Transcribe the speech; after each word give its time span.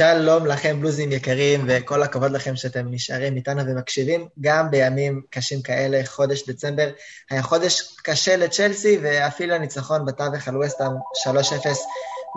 שלום 0.00 0.46
לכם, 0.46 0.80
בלוזים 0.80 1.12
יקרים, 1.12 1.64
וכל 1.68 2.02
הכבוד 2.02 2.32
לכם 2.32 2.56
שאתם 2.56 2.86
נשארים 2.90 3.36
איתנו 3.36 3.62
ומקשיבים, 3.66 4.28
גם 4.40 4.70
בימים 4.70 5.22
קשים 5.30 5.62
כאלה, 5.62 6.00
חודש 6.06 6.48
דצמבר. 6.48 6.90
היה 7.30 7.42
חודש 7.42 7.96
קשה 8.02 8.36
לצ'לסי, 8.36 8.98
ואפילו 9.02 9.54
הניצחון 9.54 10.04
בתווך 10.04 10.48
על 10.48 10.56
וסטהאם 10.56 10.92
3-0 11.26 11.68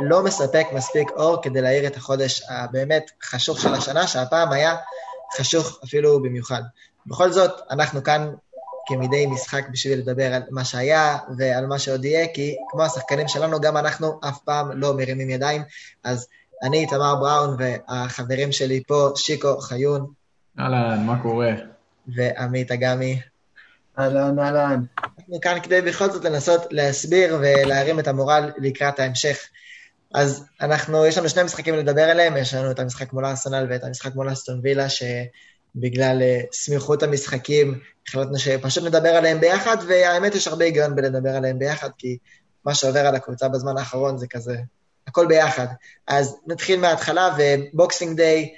לא 0.05 0.23
מספק 0.23 0.65
מספיק 0.73 1.12
אור 1.12 1.41
כדי 1.41 1.62
להאיר 1.62 1.88
את 1.88 1.97
החודש 1.97 2.44
הבאמת 2.49 3.12
חשוך 3.23 3.62
של 3.62 3.73
השנה, 3.73 4.07
שהפעם 4.07 4.51
היה 4.51 4.75
חשוך 5.37 5.79
אפילו 5.83 6.21
במיוחד. 6.21 6.61
בכל 7.05 7.31
זאת, 7.31 7.51
אנחנו 7.71 8.03
כאן 8.03 8.33
כמדי 8.87 9.25
משחק 9.25 9.69
בשביל 9.71 9.99
לדבר 9.99 10.33
על 10.33 10.41
מה 10.49 10.65
שהיה 10.65 11.17
ועל 11.37 11.65
מה 11.65 11.79
שעוד 11.79 12.05
יהיה, 12.05 12.27
כי 12.33 12.55
כמו 12.71 12.83
השחקנים 12.83 13.27
שלנו, 13.27 13.61
גם 13.61 13.77
אנחנו 13.77 14.19
אף 14.29 14.37
פעם 14.45 14.71
לא 14.71 14.93
מרימים 14.93 15.29
ידיים, 15.29 15.61
אז 16.03 16.27
אני 16.63 16.77
איתמר 16.77 17.16
בראון, 17.16 17.58
והחברים 17.59 18.52
שלי 18.52 18.84
פה, 18.88 19.09
שיקו 19.16 19.62
חיון. 19.62 20.12
אהלן, 20.60 21.05
מה 21.05 21.22
קורה? 21.22 21.52
ועמית 22.16 22.72
אגמי. 22.72 23.22
אהלן, 24.00 24.40
אהלן. 24.40 24.84
אנחנו 24.98 25.41
כאן 25.41 25.58
כדי 25.63 25.82
בכל 25.82 26.12
זאת 26.12 26.26
לנסות 26.26 26.62
להסביר 26.72 27.38
ולהרים 27.41 28.00
את 28.00 28.08
המורל 28.08 28.52
לקראת 28.58 29.00
ההמשך. 29.00 29.38
אז 30.13 30.46
אנחנו, 30.62 31.05
יש 31.05 31.18
לנו 31.18 31.30
שני 31.30 31.44
משחקים 31.44 31.76
לדבר 31.76 32.02
עליהם, 32.02 32.38
יש 32.38 32.54
לנו 32.54 32.72
את 32.72 32.80
המשחק 32.80 33.13
מול 33.13 33.26
ארסנל 33.26 33.68
ואת 33.70 33.84
המשחק 33.84 34.16
מול 34.16 34.32
אסטון 34.32 34.60
וילה, 34.63 34.88
שבגלל 34.90 36.22
אה, 36.22 36.41
סמיכות 36.52 37.04
המשחקים 37.04 37.80
החלטנו 38.08 38.40
שפשוט 38.40 38.84
נדבר 38.84 39.10
עליהם 39.10 39.40
ביחד, 39.40 39.77
והאמת 39.88 40.35
יש 40.35 40.48
הרבה 40.48 40.66
היגיון 40.66 40.96
בלדבר 40.96 41.30
עליהם 41.30 41.60
ביחד, 41.60 41.90
כי 41.98 42.18
מה 42.66 42.76
שעובר 42.76 42.99
על 42.99 43.16
הקבוצה 43.16 43.49
בזמן 43.49 43.77
האחרון 43.77 44.18
זה 44.18 44.27
כזה 44.27 44.58
הכל 45.07 45.27
ביחד. 45.27 45.67
אז 46.07 46.38
נתחיל 46.48 46.80
מההתחלה, 46.80 47.35
ו 47.38 47.49
Boxing 47.49 48.18
Day, 48.18 48.54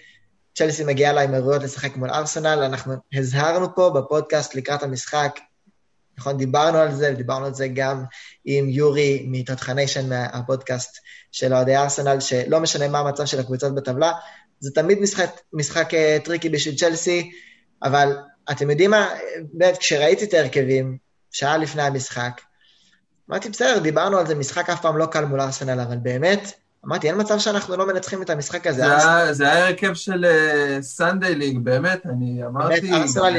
צ'לסי 0.56 0.84
מגיעה 0.84 1.14
לאמירויות 1.14 1.64
לשחק 1.64 1.96
מול 1.96 2.10
ארסנל, 2.10 2.60
אנחנו 2.64 2.94
הזהרנו 3.14 3.76
פה 3.76 3.90
בפודקאסט 3.96 4.56
לקראת 4.56 4.84
המשחק, 4.84 5.40
נכון, 6.18 6.38
דיברנו 6.38 6.78
על 6.78 6.96
זה, 6.96 7.12
ודיברנו 7.14 7.46
על 7.46 7.54
זה 7.54 7.68
גם 7.68 8.04
עם 8.46 8.70
יורי 8.70 9.26
מתותחניישן 9.28 10.10
מהפודקאסט 10.10 10.98
של 11.32 11.54
אוהדי 11.54 11.76
ארסנל, 11.76 12.20
שלא 12.20 12.60
משנה 12.60 12.88
מה 12.88 13.00
המצב 13.00 13.26
של 13.26 13.40
הקבוצות 13.40 13.76
בטבלה, 13.76 14.12
זה 14.60 14.72
תמיד 14.76 15.00
משחק, 15.00 15.40
משחק 15.54 15.90
uh, 15.94 16.26
tricky 16.26 16.50
בשביל 16.50 16.76
צ'לסי, 16.76 17.32
אבל 17.84 18.18
אתם 18.52 18.70
יודעים 18.70 18.92
מה, 18.92 19.10
באמת, 19.54 19.78
כשראיתי 19.78 20.26
את 20.26 20.34
ההרכבים, 20.34 20.98
שעה 21.32 21.58
לפני 21.58 21.82
המשחק, 21.82 22.42
אמרתי, 23.30 23.50
בסדר, 23.50 23.80
דיברנו 23.80 24.18
על 24.18 24.28
זה, 24.28 24.36
משחק 24.36 24.70
אף 24.70 24.82
פעם 24.82 24.98
לא 24.98 25.06
קל 25.06 25.26
מול 25.26 25.42
ארסנל, 25.42 25.80
אבל 25.80 25.98
באמת, 25.98 26.52
אמרתי, 26.86 27.08
אין 27.08 27.22
מצב 27.22 27.40
שאנחנו 27.40 27.78
לא 27.78 27.88
מנצחים 27.88 28.22
את 28.22 28.30
המשחק 28.30 28.68
הזה. 28.68 28.84
זה 29.32 29.52
היה 29.52 29.68
הרכב 29.68 29.94
של 29.94 30.26
סנדיי 30.82 31.30
אה, 31.30 31.36
ליג, 31.36 31.60
באמת, 31.60 32.06
אני 32.06 32.46
אמרתי, 32.46 32.92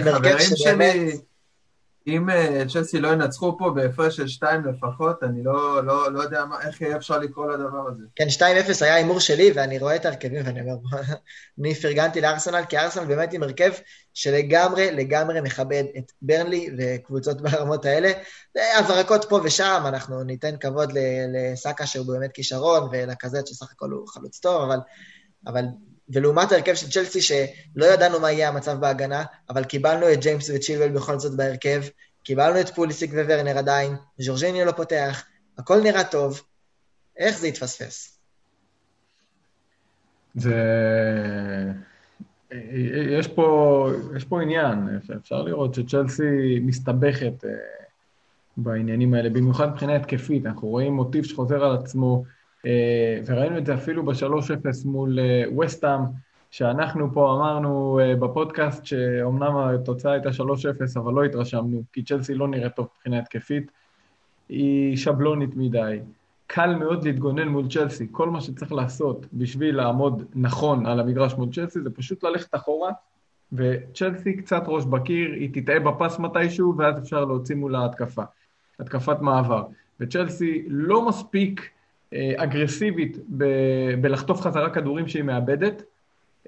חברים 0.05 0.57
שלי... 0.57 1.19
אם 2.07 2.31
אה, 2.31 2.63
צ'לסי 2.73 3.01
לא 3.01 3.09
ינצחו 3.09 3.59
פה 3.59 3.71
בהפרש 3.75 4.17
של 4.17 4.29
שתיים 4.29 4.65
לפחות, 4.65 5.23
אני 5.23 5.43
לא, 5.45 5.85
לא, 5.85 6.13
לא 6.13 6.23
יודע 6.23 6.45
מה, 6.45 6.61
איך 6.61 6.81
יהיה 6.81 6.97
אפשר 6.97 7.19
לקרוא 7.19 7.53
לדבר 7.53 7.89
הזה. 7.89 8.03
כן, 8.17 8.27
2-0 8.39 8.45
היה 8.81 8.95
הימור 8.95 9.21
שלי, 9.21 9.53
ואני 9.55 9.79
רואה 9.79 9.97
את 9.97 10.05
ההרכבים 10.05 10.47
ואני 10.47 10.61
אומר, 10.61 10.75
אני 11.61 11.75
פרגנתי 11.75 12.21
לארסנל, 12.21 12.65
כי 12.69 12.79
ארסנל 12.79 13.05
באמת 13.05 13.33
עם 13.33 13.43
הרכב 13.43 13.73
שלגמרי, 14.15 14.93
לגמרי 14.93 15.41
מכבד 15.41 15.85
את 15.99 16.13
ברנלי 16.23 16.71
וקבוצות 16.79 17.41
ברמות 17.41 17.85
האלה. 17.85 18.13
הברקות 18.79 19.25
פה 19.29 19.41
ושם, 19.45 19.83
אנחנו 19.87 20.23
ניתן 20.23 20.57
כבוד 20.57 20.93
לסאקה 21.35 21.87
שהוא 21.87 22.07
באמת 22.07 22.33
כישרון, 22.33 22.89
ולקזט 22.93 23.47
שסך 23.47 23.73
הכל 23.73 23.91
הוא 23.91 24.09
חלוץ 24.09 24.39
טוב, 24.39 24.63
אבל, 24.63 24.79
אבל 25.47 25.65
ולעומת 26.09 26.53
ההרכב 26.53 26.75
של 26.75 26.91
צ'לסי, 26.91 27.21
שלא 27.21 27.85
ידענו 27.85 28.21
מה 28.21 28.33
יהיה 28.33 28.49
המצב 28.49 28.81
בהגנה, 28.81 29.25
אבל 29.51 29.65
קיבלנו 29.65 30.13
את 30.13 30.21
ג'יימס 30.21 30.51
וצ'ילבל 30.55 30.89
בכל 30.89 31.19
זאת 31.19 31.37
בהרכב, 31.37 31.83
קיבלנו 32.23 32.61
את 32.61 32.69
פוליסיק 32.69 33.11
וורנר 33.13 33.59
עדיין, 33.59 33.95
ז'ורג'יניו 34.19 34.65
לא 34.65 34.73
פותח, 34.73 35.25
הכל 35.59 35.81
נראה 35.81 36.05
טוב, 36.05 36.43
איך 37.17 37.39
זה 37.39 37.47
התפספס? 37.47 38.19
זה... 40.35 40.55
יש 43.19 43.29
פה, 43.29 43.91
יש 44.17 44.25
פה 44.25 44.43
עניין, 44.43 44.89
אפשר 45.17 45.43
לראות 45.43 45.75
שצ'לסי 45.75 46.61
מסתבכת 46.63 47.45
אה, 47.45 47.51
בעניינים 48.57 49.15
האלה, 49.15 49.31
במיוחד 49.31 49.73
מבחינה 49.73 49.97
התקפית, 49.97 50.47
אנחנו 50.47 50.69
רואים 50.69 50.93
מוטיב 50.93 51.25
שחוזר 51.25 51.65
על 51.65 51.77
עצמו, 51.77 52.25
וראינו 53.27 53.59
את 53.59 53.67
זה 53.67 53.75
אפילו 53.75 54.05
ב-3-0 54.05 54.69
מול 54.85 55.19
וסטאם, 55.61 56.01
אה, 56.01 56.07
שאנחנו 56.51 57.13
פה 57.13 57.33
אמרנו 57.33 58.01
אה, 58.01 58.17
בפודקאסט 58.17 58.85
שאומנם 58.85 59.57
התוצאה 59.57 60.13
הייתה 60.13 60.29
3-0, 60.29 60.33
אבל 60.97 61.13
לא 61.13 61.25
התרשמנו, 61.25 61.83
כי 61.93 62.03
צ'לסי 62.03 62.35
לא 62.35 62.49
נראית 62.49 62.75
טוב 62.75 62.89
מבחינה 62.97 63.19
התקפית, 63.19 63.71
היא 64.49 64.97
שבלונית 64.97 65.51
מדי. 65.57 66.01
קל 66.47 66.75
מאוד 66.75 67.05
להתגונן 67.05 67.49
מול 67.49 67.69
צ'לסי. 67.69 68.07
כל 68.13 68.31
מה 68.31 68.41
שצריך 68.41 68.73
לעשות 68.73 69.27
בשביל 69.33 69.77
לעמוד 69.77 70.25
נכון 70.35 70.87
על 70.87 71.01
המגרש 71.01 71.35
מול 71.35 71.49
צ'לסי 71.53 71.81
זה 71.81 71.91
פשוט 71.91 72.25
ללכת 72.25 72.55
אחורה, 72.55 72.93
וצ'לסי 73.53 74.37
קצת 74.37 74.63
ראש 74.67 74.85
בקיר, 74.85 75.33
היא 75.33 75.51
תטעה 75.53 75.81
בפס 75.81 76.19
מתישהו, 76.19 76.75
ואז 76.79 76.99
אפשר 76.99 77.25
להוציא 77.25 77.57
מול 77.57 77.75
ההתקפה. 77.75 78.23
התקפת 78.81 79.21
מעבר. 79.21 79.65
וצ'לסי 80.01 80.65
לא 80.69 81.09
מספיק 81.09 81.61
אה, 81.61 81.76
אגרסיבית 82.15 83.19
ב- 83.37 83.95
בלחטוף 84.01 84.41
חזרה 84.41 84.71
כדורים 84.71 85.09
שהיא 85.09 85.23
מאבדת. 85.23 85.83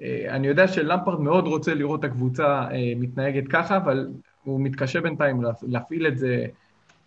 אה, 0.01 0.25
אני 0.29 0.47
יודע 0.47 0.67
שלמפרד 0.67 1.19
מאוד 1.19 1.47
רוצה 1.47 1.73
לראות 1.73 1.99
את 1.99 2.05
הקבוצה 2.05 2.67
אה, 2.71 2.93
מתנהגת 2.95 3.47
ככה, 3.47 3.77
אבל 3.77 4.07
הוא 4.43 4.61
מתקשה 4.61 5.01
בינתיים 5.01 5.41
להפעיל 5.61 6.07
את 6.07 6.17
זה, 6.17 6.45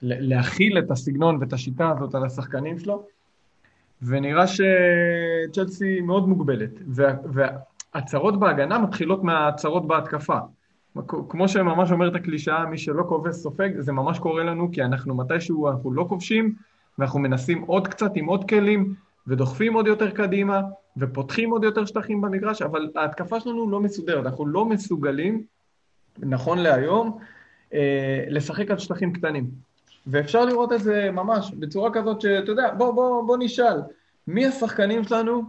להכיל 0.02 0.78
את 0.78 0.90
הסגנון 0.90 1.36
ואת 1.40 1.52
השיטה 1.52 1.90
הזאת 1.90 2.14
על 2.14 2.24
השחקנים 2.24 2.78
שלו, 2.78 3.06
ונראה 4.02 4.44
שצ'לסי 4.46 6.00
מאוד 6.00 6.28
מוגבלת, 6.28 6.70
והצהרות 7.94 8.40
בהגנה 8.40 8.78
מתחילות 8.78 9.24
מהצהרות 9.24 9.86
בהתקפה. 9.86 10.38
כמו 11.28 11.48
שממש 11.48 11.92
אומרת 11.92 12.14
הקלישאה, 12.14 12.66
מי 12.66 12.78
שלא 12.78 13.04
כובש 13.08 13.34
סופג, 13.34 13.70
זה 13.78 13.92
ממש 13.92 14.18
קורה 14.18 14.44
לנו, 14.44 14.72
כי 14.72 14.82
אנחנו 14.82 15.14
מתישהו, 15.14 15.70
אנחנו 15.70 15.92
לא 15.92 16.06
כובשים, 16.08 16.54
ואנחנו 16.98 17.20
מנסים 17.20 17.62
עוד 17.62 17.88
קצת 17.88 18.10
עם 18.14 18.26
עוד 18.26 18.48
כלים, 18.48 18.94
ודוחפים 19.26 19.74
עוד 19.74 19.86
יותר 19.86 20.10
קדימה, 20.10 20.60
ופותחים 20.96 21.50
עוד 21.50 21.64
יותר 21.64 21.84
שטחים 21.84 22.20
במגרש, 22.20 22.62
אבל 22.62 22.90
ההתקפה 22.96 23.40
שלנו 23.40 23.70
לא 23.70 23.80
מסודרת, 23.80 24.26
אנחנו 24.26 24.46
לא 24.46 24.64
מסוגלים, 24.64 25.42
נכון 26.18 26.58
להיום, 26.58 27.18
אה, 27.74 28.24
לשחק 28.28 28.70
על 28.70 28.78
שטחים 28.78 29.12
קטנים. 29.12 29.50
ואפשר 30.06 30.44
לראות 30.44 30.72
את 30.72 30.82
זה 30.82 31.10
ממש 31.10 31.52
בצורה 31.58 31.90
כזאת 31.92 32.20
שאתה 32.20 32.50
יודע, 32.50 32.74
בוא, 32.74 32.90
בוא, 32.92 33.26
בוא 33.26 33.36
נשאל, 33.40 33.80
מי 34.26 34.46
השחקנים 34.46 35.04
שלנו? 35.04 35.42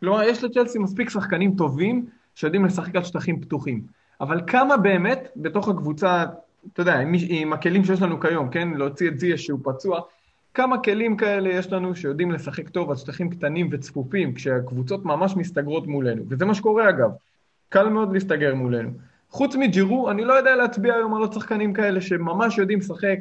כלומר, 0.00 0.22
יש 0.22 0.44
לצ'לסי 0.44 0.78
מספיק 0.78 1.10
שחקנים 1.10 1.54
טובים 1.56 2.06
שיודעים 2.34 2.64
לשחק 2.64 2.96
על 2.96 3.04
שטחים 3.04 3.40
פתוחים. 3.40 3.82
אבל 4.20 4.40
כמה 4.46 4.76
באמת 4.76 5.28
בתוך 5.36 5.68
הקבוצה, 5.68 6.24
אתה 6.72 6.82
יודע, 6.82 6.94
עם, 6.94 7.12
עם 7.28 7.52
הכלים 7.52 7.84
שיש 7.84 8.02
לנו 8.02 8.20
כיום, 8.20 8.48
כן? 8.50 8.68
להוציא 8.68 9.08
את 9.08 9.18
זיה 9.18 9.38
שהוא 9.38 9.60
פצוע, 9.62 10.00
כמה 10.54 10.78
כלים 10.82 11.16
כאלה 11.16 11.48
יש 11.48 11.72
לנו 11.72 11.96
שיודעים 11.96 12.32
לשחק 12.32 12.68
טוב 12.68 12.90
על 12.90 12.96
שטחים 12.96 13.30
קטנים 13.30 13.68
וצפופים, 13.72 14.34
כשהקבוצות 14.34 15.04
ממש 15.04 15.36
מסתגרות 15.36 15.86
מולנו, 15.86 16.24
וזה 16.28 16.44
מה 16.44 16.54
שקורה 16.54 16.88
אגב, 16.88 17.10
קל 17.68 17.88
מאוד 17.88 18.12
להסתגר 18.12 18.54
מולנו. 18.54 18.90
חוץ 19.30 19.56
מג'ירו, 19.56 20.10
אני 20.10 20.24
לא 20.24 20.32
יודע 20.32 20.56
להצביע 20.56 20.94
היום 20.94 21.14
על 21.14 21.20
עוד 21.20 21.32
שחקנים 21.32 21.72
כאלה 21.72 22.00
שממש 22.00 22.58
יודעים 22.58 22.78
לשחק 22.78 23.18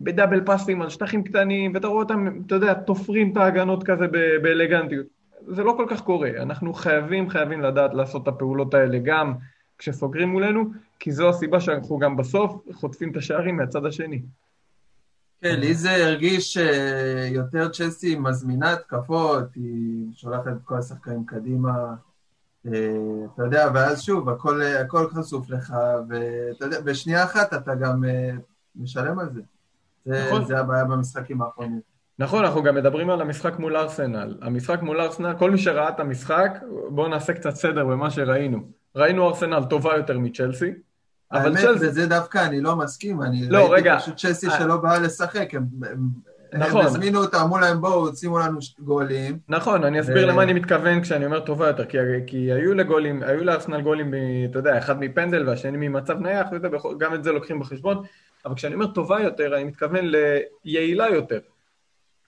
בדאבל 0.00 0.44
פאסים 0.44 0.82
על 0.82 0.88
שטחים 0.88 1.22
קטנים, 1.24 1.74
ואתה 1.74 1.86
רואה 1.86 2.02
אותם, 2.02 2.28
אתה 2.46 2.54
יודע, 2.54 2.74
תופרים 2.74 3.32
את 3.32 3.36
ההגנות 3.36 3.82
כזה 3.82 4.06
באלגנטיות. 4.42 5.06
זה 5.46 5.62
לא 5.64 5.74
כל 5.76 5.86
כך 5.88 6.00
קורה, 6.00 6.30
אנחנו 6.36 6.74
חייבים, 6.74 7.30
חייבים 7.30 7.60
לדעת 7.60 7.94
לעשות 7.94 8.22
את 8.22 8.28
הפעולות 8.28 8.74
האלה 8.74 8.98
גם 8.98 9.34
כשסוגרים 9.78 10.28
מולנו, 10.28 10.64
כי 10.98 11.12
זו 11.12 11.28
הסיבה 11.28 11.60
שאנחנו 11.60 11.98
גם 11.98 12.16
בסוף 12.16 12.62
חוטפים 12.72 13.10
את 13.10 13.16
השערים 13.16 13.56
מהצד 13.56 13.86
השני. 13.86 14.22
כן, 15.42 15.60
לי 15.60 15.74
זה 15.74 16.06
הרגיש 16.06 16.58
יותר 17.30 17.68
צ'לסי 17.68 18.16
מזמינה 18.16 18.72
התקפות, 18.72 19.44
היא 19.54 20.06
שולחת 20.14 20.48
את 20.48 20.62
כל 20.64 20.78
השחקנים 20.78 21.24
קדימה, 21.24 21.94
אה, 22.66 22.72
אתה 23.34 23.42
יודע, 23.42 23.68
ואז 23.74 24.02
שוב, 24.02 24.28
הכל, 24.28 24.62
הכל 24.62 25.08
חשוף 25.10 25.50
לך, 25.50 25.74
ואתה 26.08 26.64
יודע, 26.64 26.80
בשנייה 26.80 27.24
אחת 27.24 27.54
אתה 27.54 27.74
גם 27.74 28.04
אה, 28.04 28.30
משלם 28.76 29.18
על 29.18 29.30
זה. 29.32 29.40
זה, 30.04 30.26
נכון. 30.26 30.44
זה 30.44 30.58
הבעיה 30.58 30.84
במשחקים 30.84 31.42
האחרונים. 31.42 31.80
נכון, 32.18 32.44
אנחנו 32.44 32.62
גם 32.62 32.74
מדברים 32.74 33.10
על 33.10 33.20
המשחק 33.20 33.58
מול 33.58 33.76
ארסנל. 33.76 34.38
המשחק 34.42 34.82
מול 34.82 35.00
ארסנל, 35.00 35.34
כל 35.38 35.50
מי 35.50 35.58
שראה 35.58 35.88
את 35.88 36.00
המשחק, 36.00 36.58
בואו 36.88 37.08
נעשה 37.08 37.32
קצת 37.32 37.54
סדר 37.54 37.84
במה 37.84 38.10
שראינו. 38.10 38.58
ראינו 38.96 39.28
ארסנל 39.28 39.64
טובה 39.70 39.96
יותר 39.96 40.18
מצ'לסי, 40.18 40.70
אבל 41.32 41.46
האמת, 41.46 41.58
צ'לסי... 41.58 41.86
בזה 41.86 42.06
דווקא 42.06 42.38
אני 42.38 42.60
לא 42.60 42.76
מסכים, 42.76 43.22
אני 43.22 43.48
לא, 43.48 43.58
ראיתי 43.58 43.74
רגע, 43.74 43.98
פשוט 43.98 44.16
צ'לסי 44.16 44.48
I... 44.48 44.50
אה- 44.50 44.58
שלא 44.58 44.76
באה 44.76 44.98
לשחק, 44.98 45.54
הם, 45.54 45.66
נכון. 46.52 46.80
הם 46.80 46.86
הזמינו 46.86 47.18
אותם, 47.18 47.38
אמרו 47.38 47.58
להם 47.58 47.80
בואו, 47.80 48.16
שימו 48.16 48.38
לנו 48.38 48.58
גולים. 48.78 49.38
נכון, 49.48 49.84
אני 49.84 50.00
אסביר 50.00 50.26
למה 50.26 50.42
אני 50.42 50.52
מתכוון 50.52 51.02
כשאני 51.02 51.26
אומר 51.26 51.40
טובה 51.40 51.66
יותר, 51.66 51.84
כי, 51.84 51.98
כי 52.26 52.52
היו 52.52 52.74
לגולים, 52.74 53.22
היו 53.22 53.44
לארסנל 53.44 53.80
גולים, 53.80 54.14
אתה 54.50 54.58
יודע, 54.58 54.78
אחד 54.78 55.00
מפנדל 55.00 55.48
והשני 55.48 55.88
ממצב 55.88 56.18
נייח, 56.20 56.46
גם 56.98 57.14
את 57.14 57.24
זה 57.24 57.32
לוקחים 57.32 57.60
בחשבון, 57.60 58.02
אבל 58.44 58.54
כשאני 58.54 58.74
אומר 58.74 58.86
טובה 58.86 59.20
יותר, 59.20 59.56
אני 59.56 59.64
מתכוון 59.64 60.04
ליעילה 60.64 61.08
יותר. 61.08 61.38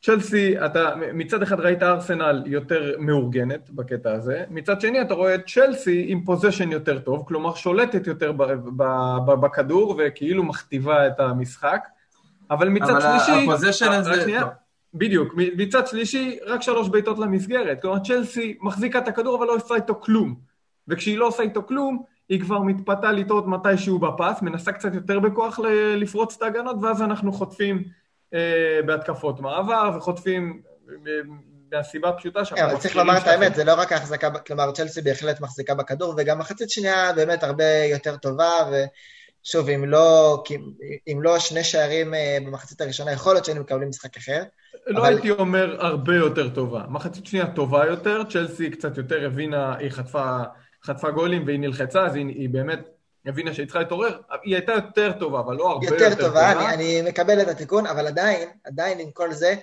צ'לסי, 0.02 0.64
אתה 0.66 0.94
מצד 1.14 1.42
אחד 1.42 1.60
ראית 1.60 1.82
ארסנל 1.82 2.42
יותר 2.46 2.94
מאורגנת 2.98 3.70
בקטע 3.70 4.12
הזה, 4.12 4.44
מצד 4.50 4.80
שני 4.80 5.00
אתה 5.00 5.14
רואה 5.14 5.34
את 5.34 5.46
צ'לסי 5.46 6.04
עם 6.08 6.24
פוזיישן 6.24 6.72
יותר 6.72 6.98
טוב, 6.98 7.24
כלומר 7.28 7.54
שולטת 7.54 8.06
יותר 8.06 8.32
בכדור 9.40 9.94
וכאילו 9.98 10.42
מכתיבה 10.42 11.06
את 11.06 11.20
המשחק, 11.20 11.88
אבל 12.50 12.68
מצד 12.68 12.90
אבל 12.90 13.00
שלישי... 13.00 13.42
הפוזיישן 13.42 13.86
רק 13.86 13.98
הזה... 13.98 14.22
שנייה. 14.22 14.42
בדיוק, 14.94 15.34
מצד 15.36 15.86
שלישי 15.86 16.38
רק 16.46 16.62
שלוש 16.62 16.88
בעיטות 16.88 17.18
למסגרת, 17.18 17.82
כלומר 17.82 17.98
צ'לסי 17.98 18.56
מחזיקה 18.60 18.98
את 18.98 19.08
הכדור 19.08 19.38
אבל 19.38 19.46
לא 19.46 19.54
עושה 19.54 19.74
איתו 19.74 20.00
כלום, 20.00 20.34
וכשהיא 20.88 21.18
לא 21.18 21.26
עושה 21.26 21.42
איתו 21.42 21.62
כלום, 21.66 22.02
היא 22.28 22.40
כבר 22.40 22.62
מתפתה 22.62 23.12
לטעות 23.12 23.46
מתישהו 23.46 23.98
בפס, 23.98 24.42
מנסה 24.42 24.72
קצת 24.72 24.94
יותר 24.94 25.20
בכוח 25.20 25.58
לפרוץ 25.96 26.36
את 26.36 26.42
ההגנות, 26.42 26.76
ואז 26.82 27.02
אנחנו 27.02 27.32
חוטפים 27.32 27.76
אה, 27.76 27.82
בהתקפות 28.86 29.40
מעבר, 29.40 29.90
וחוטפים 29.96 30.62
אה, 30.90 31.12
מהסיבה 31.72 32.08
הפשוטה 32.08 32.44
שאנחנו... 32.44 32.66
אבל 32.66 32.76
צריך 32.76 32.96
לומר 32.96 33.18
את 33.18 33.26
האמת, 33.26 33.54
זה 33.54 33.64
לא 33.64 33.74
רק 33.74 33.92
ההחזקה, 33.92 34.30
כלומר 34.30 34.72
צ'לסי 34.72 35.02
בהחלט 35.02 35.40
מחזיקה 35.40 35.74
בכדור, 35.74 36.14
וגם 36.16 36.38
מחצית 36.38 36.70
שנייה 36.70 37.12
באמת 37.12 37.42
הרבה 37.42 37.84
יותר 37.90 38.16
טובה, 38.16 38.50
ושוב, 39.44 39.68
אם 39.68 39.84
לא, 39.84 40.42
אם 41.08 41.22
לא 41.22 41.38
שני 41.38 41.64
שערים 41.64 42.14
אה, 42.14 42.38
במחצית 42.46 42.80
הראשונה, 42.80 43.12
יכול 43.12 43.34
להיות 43.34 43.44
שהיינו 43.44 43.60
מקבלים 43.60 43.88
משחק 43.88 44.16
אחר. 44.16 44.42
לא 44.86 45.00
אבל... 45.00 45.08
הייתי 45.08 45.30
אומר 45.30 45.86
הרבה 45.86 46.16
יותר 46.16 46.48
טובה. 46.48 46.84
מחצית 46.88 47.26
שנייה 47.26 47.46
טובה 47.46 47.86
יותר, 47.86 48.22
צ'לסי 48.30 48.70
קצת 48.70 48.96
יותר 48.96 49.26
הבינה, 49.26 49.76
היא 49.76 49.90
חטפה, 49.90 50.38
חטפה 50.84 51.10
גולים 51.10 51.46
והיא 51.46 51.60
נלחצה, 51.60 52.06
אז 52.06 52.14
היא, 52.14 52.26
היא 52.26 52.48
באמת 52.48 52.80
הבינה 53.26 53.54
שהיא 53.54 53.66
צריכה 53.66 53.78
להתעורר, 53.78 54.20
היא 54.42 54.54
הייתה 54.54 54.72
יותר 54.72 55.12
טובה, 55.12 55.40
אבל 55.40 55.56
לא 55.56 55.70
הרבה 55.70 55.86
יותר, 55.86 56.04
יותר 56.04 56.14
טובה. 56.14 56.40
יותר 56.40 56.52
טובה, 56.52 56.74
אני, 56.74 57.00
אני 57.00 57.10
מקבל 57.10 57.40
את 57.42 57.48
התיקון, 57.48 57.86
אבל 57.86 58.06
עדיין, 58.06 58.48
עדיין 58.64 58.98
עם 59.00 59.10
כל 59.10 59.32
זה, 59.32 59.54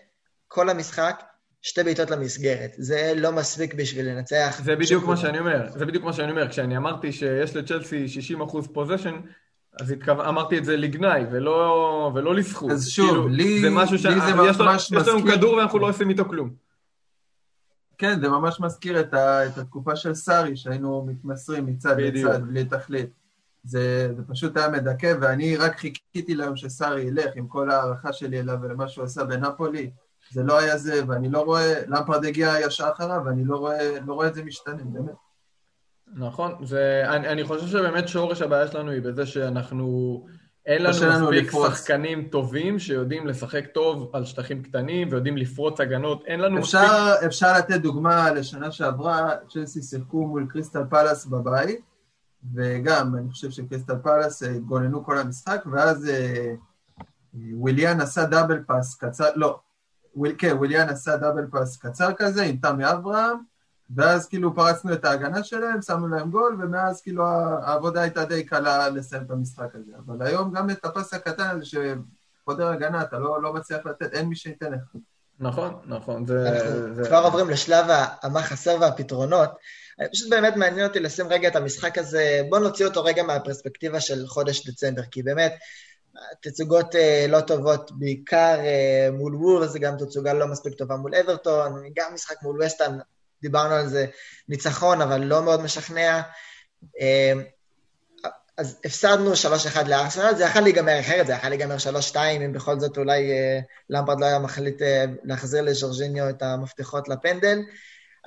כל 0.47 0.69
המשחק, 0.69 1.23
שתי 1.61 1.83
בעיטות 1.83 2.09
למסגרת. 2.11 2.71
זה 2.77 3.13
לא 3.15 3.31
מספיק 3.31 3.73
בשביל 3.73 4.09
לנצח. 4.09 4.61
זה 4.63 4.75
בדיוק 4.75 5.05
מה 5.05 5.17
שאני 5.17 5.39
אומר, 5.39 5.69
זה 5.69 5.85
בדיוק 5.85 6.03
מה 6.03 6.13
שאני 6.13 6.31
אומר. 6.31 6.49
כשאני 6.49 6.77
אמרתי 6.77 7.11
שיש 7.11 7.55
לצ'לסי 7.55 8.07
60 8.07 8.41
אחוז 8.41 8.67
פוזיישן, 8.73 9.19
אז 9.81 9.91
התכו... 9.91 10.11
אמרתי 10.11 10.57
את 10.57 10.65
זה 10.65 10.77
לגנאי, 10.77 11.25
ולא, 11.31 12.11
ולא 12.15 12.35
לזכות. 12.35 12.71
אז 12.71 12.87
שוב, 12.87 13.07
כאילו, 13.07 13.27
לי 13.27 13.61
זה 13.61 13.69
משהו 13.69 13.97
ש... 13.97 14.05
לי 14.05 14.21
זה 14.21 14.33
ממש 14.33 14.91
מזכיר... 14.91 14.99
יש 15.01 15.07
לנו 15.07 15.23
כדור 15.23 15.53
ואנחנו 15.53 15.79
לא 15.79 15.89
עושים 15.89 16.09
איתו 16.09 16.25
כלום. 16.25 16.53
כן, 17.97 18.19
זה 18.21 18.29
ממש 18.29 18.59
מזכיר 18.59 18.99
את, 18.99 19.13
ה... 19.13 19.45
את 19.45 19.57
התקופה 19.57 19.95
של 19.95 20.13
סארי, 20.13 20.57
שהיינו 20.57 21.05
מתמסרים 21.07 21.65
מצד 21.65 21.99
לצד, 21.99 22.41
בלי 22.43 22.65
תכלית. 22.65 23.18
זה, 23.63 24.13
זה 24.17 24.23
פשוט 24.27 24.57
היה 24.57 24.69
מדכא, 24.69 25.13
ואני 25.21 25.57
רק 25.57 25.77
חיכיתי 25.77 26.35
ליום 26.35 26.55
שסארי 26.55 27.01
ילך 27.01 27.31
עם 27.35 27.47
כל 27.47 27.71
ההערכה 27.71 28.13
שלי 28.13 28.39
אליו 28.39 28.57
ולמה 28.61 28.87
שהוא 28.87 29.05
עשה 29.05 29.23
בנפולי. 29.23 29.91
זה 30.31 30.43
לא 30.43 30.59
היה 30.59 30.77
זה, 30.77 31.01
ואני 31.07 31.29
לא 31.29 31.41
רואה, 31.41 31.73
למפרד 31.87 32.25
הגיע 32.25 32.53
ישר 32.65 32.89
אחריו, 32.93 33.21
ואני 33.25 33.45
לא 33.45 33.57
רואה, 33.57 33.99
לא 34.05 34.13
רואה 34.13 34.27
את 34.27 34.35
זה 34.35 34.43
משתנה, 34.43 34.83
באמת. 34.83 35.15
נכון, 36.13 36.55
זה, 36.63 37.03
אני, 37.07 37.27
אני 37.27 37.43
חושב 37.43 37.67
שבאמת 37.67 38.07
שורש 38.07 38.41
הבעיה 38.41 38.67
שלנו 38.67 38.91
היא 38.91 39.01
בזה 39.01 39.25
שאנחנו, 39.25 40.25
אין 40.65 40.83
לנו 40.83 40.91
מספיק 41.29 41.47
לפרוץ. 41.47 41.73
שחקנים 41.73 42.27
טובים 42.31 42.79
שיודעים 42.79 43.27
לשחק 43.27 43.65
טוב 43.73 44.09
על 44.13 44.25
שטחים 44.25 44.63
קטנים 44.63 45.07
ויודעים 45.11 45.37
לפרוץ 45.37 45.79
הגנות, 45.79 46.23
אין 46.25 46.39
לנו 46.39 46.59
אפשר, 46.59 47.11
מספיק... 47.13 47.27
אפשר 47.27 47.53
לתת 47.57 47.81
דוגמה 47.81 48.31
לשנה 48.31 48.71
שעברה, 48.71 49.29
צ'לסי 49.49 49.81
שיחקו 49.81 50.27
מול 50.27 50.47
קריסטל 50.49 50.83
פלאס 50.89 51.25
בבית, 51.25 51.79
וגם, 52.53 53.15
אני 53.15 53.29
חושב 53.31 53.51
שקריסטל 53.51 53.97
פלאס 54.03 54.43
אה, 54.43 54.49
התגוננו 54.49 55.05
כל 55.05 55.17
המשחק, 55.17 55.63
ואז 55.71 56.09
אה, 56.09 56.53
וויליאן 57.53 58.01
עשה 58.01 58.25
double 58.25 58.63
pass 58.67 58.95
קצר, 58.95 59.29
לא, 59.35 59.59
וויל, 60.15 60.35
כן, 60.37 60.55
וויליאן 60.57 60.89
עשה 60.89 61.17
double 61.17 61.47
pass 61.51 61.77
קצר 61.77 62.13
כזה 62.17 62.43
עם 62.43 62.57
תמי 62.57 62.91
אברהם, 62.91 63.37
ואז 63.95 64.27
כאילו 64.27 64.55
פרצנו 64.55 64.93
את 64.93 65.05
ההגנה 65.05 65.43
שלהם, 65.43 65.81
שמנו 65.81 66.07
להם 66.07 66.31
גול, 66.31 66.57
ומאז 66.59 67.01
כאילו 67.01 67.27
העבודה 67.27 68.01
הייתה 68.01 68.25
די 68.25 68.43
קלה 68.43 68.89
לסיים 68.89 69.23
את 69.23 69.31
המשחק 69.31 69.75
הזה. 69.75 69.91
אבל 69.97 70.21
היום 70.27 70.51
גם 70.51 70.69
את 70.69 70.85
הפס 70.85 71.13
הקטן 71.13 71.47
הזה 71.49 71.65
שחודר 71.65 72.67
הגנה, 72.67 73.01
אתה 73.01 73.19
לא, 73.19 73.41
לא 73.41 73.53
מצליח 73.53 73.85
לתת, 73.85 74.13
אין 74.13 74.27
מי 74.27 74.35
שייתן 74.35 74.71
לך. 74.71 74.81
נכון, 75.39 75.79
נכון. 75.85 76.25
זה, 76.25 76.49
אנחנו 76.49 76.95
זה... 76.95 77.03
כבר 77.07 77.21
עוברים 77.23 77.49
לשלב 77.49 77.85
המה 78.21 78.41
חסר 78.41 78.77
והפתרונות. 78.81 79.49
פשוט 80.11 80.29
באמת 80.29 80.55
מעניין 80.55 80.87
אותי 80.87 80.99
לשים 80.99 81.27
רגע 81.27 81.47
את 81.47 81.55
המשחק 81.55 81.97
הזה, 81.97 82.41
בואו 82.49 82.61
נוציא 82.61 82.85
אותו 82.85 83.03
רגע 83.03 83.23
מהפרספקטיבה 83.23 83.99
של 83.99 84.27
חודש 84.27 84.67
דצמבר, 84.67 85.01
כי 85.11 85.23
באמת, 85.23 85.53
תצוגות 86.41 86.95
uh, 86.95 86.97
לא 87.29 87.41
טובות, 87.41 87.91
בעיקר 87.91 88.59
uh, 88.59 89.11
מול 89.11 89.35
וולס, 89.35 89.71
זה 89.71 89.79
גם 89.79 89.97
תצוגה 89.97 90.33
לא 90.33 90.47
מספיק 90.47 90.73
טובה 90.73 90.95
מול 90.95 91.15
אברטון, 91.15 91.83
גם 91.95 92.13
משחק 92.13 92.41
מול 92.41 92.63
וסטאם, 92.63 92.91
דיברנו 93.41 93.73
על 93.73 93.87
זה, 93.87 94.05
ניצחון, 94.49 95.01
אבל 95.01 95.21
לא 95.21 95.43
מאוד 95.43 95.61
משכנע. 95.61 96.21
אז 98.57 98.77
הפסדנו 98.85 99.31
3-1 99.33 99.87
לארסנל, 99.87 100.35
זה 100.35 100.43
יכול 100.43 100.61
להיגמר 100.61 100.99
אחרת, 100.99 101.27
זה 101.27 101.33
יכול 101.33 101.49
להיגמר 101.49 101.75
3-2, 102.13 102.17
אם 102.17 102.53
בכל 102.53 102.79
זאת 102.79 102.97
אולי 102.97 103.31
למפרד 103.89 104.19
לא 104.19 104.25
היה 104.25 104.39
מחליט 104.39 104.81
להחזיר 105.23 105.61
לז'ורג'יניו 105.61 106.29
את 106.29 106.41
המפתחות 106.41 107.07
לפנדל. 107.07 107.59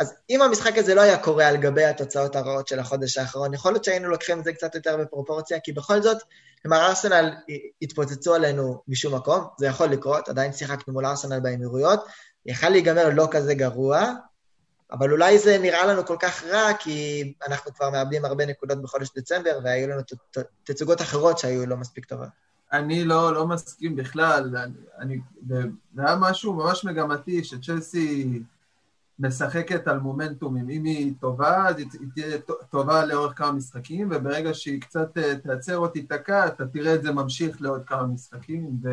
אז 0.02 0.14
אם 0.30 0.42
המשחק 0.42 0.78
הזה 0.78 0.94
לא 0.94 1.00
היה 1.00 1.18
קורה 1.18 1.48
על 1.48 1.56
גבי 1.56 1.84
התוצאות 1.84 2.36
הרעות 2.36 2.68
של 2.68 2.78
החודש 2.78 3.18
האחרון, 3.18 3.54
יכול 3.54 3.72
להיות 3.72 3.84
שהיינו 3.84 4.08
לוקחים 4.08 4.38
את 4.38 4.44
זה 4.44 4.52
קצת 4.52 4.74
יותר 4.74 4.96
בפרופורציה, 4.96 5.60
כי 5.60 5.72
בכל 5.72 6.02
זאת, 6.02 6.18
כלומר, 6.62 6.86
ארסנל 6.86 7.34
התפוצצו 7.82 8.34
עלינו 8.34 8.82
משום 8.88 9.14
מקום, 9.14 9.44
זה 9.58 9.66
יכול 9.66 9.86
לקרות, 9.86 10.28
עדיין 10.28 10.52
שיחקנו 10.52 10.92
מול 10.92 11.06
ארסנל 11.06 11.40
באמירויות, 11.40 12.00
יכל 12.46 12.68
להיגמר 12.68 13.10
לא 13.14 13.28
כזה 13.30 13.54
גרוע, 13.54 14.12
אבל 14.92 15.12
אולי 15.12 15.38
זה 15.38 15.58
נראה 15.58 15.86
לנו 15.86 16.06
כל 16.06 16.16
כך 16.20 16.44
רע, 16.44 16.74
כי 16.78 17.32
אנחנו 17.48 17.74
כבר 17.74 17.90
מאבדים 17.90 18.24
הרבה 18.24 18.46
נקודות 18.46 18.82
בחודש 18.82 19.08
דצמבר, 19.16 19.58
והיו 19.64 19.88
לנו 19.88 20.00
תצוגות 20.64 21.00
אחרות 21.00 21.38
שהיו 21.38 21.66
לא 21.66 21.76
מספיק 21.76 22.04
טובות. 22.04 22.28
אני 22.72 23.04
לא, 23.04 23.34
לא 23.34 23.46
מסכים 23.46 23.96
בכלל, 23.96 24.56
אני, 24.56 24.74
אני, 24.98 25.18
זה 25.46 25.62
היה 25.98 26.16
משהו 26.16 26.52
ממש 26.52 26.84
מגמתי, 26.84 27.44
שצ'לסי 27.44 28.40
משחקת 29.22 29.88
על 29.88 29.98
מומנטומים. 29.98 30.70
אם 30.70 30.84
היא 30.84 31.14
טובה, 31.20 31.68
אז 31.68 31.78
היא 31.78 31.86
תהיה 32.14 32.38
טובה 32.70 33.04
לאורך 33.04 33.38
כמה 33.38 33.52
משחקים, 33.52 34.08
וברגע 34.10 34.54
שהיא 34.54 34.80
קצת 34.80 35.18
אה, 35.18 35.36
תעצר 35.36 35.78
או 35.78 35.88
תיתקע, 35.88 36.46
אתה 36.46 36.66
תראה 36.66 36.94
את 36.94 37.02
זה 37.02 37.12
ממשיך 37.12 37.62
לעוד 37.62 37.82
כמה 37.86 38.06
משחקים, 38.06 38.70
ו... 38.82 38.88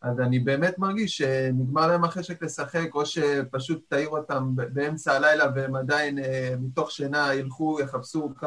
אז 0.00 0.20
אני 0.20 0.38
באמת 0.38 0.78
מרגיש 0.78 1.16
שנגמר 1.16 1.86
להם 1.86 2.04
החשק 2.04 2.42
לשחק, 2.42 2.88
או 2.94 3.06
שפשוט 3.06 3.84
תעיר 3.88 4.08
אותם 4.08 4.54
באמצע 4.56 5.12
הלילה 5.12 5.44
והם 5.54 5.76
עדיין 5.76 6.18
אה, 6.18 6.54
מתוך 6.60 6.90
שינה 6.90 7.34
ילכו, 7.34 7.80
יחפשו 7.80 8.30
קו, 8.38 8.46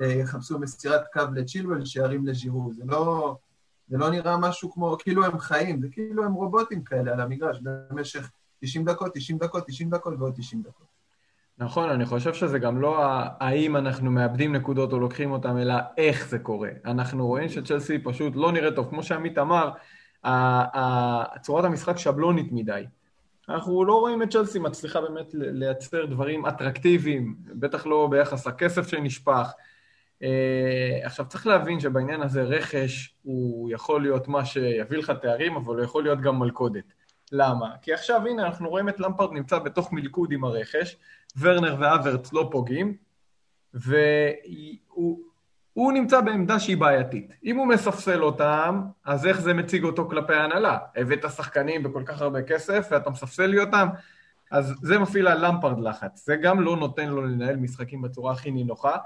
אה, 0.00 0.06
יחפשו 0.06 0.58
מסירת 0.58 1.02
קו 1.12 1.22
לצ'ילואל 1.34 1.84
שירים 1.84 2.26
לז'ירו. 2.26 2.72
זה 2.72 2.82
לא, 2.86 3.36
זה 3.88 3.98
לא 3.98 4.10
נראה 4.10 4.38
משהו 4.38 4.72
כמו, 4.72 4.96
כאילו 4.98 5.24
הם 5.24 5.38
חיים, 5.38 5.80
זה 5.80 5.88
כאילו 5.92 6.24
הם 6.24 6.32
רובוטים 6.32 6.84
כאלה 6.84 7.12
על 7.12 7.20
המגרש 7.20 7.60
במשך 7.62 8.30
90 8.64 8.84
דקות, 8.84 9.14
90 9.14 9.38
דקות, 9.38 9.66
90 9.66 9.90
דקות 9.90 10.14
ועוד 10.18 10.34
90 10.36 10.62
דקות. 10.62 10.86
נכון, 11.58 11.90
אני 11.90 12.06
חושב 12.06 12.34
שזה 12.34 12.58
גם 12.58 12.80
לא 12.80 13.04
האם 13.40 13.76
אנחנו 13.76 14.10
מאבדים 14.10 14.56
נקודות 14.56 14.92
או 14.92 14.98
לוקחים 14.98 15.30
אותן, 15.30 15.58
אלא 15.58 15.74
איך 15.98 16.28
זה 16.28 16.38
קורה. 16.38 16.68
אנחנו 16.84 17.26
רואים 17.26 17.48
שצ'לסי 17.48 17.98
פשוט 17.98 18.32
לא 18.36 18.52
נראה 18.52 18.70
טוב. 18.70 18.90
כמו 18.90 19.02
שעמית 19.02 19.38
אמר, 19.38 19.70
צורת 21.40 21.64
המשחק 21.64 21.98
שבלונית 21.98 22.52
מדי. 22.52 22.84
אנחנו 23.48 23.84
לא 23.84 24.00
רואים 24.00 24.22
את 24.22 24.30
צ'לסי 24.30 24.58
מצליחה 24.58 25.00
באמת 25.00 25.26
לייצר 25.32 26.06
דברים 26.06 26.46
אטרקטיביים, 26.46 27.36
בטח 27.46 27.86
לא 27.86 28.08
ביחס 28.10 28.46
לכסף 28.46 28.88
שנשפך. 28.88 29.52
אה, 30.22 30.98
עכשיו, 31.02 31.26
צריך 31.28 31.46
להבין 31.46 31.80
שבעניין 31.80 32.22
הזה 32.22 32.42
רכש 32.42 33.14
הוא 33.22 33.70
יכול 33.70 34.02
להיות 34.02 34.28
מה 34.28 34.44
שיביא 34.44 34.98
לך 34.98 35.12
תארים, 35.22 35.56
אבל 35.56 35.74
הוא 35.74 35.84
יכול 35.84 36.02
להיות 36.02 36.20
גם 36.20 36.38
מלכודת. 36.38 36.92
למה? 37.32 37.70
כי 37.82 37.92
עכשיו, 37.92 38.26
הנה, 38.26 38.46
אנחנו 38.46 38.68
רואים 38.68 38.88
את 38.88 39.00
למפרד 39.00 39.32
נמצא 39.32 39.58
בתוך 39.58 39.92
מלכוד 39.92 40.32
עם 40.32 40.44
הרכש, 40.44 40.96
ורנר 41.38 41.76
ואברץ 41.80 42.32
לא 42.32 42.48
פוגעים, 42.52 42.96
והוא 43.74 45.18
נמצא 45.92 46.20
בעמדה 46.20 46.60
שהיא 46.60 46.76
בעייתית. 46.76 47.32
אם 47.44 47.56
הוא 47.56 47.66
מספסל 47.66 48.22
אותם, 48.22 48.82
אז 49.04 49.26
איך 49.26 49.40
זה 49.40 49.54
מציג 49.54 49.84
אותו 49.84 50.08
כלפי 50.08 50.34
ההנהלה? 50.34 50.78
הבאת 50.96 51.24
שחקנים 51.36 51.82
בכל 51.82 52.02
כך 52.06 52.22
הרבה 52.22 52.42
כסף 52.42 52.88
ואתה 52.90 53.10
מספסל 53.10 53.46
לי 53.46 53.58
אותם? 53.58 53.88
אז 54.50 54.74
זה 54.82 54.98
מפעיל 54.98 55.28
על 55.28 55.46
למפרד 55.46 55.80
לחץ. 55.80 56.26
זה 56.26 56.36
גם 56.36 56.60
לא 56.60 56.76
נותן 56.76 57.08
לו 57.08 57.22
לנהל 57.22 57.56
משחקים 57.56 58.02
בצורה 58.02 58.32
הכי 58.32 58.50
נינוחה. 58.50 58.96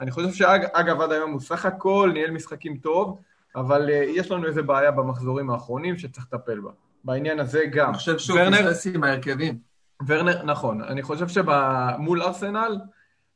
אני 0.00 0.10
חושב 0.10 0.32
שאגב, 0.32 1.00
עד 1.00 1.12
היום 1.12 1.32
הוא 1.32 1.40
סך 1.40 1.66
הכל 1.66 2.10
ניהל 2.14 2.30
משחקים 2.30 2.76
טוב, 2.76 3.20
אבל 3.56 3.88
uh, 3.88 3.92
יש 3.92 4.30
לנו 4.30 4.46
איזה 4.46 4.62
בעיה 4.62 4.90
במחזורים 4.90 5.50
האחרונים 5.50 5.98
שצריך 5.98 6.26
לטפל 6.32 6.60
בה. 6.60 6.70
בעניין 7.04 7.40
הזה 7.40 7.64
גם. 7.72 7.88
אני 7.88 7.98
חושב 7.98 8.18
שהוא 8.18 8.38
פספס 8.50 8.86
עם 8.86 9.04
ההרכבים. 9.04 9.58
ורנר, 10.06 10.42
נכון. 10.42 10.82
אני 10.82 11.02
חושב 11.02 11.28
שמול 11.28 12.22
ארסנל, 12.22 12.78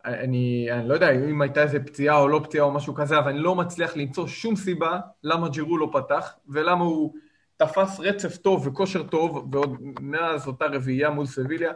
אני, 0.05 0.69
אני 0.71 0.89
לא 0.89 0.95
יודע 0.95 1.11
אם 1.11 1.43
הייתה 1.43 1.63
איזה 1.63 1.81
פציעה 1.81 2.19
או 2.19 2.29
לא 2.29 2.41
פציעה 2.45 2.65
או 2.65 2.71
משהו 2.71 2.95
כזה, 2.95 3.19
אבל 3.19 3.31
אני 3.31 3.39
לא 3.39 3.55
מצליח 3.55 3.97
למצוא 3.97 4.27
שום 4.27 4.57
סיבה 4.57 5.01
למה 5.23 5.49
ג'ירו 5.49 5.79
לא 5.79 5.91
פתח, 5.93 6.35
ולמה 6.49 6.85
הוא 6.85 7.15
תפס 7.57 8.01
רצף 8.01 8.37
טוב 8.37 8.67
וכושר 8.67 9.03
טוב, 9.03 9.49
ועוד 9.53 9.77
מאז 10.01 10.47
אותה 10.47 10.65
רביעייה 10.67 11.11
מול 11.11 11.27
סביליה, 11.27 11.73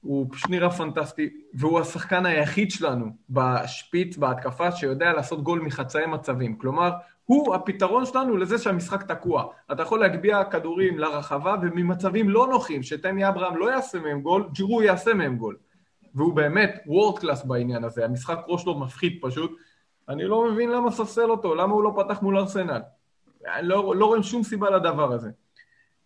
הוא 0.00 0.26
פשוט 0.32 0.50
נראה 0.50 0.70
פנטסטי, 0.70 1.30
והוא 1.54 1.80
השחקן 1.80 2.26
היחיד 2.26 2.70
שלנו 2.70 3.06
בשפיץ, 3.30 4.16
בהתקפה, 4.16 4.72
שיודע 4.72 5.12
לעשות 5.12 5.42
גול 5.42 5.60
מחצאי 5.60 6.06
מצבים. 6.06 6.58
כלומר, 6.58 6.90
הוא 7.24 7.54
הפתרון 7.54 8.06
שלנו 8.06 8.36
לזה 8.36 8.58
שהמשחק 8.58 9.02
תקוע. 9.02 9.44
אתה 9.72 9.82
יכול 9.82 10.00
להגביה 10.00 10.44
כדורים 10.44 10.98
לרחבה, 10.98 11.56
וממצבים 11.62 12.30
לא 12.30 12.46
נוחים, 12.46 12.82
שתמי 12.82 13.28
אברהם 13.28 13.56
לא 13.56 13.70
יעשה 13.70 14.00
מהם 14.00 14.20
גול, 14.20 14.48
ג'ירו 14.52 14.82
יעשה 14.82 15.14
מהם 15.14 15.36
גול. 15.36 15.56
והוא 16.14 16.34
באמת 16.34 16.82
וורד 16.86 17.18
קלאס 17.18 17.44
בעניין 17.44 17.84
הזה, 17.84 18.04
המשחק 18.04 18.38
ראש 18.48 18.62
שלו 18.62 18.78
מפחיד 18.78 19.18
פשוט. 19.22 19.56
אני 20.08 20.24
לא 20.24 20.50
מבין 20.50 20.70
למה 20.70 20.90
ספסל 20.90 21.30
אותו, 21.30 21.54
למה 21.54 21.72
הוא 21.72 21.82
לא 21.82 21.92
פתח 21.96 22.22
מול 22.22 22.38
ארסנל. 22.38 22.80
לא, 23.62 23.96
לא 23.96 24.06
רואים 24.06 24.22
שום 24.22 24.42
סיבה 24.42 24.70
לדבר 24.70 25.12
הזה. 25.12 25.30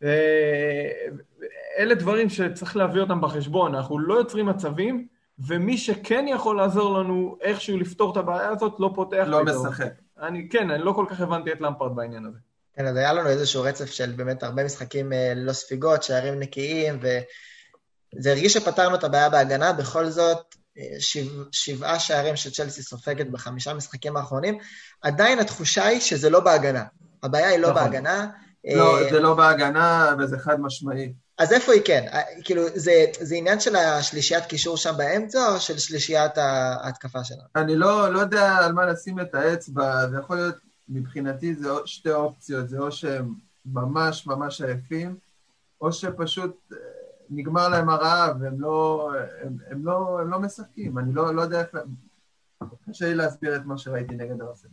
אה, 0.02 0.88
אלה 1.78 1.94
דברים 1.94 2.28
שצריך 2.28 2.76
להביא 2.76 3.00
אותם 3.00 3.20
בחשבון, 3.20 3.74
אנחנו 3.74 3.98
לא 3.98 4.14
יוצרים 4.14 4.46
מצבים, 4.46 5.06
ומי 5.38 5.78
שכן 5.78 6.24
יכול 6.28 6.56
לעזור 6.56 6.98
לנו 6.98 7.36
איכשהו 7.40 7.78
לפתור 7.78 8.12
את 8.12 8.16
הבעיה 8.16 8.48
הזאת, 8.48 8.80
לא 8.80 8.90
פותח. 8.94 9.24
לא 9.28 9.44
משחק. 9.44 9.92
אני, 10.22 10.48
כן, 10.48 10.70
אני 10.70 10.84
לא 10.84 10.92
כל 10.92 11.06
כך 11.08 11.20
הבנתי 11.20 11.52
את 11.52 11.60
למפרד 11.60 11.96
בעניין 11.96 12.26
הזה. 12.26 12.38
כן, 12.76 12.86
אז 12.86 12.96
היה 12.96 13.12
לנו 13.12 13.28
איזשהו 13.28 13.62
רצף 13.62 13.90
של 13.90 14.12
באמת 14.12 14.42
הרבה 14.42 14.64
משחקים 14.64 15.12
אה, 15.12 15.32
ללא 15.36 15.52
ספיגות, 15.52 16.02
שערים 16.02 16.40
נקיים, 16.40 17.00
וזה 17.00 18.30
הרגיש 18.30 18.52
שפתרנו 18.52 18.94
את 18.94 19.04
הבעיה 19.04 19.28
בהגנה, 19.30 19.72
בכל 19.72 20.06
זאת, 20.06 20.54
אה, 20.78 21.00
שבע, 21.00 21.44
שבעה 21.52 21.98
שערים 21.98 22.36
שצ'לסי 22.36 22.82
סופגת 22.82 23.26
בחמישה 23.26 23.74
משחקים 23.74 24.16
האחרונים, 24.16 24.58
עדיין 25.02 25.38
התחושה 25.38 25.84
היא 25.84 26.00
שזה 26.00 26.30
לא 26.30 26.40
בהגנה. 26.40 26.84
הבעיה 27.22 27.48
היא 27.48 27.58
לא 27.58 27.70
נכון. 27.70 27.82
בהגנה. 27.82 28.26
לא, 28.64 28.98
אה, 28.98 29.10
זה 29.10 29.20
לא 29.20 29.34
בהגנה, 29.34 30.14
וזה 30.18 30.38
חד 30.38 30.60
משמעי. 30.60 31.12
אז 31.38 31.52
איפה 31.52 31.72
היא 31.72 31.82
כן? 31.84 32.06
כאילו, 32.44 32.62
זה, 32.74 33.04
זה 33.20 33.34
עניין 33.34 33.60
של 33.60 33.76
השלישיית 33.76 34.44
קישור 34.44 34.76
שם 34.76 34.94
באמצע, 34.96 35.38
או 35.54 35.60
של 35.60 35.78
שלישיית 35.78 36.38
ההתקפה 36.38 37.24
שלנו? 37.24 37.42
אני 37.56 37.76
לא, 37.76 38.12
לא 38.12 38.18
יודע 38.18 38.56
על 38.56 38.72
מה 38.72 38.86
לשים 38.86 39.20
את 39.20 39.34
האצבע, 39.34 40.08
זה 40.10 40.16
יכול 40.16 40.36
להיות, 40.36 40.54
מבחינתי 40.88 41.54
זה 41.54 41.68
שתי 41.84 42.10
אופציות, 42.10 42.68
זה 42.68 42.78
או 42.78 42.92
שהם 42.92 43.34
ממש 43.66 44.26
ממש 44.26 44.62
עייפים, 44.62 45.16
או 45.80 45.92
שפשוט 45.92 46.56
אה, 46.72 46.76
נגמר 47.30 47.68
להם 47.68 47.88
הרעב, 47.88 48.36
והם 48.40 48.60
לא, 48.60 49.10
הם, 49.42 49.56
הם 49.70 49.86
לא, 49.86 50.18
הם 50.20 50.30
לא 50.30 50.38
משחקים, 50.38 50.98
אני 50.98 51.14
לא, 51.14 51.34
לא 51.34 51.42
יודע 51.42 51.60
איך... 51.60 51.76
קשה 52.90 53.06
לי 53.06 53.14
להסביר 53.14 53.56
את 53.56 53.64
מה 53.64 53.78
שראיתי 53.78 54.14
נגד 54.14 54.42
ארסנל. 54.42 54.70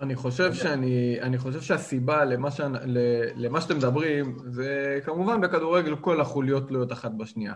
אני 0.00 0.14
חושב 0.16 0.54
שאני, 0.54 1.18
אני 1.22 1.38
חושב 1.38 1.60
שהסיבה 1.60 2.24
למה, 2.24 2.50
ש, 2.50 2.60
למה 3.36 3.60
שאתם 3.60 3.76
מדברים, 3.76 4.36
זה 4.46 4.98
כמובן 5.04 5.40
בכדורגל 5.40 5.96
כל 5.96 6.20
החוליות 6.20 6.68
תלויות 6.68 6.92
אחת 6.92 7.10
בשנייה. 7.16 7.54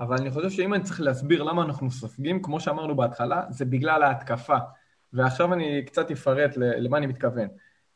אבל 0.00 0.16
אני 0.16 0.30
חושב 0.30 0.50
שאם 0.50 0.74
אני 0.74 0.82
צריך 0.82 1.00
להסביר 1.00 1.42
למה 1.42 1.62
אנחנו 1.62 1.90
סופגים, 1.90 2.42
כמו 2.42 2.60
שאמרנו 2.60 2.96
בהתחלה, 2.96 3.42
זה 3.50 3.64
בגלל 3.64 4.02
ההתקפה. 4.02 4.56
ועכשיו 5.12 5.52
אני 5.52 5.82
קצת 5.86 6.10
אפרט 6.10 6.50
למה 6.56 6.98
אני 6.98 7.06
מתכוון. 7.06 7.48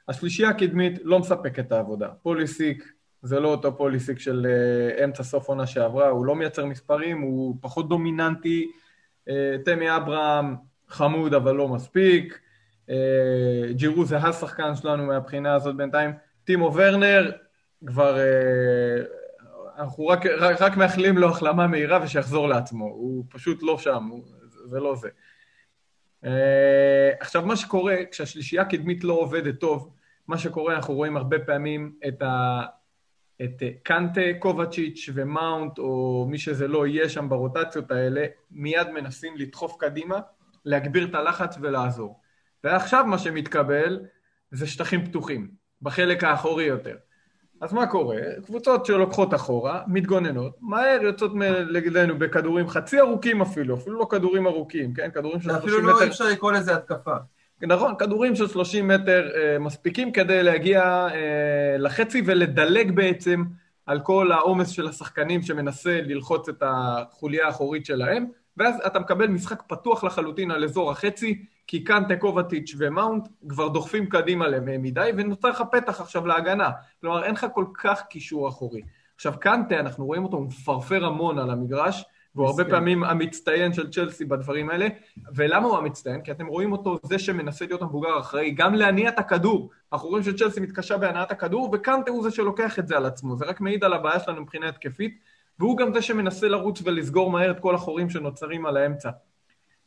השלישייה 0.08 0.48
הקדמית 0.48 0.98
לא 1.02 1.18
מספקת 1.18 1.66
את 1.66 1.72
העבודה. 1.72 2.08
פוליסיק 2.22 2.92
זה 3.22 3.40
לא 3.40 3.48
אותו 3.48 3.76
פוליסיק 3.76 4.18
של 4.18 4.46
uh, 4.98 5.04
אמצע 5.04 5.22
סוף 5.22 5.48
עונה 5.48 5.66
שעברה, 5.66 6.08
הוא 6.08 6.26
לא 6.26 6.36
מייצר 6.36 6.66
מספרים, 6.66 7.20
הוא 7.20 7.56
פחות 7.60 7.88
דומיננטי. 7.88 8.70
Uh, 9.28 9.32
תמי 9.64 9.96
אברהם 9.96 10.56
חמוד 10.88 11.34
אבל 11.34 11.54
לא 11.54 11.68
מספיק. 11.68 12.40
אה, 12.90 13.72
ג'ירו 13.72 14.04
זה 14.04 14.16
השחקן 14.16 14.74
שלנו 14.74 15.06
מהבחינה 15.06 15.54
הזאת 15.54 15.76
בינתיים. 15.76 16.10
טימו 16.44 16.74
ורנר, 16.74 17.30
כבר... 17.86 18.18
אה, 18.18 19.02
אנחנו 19.78 20.06
רק, 20.06 20.26
רק, 20.26 20.62
רק 20.62 20.76
מאחלים 20.76 21.18
לו 21.18 21.28
החלמה 21.28 21.66
מהירה 21.66 22.00
ושיחזור 22.02 22.48
לעצמו. 22.48 22.84
הוא 22.84 23.24
פשוט 23.28 23.62
לא 23.62 23.78
שם, 23.78 24.04
הוא, 24.04 24.24
זה 24.64 24.80
לא 24.80 24.96
זה. 24.96 25.08
אה, 26.24 27.10
עכשיו, 27.20 27.46
מה 27.46 27.56
שקורה, 27.56 27.96
כשהשלישייה 28.10 28.62
הקדמית 28.62 29.04
לא 29.04 29.12
עובדת 29.12 29.60
טוב, 29.60 29.94
מה 30.28 30.38
שקורה, 30.38 30.74
אנחנו 30.76 30.94
רואים 30.94 31.16
הרבה 31.16 31.38
פעמים 31.38 31.92
את, 32.08 32.22
ה, 32.22 32.62
את 33.42 33.62
קנטה, 33.82 34.20
קובצ'יץ' 34.38 35.08
ומאונט, 35.14 35.78
או 35.78 36.26
מי 36.30 36.38
שזה 36.38 36.68
לא 36.68 36.86
יהיה 36.86 37.08
שם 37.08 37.28
ברוטציות 37.28 37.90
האלה, 37.90 38.26
מיד 38.50 38.90
מנסים 38.90 39.36
לדחוף 39.36 39.76
קדימה, 39.78 40.20
להגביר 40.64 41.04
את 41.04 41.14
הלחץ 41.14 41.56
ולעזור. 41.60 42.19
ועכשיו 42.64 43.04
מה 43.06 43.18
שמתקבל 43.18 44.00
זה 44.50 44.66
שטחים 44.66 45.04
פתוחים, 45.04 45.50
בחלק 45.82 46.24
האחורי 46.24 46.64
יותר. 46.64 46.96
אז 47.60 47.72
מה 47.72 47.86
קורה? 47.86 48.16
קבוצות 48.46 48.86
שלוקחות 48.86 49.34
אחורה, 49.34 49.82
מתגוננות, 49.86 50.56
מהר 50.60 50.98
יוצאות 51.02 51.32
לגדנו 51.68 52.18
בכדורים 52.18 52.68
חצי 52.68 53.00
ארוכים 53.00 53.42
אפילו, 53.42 53.74
אפילו 53.76 53.98
לא 53.98 54.06
כדורים 54.10 54.46
ארוכים, 54.46 54.94
כן? 54.94 55.10
כדורים 55.10 55.40
של 55.40 55.50
30 55.50 55.56
מטר. 55.56 55.66
אפילו 55.66 55.80
לא 55.80 56.06
אפשר 56.06 56.24
לקרוא 56.24 56.52
לזה 56.52 56.74
התקפה. 56.74 57.14
נכון, 57.62 57.94
כדורים 57.98 58.36
של 58.36 58.48
30 58.48 58.88
מטר 58.88 59.28
אה, 59.34 59.58
מספיקים 59.58 60.12
כדי 60.12 60.42
להגיע 60.42 60.82
אה, 60.82 61.76
לחצי 61.78 62.22
ולדלג 62.26 62.90
בעצם 62.90 63.44
על 63.86 64.00
כל 64.00 64.32
העומס 64.32 64.68
של 64.68 64.88
השחקנים 64.88 65.42
שמנסה 65.42 66.00
ללחוץ 66.02 66.48
את 66.48 66.62
החוליה 66.66 67.46
האחורית 67.46 67.86
שלהם, 67.86 68.26
ואז 68.56 68.74
אתה 68.86 68.98
מקבל 68.98 69.26
משחק 69.26 69.62
פתוח 69.66 70.04
לחלוטין 70.04 70.50
על 70.50 70.64
אזור 70.64 70.90
החצי, 70.90 71.44
כי 71.70 71.84
קנטה, 71.84 72.02
קובאצ'יץ' 72.08 72.74
ומאונט 72.78 73.28
כבר 73.48 73.68
דוחפים 73.68 74.06
קדימה 74.06 74.46
מדי, 74.60 75.10
ונוצר 75.16 75.48
לך 75.48 75.62
פתח 75.72 76.00
עכשיו 76.00 76.26
להגנה. 76.26 76.70
כלומר, 77.00 77.24
אין 77.24 77.34
לך 77.34 77.46
כל 77.54 77.64
כך 77.82 78.02
קישור 78.10 78.48
אחורי. 78.48 78.82
עכשיו, 79.14 79.32
קנטה, 79.40 79.80
אנחנו 79.80 80.06
רואים 80.06 80.24
אותו, 80.24 80.40
מפרפר 80.40 81.04
המון 81.04 81.38
על 81.38 81.50
המגרש, 81.50 82.04
והוא 82.34 82.46
הרבה 82.46 82.64
פעמים 82.64 83.04
המצטיין 83.04 83.72
של 83.72 83.90
צ'לסי 83.90 84.24
בדברים 84.24 84.70
האלה. 84.70 84.88
ולמה 85.34 85.66
הוא 85.66 85.76
המצטיין? 85.76 86.22
כי 86.22 86.30
אתם 86.30 86.46
רואים 86.46 86.72
אותו, 86.72 86.98
זה 87.02 87.18
שמנסה 87.18 87.66
להיות 87.66 87.82
המבוגר 87.82 88.10
האחראי, 88.10 88.50
גם 88.50 88.74
להניע 88.74 89.08
את 89.08 89.18
הכדור. 89.18 89.70
אנחנו 89.92 90.08
רואים 90.08 90.24
שצ'לסי 90.24 90.60
מתקשה 90.60 90.98
בהנעת 90.98 91.30
הכדור, 91.30 91.70
וקנטה 91.72 92.10
הוא 92.10 92.22
זה 92.22 92.30
שלוקח 92.30 92.78
את 92.78 92.88
זה 92.88 92.96
על 92.96 93.06
עצמו. 93.06 93.36
זה 93.36 93.44
רק 93.44 93.60
מעיד 93.60 93.84
על 93.84 93.92
הבעיה 93.92 94.20
שלנו 94.20 94.42
מבחינה 94.42 94.68
התקפית, 94.68 95.18
והוא 95.58 95.76
גם 95.76 95.94
זה 95.94 96.02
שמנסה 96.02 96.48
לרוץ 96.48 96.82
ולסגור 96.84 97.30
מהר 97.30 97.50
את 97.50 97.60
כל 97.60 97.74
החורים 97.74 98.10
שנוצרים 98.10 98.66
על 98.66 98.76
האמצע. 98.76 99.10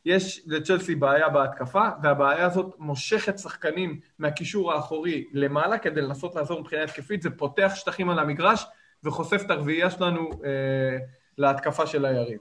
יש 0.04 0.42
לצ'לסי 0.46 0.94
בעיה 0.94 1.28
בהתקפה, 1.28 1.88
והבעיה 2.02 2.46
הזאת 2.46 2.74
מושכת 2.78 3.38
שחקנים 3.38 4.00
מהקישור 4.18 4.72
האחורי 4.72 5.24
למעלה 5.32 5.78
כדי 5.78 6.00
לנסות 6.00 6.34
לעזור 6.34 6.60
מבחינה 6.60 6.82
התקפית, 6.82 7.22
זה 7.22 7.30
פותח 7.30 7.72
שטחים 7.74 8.10
על 8.10 8.18
המגרש 8.18 8.66
וחושף 9.04 9.42
את 9.46 9.50
הרביעייה 9.50 9.90
שלנו 9.90 10.30
אה, 10.44 10.98
להתקפה 11.38 11.86
של 11.86 12.04
היריב. 12.04 12.38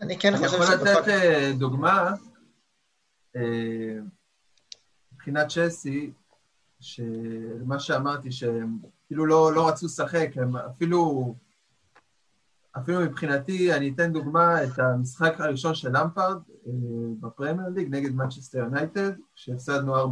אני 0.00 0.18
כן 0.18 0.36
חושב 0.36 0.48
שבכל... 0.48 0.62
אני 0.62 0.74
יכול 0.74 1.00
לתת 1.00 1.08
אה, 1.08 1.52
דוגמה, 1.58 2.12
אה, 3.36 3.42
מבחינת 5.12 5.48
צ'לסי, 5.48 6.10
שמה 6.80 7.78
שאמרתי, 7.78 8.32
שהם 8.32 8.78
כאילו 9.06 9.26
לא, 9.26 9.52
לא 9.54 9.68
רצו 9.68 9.86
לשחק, 9.86 10.28
הם 10.36 10.56
אפילו 10.56 11.34
אפילו 12.78 13.00
מבחינתי, 13.00 13.74
אני 13.74 13.92
אתן 13.94 14.12
דוגמה 14.12 14.64
את 14.64 14.78
המשחק 14.78 15.40
הראשון 15.40 15.74
של 15.74 15.88
למפרד 15.98 16.36
אה, 16.66 16.72
בפרמייר 17.20 17.68
ליג 17.74 17.88
נגד 17.94 18.14
מנצ'סטר 18.14 18.58
יונייטד, 18.58 19.12
שהפסדנו 19.34 19.96
4-0, 19.96 20.08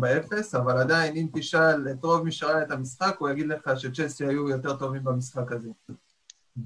אבל 0.59 0.79
עדיין 0.79 1.17
אם 1.17 1.27
תשאל 1.35 1.89
את 1.91 2.05
רוב 2.05 2.25
מי 2.25 2.33
שראה 2.33 2.63
את 2.63 2.71
המשחק, 2.71 3.17
הוא 3.19 3.29
יגיד 3.29 3.47
לך 3.47 3.71
שצ'לסי 3.77 4.27
היו 4.27 4.49
יותר 4.49 4.77
טובים 4.77 5.05
במשחק 5.05 5.53
הזה. 5.53 5.69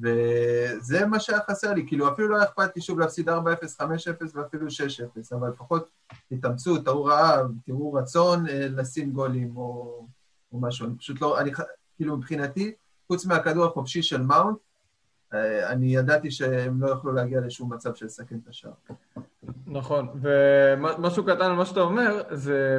וזה 0.03 1.07
מה 1.07 1.21
שהיה 1.21 1.39
חסר 1.51 1.75
לי, 1.75 1.87
כאילו 1.87 2.13
אפילו 2.13 2.29
לא 2.29 2.37
היה 2.37 2.45
אכפת 2.45 2.77
לי 2.77 2.83
שוב 2.83 2.99
להפסיד 2.99 3.29
4-0, 3.29 3.33
5-0 3.33 3.85
ואפילו 4.35 4.67
6-0, 4.67 5.37
אבל 5.37 5.49
לפחות 5.49 5.89
תתאמצו, 6.29 6.79
תראו 6.79 7.05
רעב, 7.05 7.47
תראו 7.67 7.93
רצון 7.93 8.49
אה, 8.49 8.69
לשים 8.69 9.13
גולים 9.13 9.57
או, 9.57 10.07
או 10.53 10.61
משהו, 10.61 10.87
אני 10.87 10.99
פשוט 10.99 11.21
לא, 11.21 11.41
אני, 11.41 11.51
כאילו 11.97 12.17
מבחינתי, 12.17 12.75
חוץ 13.07 13.27
מהכדור 13.27 13.65
החופשי 13.65 14.03
של 14.03 14.23
מאונט, 14.23 14.59
אני 15.33 15.97
ידעתי 15.97 16.31
שהם 16.31 16.83
לא 16.83 16.89
יוכלו 16.89 17.13
להגיע 17.13 17.41
לשום 17.41 17.73
מצב 17.73 17.95
של 17.95 18.07
לסכן 18.07 18.37
את 18.45 18.49
השער. 18.49 18.73
נכון, 19.67 20.09
ומשהו 20.21 21.25
קטן 21.25 21.45
על 21.45 21.53
מה 21.53 21.67
שאתה 21.67 21.81
אומר, 21.81 22.23
זה 22.31 22.79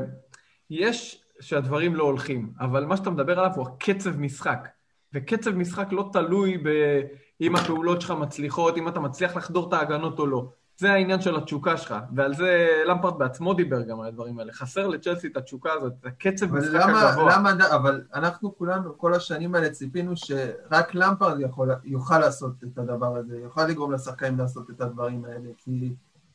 יש 0.70 1.24
שהדברים 1.40 1.96
לא 1.96 2.04
הולכים, 2.04 2.54
אבל 2.60 2.86
מה 2.86 2.98
שאתה 2.98 3.10
מדבר 3.10 3.40
עליו 3.40 3.52
הוא 3.56 3.68
הקצב 3.68 4.20
משחק. 4.20 4.68
וקצב 5.14 5.52
משחק 5.52 5.88
לא 5.92 6.10
תלוי 6.14 6.58
באם 6.58 7.56
הפעולות 7.56 8.02
שלך 8.02 8.12
מצליחות, 8.12 8.78
אם 8.78 8.88
אתה 8.88 9.00
מצליח 9.00 9.36
לחדור 9.36 9.68
את 9.68 9.74
ההגנות 9.74 10.20
או 10.20 10.28
לא. 10.28 10.52
זה 10.80 10.92
העניין 10.92 11.22
של 11.22 11.36
התשוקה 11.36 11.78
שלך, 11.78 11.96
ועל 12.16 12.36
זה 12.36 12.68
למפרט 12.88 13.14
בעצמו 13.18 13.54
דיבר 13.54 13.82
גם 13.82 14.02
על 14.02 14.08
הדברים 14.08 14.40
האלה. 14.40 14.54
חסר 14.54 14.88
לצ'לסי 14.88 15.28
את 15.28 15.38
התשוקה 15.38 15.74
הזאת, 15.74 15.94
את 16.00 16.06
הקצב 16.06 16.56
משחק 16.56 16.76
הגבוה. 16.76 17.38
למה, 17.38 17.52
אבל 17.76 18.02
אנחנו 18.14 18.58
כולנו, 18.58 18.98
כל 18.98 19.14
השנים 19.14 19.56
האלה 19.56 19.70
ציפינו 19.70 20.12
שרק 20.16 20.96
למפרד 20.96 21.40
יכול, 21.40 21.70
יוכל 21.84 22.20
לעשות 22.20 22.52
את 22.64 22.78
הדבר 22.78 23.18
הזה, 23.18 23.38
יוכל 23.38 23.66
לגרום 23.66 23.92
לשחקנים 23.92 24.38
לעשות 24.38 24.70
את 24.70 24.82
הדברים 24.82 25.26
האלה, 25.26 25.50
כי 25.58 25.94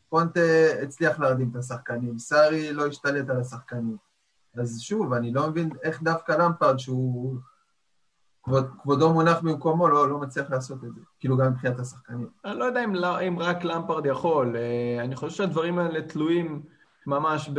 פונטה 0.08 0.40
הצליח 0.82 1.20
להרדים 1.20 1.50
את 1.50 1.56
השחקנים, 1.56 2.18
סארי 2.18 2.72
לא 2.72 2.86
השתלט 2.86 3.30
על 3.30 3.40
השחקנים. 3.40 3.96
אז 4.56 4.80
שוב, 4.80 5.12
אני 5.12 5.32
לא 5.32 5.48
מבין 5.50 5.70
איך 5.82 6.02
דווקא 6.02 6.32
למפרד, 6.32 6.78
שהוא 6.78 7.36
כבוד, 8.44 8.70
כבודו 8.82 9.12
מונח 9.12 9.40
במקומו, 9.40 9.88
לא, 9.88 10.08
לא 10.08 10.18
מצליח 10.18 10.50
לעשות 10.50 10.84
את 10.84 10.94
זה, 10.94 11.00
כאילו 11.20 11.36
גם 11.36 11.52
מבחינת 11.52 11.80
השחקנים. 11.80 12.28
אני 12.44 12.58
לא 12.58 12.64
יודע 12.64 12.84
אם, 12.84 13.04
אם 13.04 13.38
רק 13.38 13.64
למפרד 13.64 14.06
יכול, 14.06 14.56
אה, 14.56 15.04
אני 15.04 15.16
חושב 15.16 15.36
שהדברים 15.36 15.78
האלה 15.78 16.02
תלויים 16.02 16.62
ממש 17.06 17.50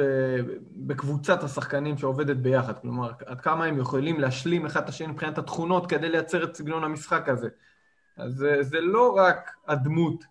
בקבוצת 0.76 1.44
השחקנים 1.44 1.98
שעובדת 1.98 2.38
ביחד, 2.38 2.80
כלומר, 2.80 3.12
עד 3.26 3.42
כמה 3.42 3.66
הם 3.66 3.78
יכולים 3.78 4.20
להשלים 4.20 4.66
אחד 4.66 4.84
את 4.84 4.90
השני 4.90 5.08
מבחינת 5.08 5.38
התכונות 5.38 5.88
כדי 5.88 6.10
לייצר 6.10 6.44
את 6.44 6.56
סגנון 6.56 6.84
המשחק 6.84 7.30
הזה. 7.30 7.50
אז 8.18 8.34
זה, 8.34 8.58
זה 8.62 8.82
לא 8.82 9.16
רק 9.18 9.52
הדמות 9.68 10.24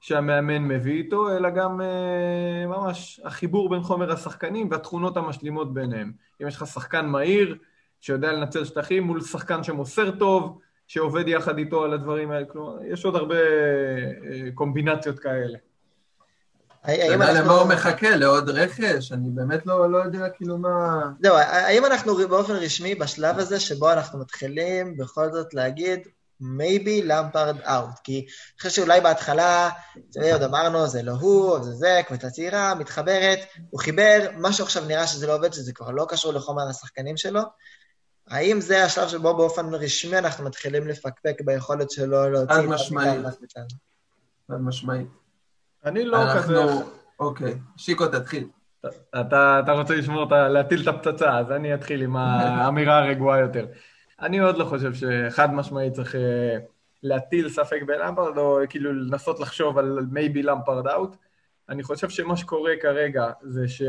שהמאמן 0.00 0.62
מביא 0.62 1.02
איתו, 1.02 1.36
אלא 1.36 1.50
גם 1.50 1.80
אה, 1.80 2.66
ממש 2.66 3.20
החיבור 3.24 3.70
בין 3.70 3.82
חומר 3.82 4.12
השחקנים 4.12 4.68
והתכונות 4.70 5.16
המשלימות 5.16 5.74
ביניהם. 5.74 6.12
אם 6.42 6.46
יש 6.46 6.56
לך 6.56 6.66
שחקן 6.66 7.06
מהיר, 7.06 7.56
שיודע 8.00 8.32
לנצל 8.32 8.64
שטחים 8.64 9.02
מול 9.02 9.20
שחקן 9.20 9.64
שמוסר 9.64 10.10
טוב, 10.10 10.58
שעובד 10.86 11.28
יחד 11.28 11.58
איתו 11.58 11.84
על 11.84 11.94
הדברים 11.94 12.30
האלה. 12.30 12.46
כלומר, 12.46 12.84
יש 12.84 13.04
עוד 13.04 13.16
הרבה 13.16 13.36
אה, 13.36 14.50
קומבינציות 14.54 15.18
כאלה. 15.18 15.58
האם 16.86 17.22
אנחנו... 17.22 17.44
למה 17.44 17.52
הוא 17.52 17.68
מחכה? 17.68 18.16
לעוד 18.16 18.50
רכש? 18.50 19.12
אני 19.12 19.30
באמת 19.30 19.66
לא, 19.66 19.90
לא 19.90 19.98
יודע 19.98 20.28
כאילו 20.28 20.58
מה... 20.58 21.02
זהו, 21.22 21.36
האם 21.36 21.84
אנחנו 21.84 22.16
באופן 22.28 22.52
רשמי 22.52 22.94
בשלב 22.94 23.38
הזה 23.38 23.60
שבו 23.60 23.92
אנחנו 23.92 24.18
מתחילים 24.18 24.96
בכל 24.96 25.32
זאת 25.32 25.54
להגיד 25.54 26.00
maybe 26.42 27.04
למפרד 27.04 27.56
אאוט, 27.60 27.98
כי 28.04 28.18
אני 28.18 28.60
חושב 28.60 28.70
שאולי 28.70 29.00
בהתחלה, 29.00 29.70
זה 30.10 30.32
עוד 30.32 30.42
אמרנו, 30.42 30.86
זה 30.86 31.02
לא 31.02 31.12
הוא, 31.12 31.58
זה 31.64 31.72
זה, 31.72 32.00
קבוצה 32.06 32.30
צעירה, 32.30 32.74
מתחברת, 32.74 33.38
הוא 33.70 33.80
חיבר, 33.80 34.18
משהו 34.38 34.64
עכשיו 34.64 34.84
נראה 34.84 35.06
שזה 35.06 35.26
לא 35.26 35.34
עובד, 35.34 35.52
שזה 35.52 35.72
כבר 35.72 35.90
לא 35.90 36.06
קשור 36.08 36.32
לחומר 36.32 36.68
השחקנים 36.68 37.16
שלו, 37.16 37.40
האם 38.30 38.60
זה 38.60 38.84
השלב 38.84 39.08
שבו 39.08 39.36
באופן 39.36 39.74
רשמי 39.74 40.18
אנחנו 40.18 40.44
מתחילים 40.44 40.88
לפקפק 40.88 41.40
ביכולת 41.44 41.90
שלו 41.90 42.30
להוציא... 42.30 42.54
חד 42.54 42.64
משמעית. 42.64 43.20
חד 44.48 44.60
משמעית. 44.60 45.08
אני 45.84 46.04
לא 46.04 46.18
כזה... 46.34 46.54
אוקיי, 47.20 47.54
שיקו 47.76 48.06
תתחיל. 48.06 48.48
אתה, 49.20 49.60
אתה 49.64 49.72
רוצה 49.72 49.94
לשמור, 49.94 50.34
להטיל 50.34 50.82
את 50.82 50.86
הפצצה, 50.86 51.38
אז 51.38 51.50
אני 51.50 51.74
אתחיל 51.74 52.02
עם 52.02 52.16
האמירה 52.16 52.98
הרגועה 52.98 53.38
יותר. 53.38 53.66
אני 54.20 54.38
עוד 54.38 54.56
לא 54.58 54.64
חושב 54.64 54.92
שחד 54.94 55.54
משמעית 55.54 55.92
צריך 55.92 56.14
אה, 56.14 56.58
להטיל 57.02 57.48
ספק 57.48 57.82
בלמפרד, 57.86 58.38
או 58.38 58.58
כאילו 58.68 58.92
לנסות 58.92 59.40
לחשוב 59.40 59.78
על 59.78 60.06
מייבי 60.10 60.42
למפרד 60.42 60.86
אאוט. 60.86 61.16
אני 61.68 61.82
חושב 61.82 62.08
שמה 62.08 62.36
שקורה 62.36 62.72
כרגע 62.82 63.30
זה 63.42 63.68
ש... 63.68 63.82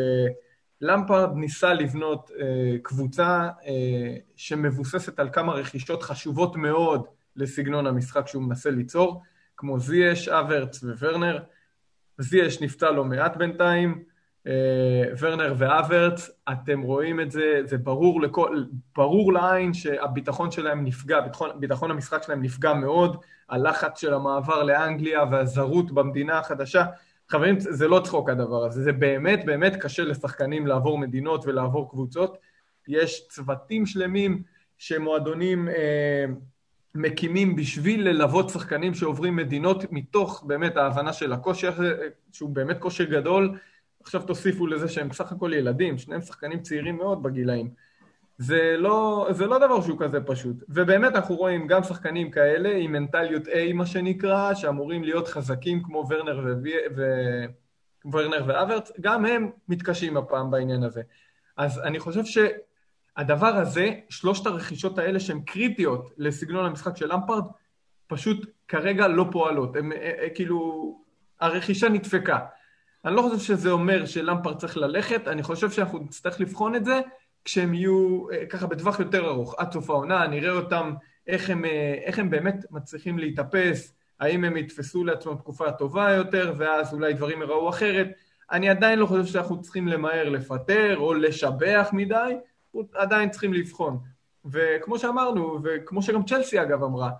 למפרד 0.82 1.30
ניסה 1.36 1.74
לבנות 1.74 2.32
אה, 2.40 2.78
קבוצה 2.82 3.50
אה, 3.66 4.16
שמבוססת 4.36 5.20
על 5.20 5.30
כמה 5.34 5.54
רכישות 5.54 6.04
חשובות 6.04 6.56
מאוד 6.56 7.06
לסגנון 7.36 7.88
המשחק 7.88 8.28
שהוא 8.28 8.44
מנסה 8.44 8.70
ליצור, 8.70 9.22
כמו 9.58 9.80
זייש, 9.80 10.28
אברץ 10.28 10.84
וורנר. 10.84 11.40
זייש 12.18 12.62
נפצע 12.62 12.92
לא 12.92 13.06
מעט 13.06 13.38
בינתיים, 13.38 14.04
אה, 14.48 15.04
ורנר 15.20 15.54
ואברץ, 15.58 16.30
אתם 16.52 16.82
רואים 16.82 17.20
את 17.20 17.32
זה, 17.32 17.62
זה 17.64 17.78
ברור, 17.78 18.22
לכל, 18.22 18.64
ברור 18.96 19.34
לעין 19.34 19.74
שהביטחון 19.74 20.52
שלהם 20.52 20.84
נפגע, 20.84 21.20
ביטחון, 21.22 21.50
ביטחון 21.60 21.92
המשחק 21.92 22.24
שלהם 22.24 22.42
נפגע 22.42 22.74
מאוד, 22.74 23.18
הלחץ 23.50 24.02
של 24.02 24.14
המעבר 24.14 24.64
לאנגליה 24.64 25.24
והזרות 25.32 25.92
במדינה 25.92 26.40
החדשה, 26.40 26.86
חברים, 27.30 27.60
זה 27.60 27.88
לא 27.88 28.02
צחוק 28.04 28.30
הדבר 28.30 28.66
הזה, 28.66 28.84
זה 28.84 28.92
באמת 28.92 29.46
באמת 29.46 29.76
קשה 29.76 30.04
לשחקנים 30.04 30.68
לעבור 30.68 30.98
מדינות 30.98 31.46
ולעבור 31.46 31.90
קבוצות. 31.90 32.38
יש 32.88 33.28
צוותים 33.28 33.86
שלמים 33.86 34.44
שמועדונים 34.78 35.70
אה, 35.70 36.26
מקימים 36.96 37.56
בשביל 37.56 38.10
ללוות 38.10 38.50
שחקנים 38.50 38.94
שעוברים 38.94 39.36
מדינות 39.36 39.92
מתוך 39.92 40.44
באמת 40.48 40.78
ההבנה 40.78 41.14
של 41.14 41.34
הקושי 41.34 41.68
הזה, 41.68 42.08
שהוא 42.32 42.50
באמת 42.50 42.80
קושי 42.80 43.06
גדול. 43.06 43.60
עכשיו 44.02 44.22
תוסיפו 44.22 44.68
לזה 44.68 44.88
שהם 44.90 45.10
בסך 45.10 45.32
הכל 45.32 45.52
ילדים, 45.56 45.98
שניהם 45.98 46.22
שחקנים 46.22 46.62
צעירים 46.62 46.98
מאוד 46.98 47.24
בגילאים. 47.24 47.70
זה 48.38 48.76
לא, 48.78 49.28
זה 49.32 49.46
לא 49.46 49.58
דבר 49.58 49.82
שהוא 49.82 50.00
כזה 50.00 50.22
פשוט. 50.22 50.56
ובאמת 50.70 51.16
אנחנו 51.16 51.36
רואים 51.36 51.68
גם 51.68 51.84
שחקנים 51.84 52.32
כאלה 52.32 52.76
עם 52.76 52.92
מנטליות 52.92 53.48
A, 53.48 53.74
מה 53.74 53.86
שנקרא, 53.86 54.54
שאמורים 54.54 55.04
להיות 55.04 55.28
חזקים 55.28 55.84
כמו 55.84 56.06
ורנר, 56.10 56.40
ו... 56.46 56.70
ו... 56.96 57.04
ורנר 58.12 58.44
ואברץ, 58.48 58.92
גם 59.02 59.26
הם 59.26 59.52
מתקשים 59.70 60.18
הפעם 60.18 60.52
בעניין 60.52 60.84
הזה. 60.84 61.02
אז 61.58 61.80
אני 61.80 62.00
חושב 62.00 62.24
שהדבר 62.26 63.56
הזה, 63.56 63.92
שלושת 64.10 64.46
הרכישות 64.46 64.98
האלה 64.98 65.20
שהן 65.20 65.42
קריטיות 65.42 66.12
לסגנון 66.18 66.66
המשחק 66.66 66.98
של 66.98 67.14
למפרד, 67.14 67.44
פשוט 68.08 68.50
כרגע 68.68 69.08
לא 69.08 69.26
פועלות. 69.32 69.76
הם, 69.76 69.92
הם, 69.92 69.92
הם, 70.02 70.30
כאילו, 70.36 71.00
הרכישה 71.40 71.90
נדפקה. 71.90 72.40
אני 73.06 73.16
לא 73.16 73.22
חושב 73.22 73.40
שזה 73.40 73.72
אומר 73.72 74.06
שלמפרד 74.06 74.58
צריך 74.58 74.78
ללכת, 74.78 75.28
אני 75.28 75.44
חושב 75.44 75.72
שאנחנו 75.72 76.00
נצטרך 76.00 76.42
לבחון 76.42 76.76
את 76.76 76.86
זה, 76.86 77.02
כשהם 77.48 77.74
יהיו 77.74 78.28
אה, 78.32 78.46
ככה 78.46 78.68
בטווח 78.68 79.00
יותר 79.00 79.28
ארוך, 79.28 79.56
עד 79.58 79.72
סוף 79.72 79.90
העונה, 79.90 80.28
נראה 80.28 80.52
אותם, 80.52 80.94
איך 81.28 81.50
הם, 81.50 81.66
אה, 81.66 81.94
איך 82.04 82.20
הם 82.20 82.30
באמת 82.30 82.66
מצליחים 82.72 83.20
להתאפס, 83.20 83.94
האם 84.20 84.44
הם 84.44 84.58
יתפסו 84.58 85.04
לעצמם 85.04 85.36
תקופה 85.36 85.72
טובה 85.72 86.12
יותר, 86.12 86.54
ואז 86.58 86.94
אולי 86.94 87.14
דברים 87.14 87.42
יראו 87.42 87.70
אחרת. 87.70 88.08
אני 88.52 88.70
עדיין 88.70 89.00
לא 89.00 89.06
חושב 89.06 89.26
שאנחנו 89.26 89.62
צריכים 89.62 89.88
למהר 89.88 90.30
לפטר 90.30 90.98
או 90.98 91.14
לשבח 91.14 91.90
מדי, 91.94 92.38
עדיין 92.94 93.30
צריכים 93.30 93.54
לבחון. 93.54 94.00
וכמו 94.46 95.00
שאמרנו, 95.00 95.60
וכמו 95.64 96.02
שגם 96.02 96.24
צ'לסי 96.24 96.62
אגב 96.62 96.84
אמרה, 96.84 97.12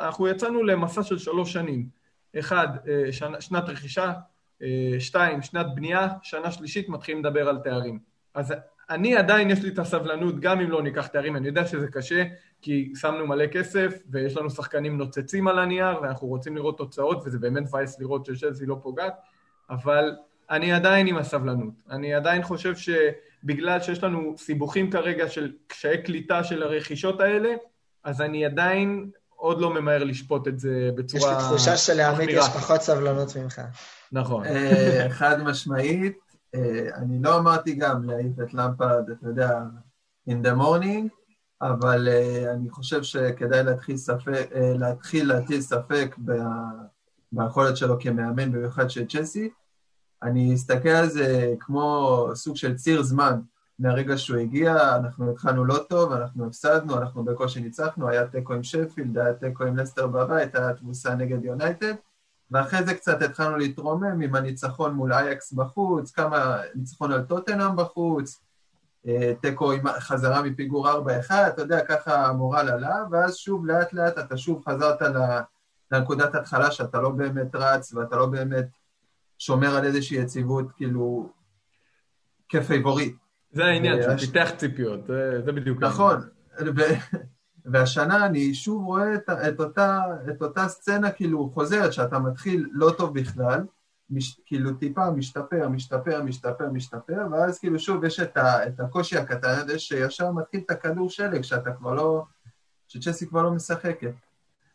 אנחנו 0.00 0.28
יצאנו 0.28 0.62
למסע 0.62 1.02
של 1.02 1.18
שלוש 1.18 1.52
שנים. 1.52 1.86
אחד, 2.38 2.68
אה, 2.88 3.12
שנה, 3.12 3.40
שנת 3.40 3.68
רכישה, 3.68 4.12
שתיים, 4.98 5.42
שנת 5.42 5.66
בנייה, 5.74 6.08
שנה 6.22 6.50
שלישית 6.52 6.88
מתחילים 6.88 7.24
לדבר 7.24 7.48
על 7.48 7.58
תארים. 7.58 7.98
אז 8.34 8.54
אני 8.94 9.16
עדיין 9.16 9.50
יש 9.50 9.62
לי 9.62 9.68
את 9.68 9.78
הסבלנות, 9.78 10.40
גם 10.40 10.60
אם 10.60 10.70
לא 10.70 10.82
ניקח 10.82 11.06
תארים, 11.06 11.36
אני 11.36 11.48
יודע 11.48 11.66
שזה 11.66 11.88
קשה, 11.88 12.24
כי 12.62 12.92
שמנו 12.94 13.26
מלא 13.26 13.46
כסף, 13.46 13.98
ויש 14.10 14.36
לנו 14.36 14.50
שחקנים 14.50 14.98
נוצצים 14.98 15.48
על 15.48 15.58
הנייר, 15.58 16.02
ואנחנו 16.02 16.26
רוצים 16.26 16.56
לראות 16.56 16.78
תוצאות, 16.78 17.22
וזה 17.24 17.38
באמת 17.38 17.62
מבאס 17.62 18.00
לראות 18.00 18.26
ששלזי 18.26 18.66
לא 18.66 18.76
פוגעת, 18.82 19.14
אבל 19.70 20.16
אני 20.50 20.72
עדיין 20.72 21.06
עם 21.06 21.16
הסבלנות. 21.16 21.74
אני 21.90 22.14
עדיין 22.14 22.42
חושב 22.42 22.74
שבגלל 22.76 23.80
שיש 23.80 24.02
לנו 24.02 24.34
סיבוכים 24.38 24.90
כרגע 24.90 25.28
של 25.28 25.52
קשיי 25.66 26.02
קליטה 26.02 26.44
של 26.44 26.62
הרכישות 26.62 27.20
האלה, 27.20 27.54
אז 28.04 28.20
אני 28.20 28.44
עדיין 28.44 29.10
עוד 29.36 29.60
לא 29.60 29.74
ממהר 29.74 30.04
לשפוט 30.04 30.48
את 30.48 30.58
זה 30.58 30.90
בצורה... 30.94 31.32
יש 31.32 31.38
לי 31.38 31.44
תחושה 31.44 31.76
שלעמית 31.76 32.28
יש 32.28 32.44
פחות 32.54 32.82
סבלנות 32.82 33.36
ממך. 33.36 33.60
נכון. 34.12 34.44
אה, 34.44 35.06
חד 35.10 35.42
משמעית. 35.42 36.31
אה, 36.54 36.96
אני 36.96 37.22
לא 37.22 37.38
אמרתי 37.38 37.74
גם 37.74 38.04
להעיף 38.04 38.40
את 38.42 38.54
למפרד, 38.54 39.10
אתה 39.10 39.26
יודע, 39.26 39.60
in 40.28 40.46
the 40.46 40.60
morning, 40.60 41.08
אבל 41.62 42.08
uh, 42.08 42.50
אני 42.50 42.70
חושב 42.70 43.02
שכדאי 43.02 43.64
להתחיל, 43.64 43.96
ספק, 43.96 44.48
uh, 44.52 44.56
להתחיל 44.78 45.28
להטיל 45.28 45.60
ספק 45.60 46.16
ביכולת 47.32 47.76
שלו 47.76 48.00
כמאמן, 48.00 48.52
במיוחד 48.52 48.90
של 48.90 49.06
צ'סי. 49.06 49.50
אני 50.22 50.54
אסתכל 50.54 50.88
על 50.88 51.08
זה 51.08 51.54
כמו 51.60 52.26
סוג 52.34 52.56
של 52.56 52.74
ציר 52.74 53.02
זמן. 53.02 53.40
מהרגע 53.78 54.18
שהוא 54.18 54.36
הגיע, 54.36 54.96
אנחנו 54.96 55.30
התחלנו 55.30 55.64
לא 55.64 55.78
טוב, 55.88 56.12
אנחנו 56.12 56.46
הפסדנו, 56.46 56.98
אנחנו 56.98 57.24
בקושי 57.24 57.60
ניצחנו, 57.60 58.08
היה 58.08 58.26
תיקו 58.26 58.54
עם 58.54 58.62
שפילד, 58.62 59.18
היה 59.18 59.34
תיקו 59.34 59.64
עם 59.64 59.76
לסטר 59.76 60.06
בבית, 60.06 60.54
היה 60.54 60.74
תבוסה 60.74 61.14
נגד 61.14 61.44
יונייטד. 61.44 61.94
ואחרי 62.52 62.84
זה 62.84 62.94
קצת 62.94 63.22
התחלנו 63.22 63.56
להתרומם 63.56 64.20
עם 64.20 64.34
הניצחון 64.34 64.94
מול 64.94 65.12
אייקס 65.12 65.52
בחוץ, 65.52 66.10
כמה 66.10 66.60
ניצחון 66.74 67.12
על 67.12 67.22
טוטנאם 67.22 67.76
בחוץ, 67.76 68.40
אה, 69.06 69.32
תיקו 69.40 69.72
עם 69.72 69.88
חזרה 69.88 70.42
מפיגור 70.42 70.88
4-1, 70.88 70.94
אתה 71.30 71.62
יודע, 71.62 71.84
ככה 71.84 72.26
המורל 72.26 72.68
עלה, 72.68 72.96
ואז 73.10 73.36
שוב 73.36 73.66
לאט 73.66 73.92
לאט 73.92 74.18
אתה 74.18 74.36
שוב 74.36 74.62
חזרת 74.68 74.98
לנקודת 75.92 76.34
התחלה 76.34 76.70
שאתה 76.70 77.00
לא 77.00 77.10
באמת 77.10 77.54
רץ 77.54 77.94
ואתה 77.94 78.16
לא 78.16 78.26
באמת 78.26 78.66
שומר 79.38 79.76
על 79.76 79.84
איזושהי 79.84 80.16
יציבות, 80.16 80.72
כאילו, 80.76 81.32
כפייבוריט. 82.48 83.16
זה 83.52 83.64
העניין, 83.64 83.98
אה, 83.98 84.02
שהוא 84.02 84.32
פיתח 84.32 84.50
ציפיות, 84.56 85.06
זה 85.44 85.52
בדיוק. 85.52 85.82
נכון, 85.82 86.20
והשנה 87.66 88.26
אני 88.26 88.54
שוב 88.54 88.84
רואה 88.84 89.14
את, 89.14 89.30
את, 89.30 89.60
אותה, 89.60 90.00
את 90.30 90.42
אותה 90.42 90.68
סצנה 90.68 91.10
כאילו 91.10 91.50
חוזרת, 91.54 91.92
שאתה 91.92 92.18
מתחיל 92.18 92.68
לא 92.72 92.90
טוב 92.90 93.20
בכלל, 93.20 93.64
מש, 94.10 94.40
כאילו 94.46 94.72
טיפה 94.72 95.10
משתפר, 95.10 95.68
משתפר, 95.68 96.22
משתפר, 96.22 96.70
משתפר, 96.70 97.26
ואז 97.32 97.58
כאילו 97.58 97.78
שוב 97.78 98.04
יש 98.04 98.20
את, 98.20 98.36
ה, 98.36 98.66
את 98.66 98.80
הקושי 98.80 99.18
הקטן 99.18 99.48
הזה 99.48 99.78
שישר 99.78 100.30
מתחיל 100.30 100.60
את 100.66 100.70
הכדור 100.70 101.10
שלג, 101.10 101.42
שאתה 101.42 101.72
כבר 101.72 101.94
לא, 101.94 102.22
שצ'סי 102.88 103.26
כבר 103.26 103.42
לא 103.42 103.50
משחקת. 103.50 104.12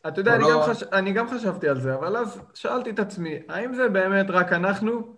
אתה 0.08 0.20
יודע, 0.20 0.34
אני, 0.34 0.42
לא... 0.42 0.50
גם 0.52 0.74
חש... 0.74 0.82
אני 0.82 1.12
גם 1.12 1.28
חשבתי 1.30 1.68
על 1.68 1.80
זה, 1.80 1.94
אבל 1.94 2.16
אז 2.16 2.40
שאלתי 2.54 2.90
את 2.90 2.98
עצמי, 2.98 3.38
האם 3.48 3.74
זה 3.74 3.88
באמת 3.88 4.26
רק 4.30 4.52
אנחנו, 4.52 5.16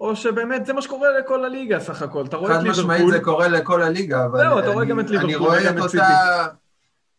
או 0.00 0.16
שבאמת 0.16 0.66
זה 0.66 0.72
מה 0.72 0.82
שקורה 0.82 1.18
לכל 1.18 1.44
הליגה 1.44 1.80
סך 1.80 2.02
הכל? 2.02 2.24
אתה 2.26 2.36
רואה 2.36 2.58
את 2.58 2.62
ליברפול... 2.62 2.74
חד 2.74 2.80
משמעית 2.80 3.10
זה 3.10 3.20
קורה 3.20 3.48
לכל 3.48 3.82
הליגה, 3.82 4.24
אבל... 4.24 4.38
זהו, 4.38 4.58
אתה 4.58 4.68
רואה 4.68 4.84
גם 4.84 5.00
את 5.00 5.10
ליברפול 5.10 5.48
וגם 5.60 5.78
את 5.78 5.90
סיטי. 5.90 6.04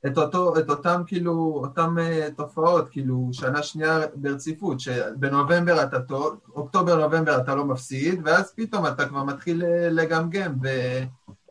את, 0.08 0.18
אותו, 0.18 0.60
את 0.60 0.70
אותם 0.70 1.02
כאילו, 1.08 1.62
אותם 1.64 1.96
uh, 1.98 2.32
תופעות, 2.36 2.90
כאילו 2.90 3.30
שנה 3.32 3.64
שנייה 3.64 4.00
ברציפות, 4.16 4.80
שבנובמבר 4.80 5.84
אתה 5.84 6.00
טוב, 6.00 6.40
אוקטובר-נובמבר 6.56 7.38
אתה 7.38 7.56
לא 7.56 7.66
מפסיד, 7.66 8.22
ואז 8.24 8.54
פתאום 8.56 8.88
אתה 8.88 9.06
כבר 9.06 9.24
מתחיל 9.24 9.64
אה, 9.64 9.90
לגמגם 9.90 10.54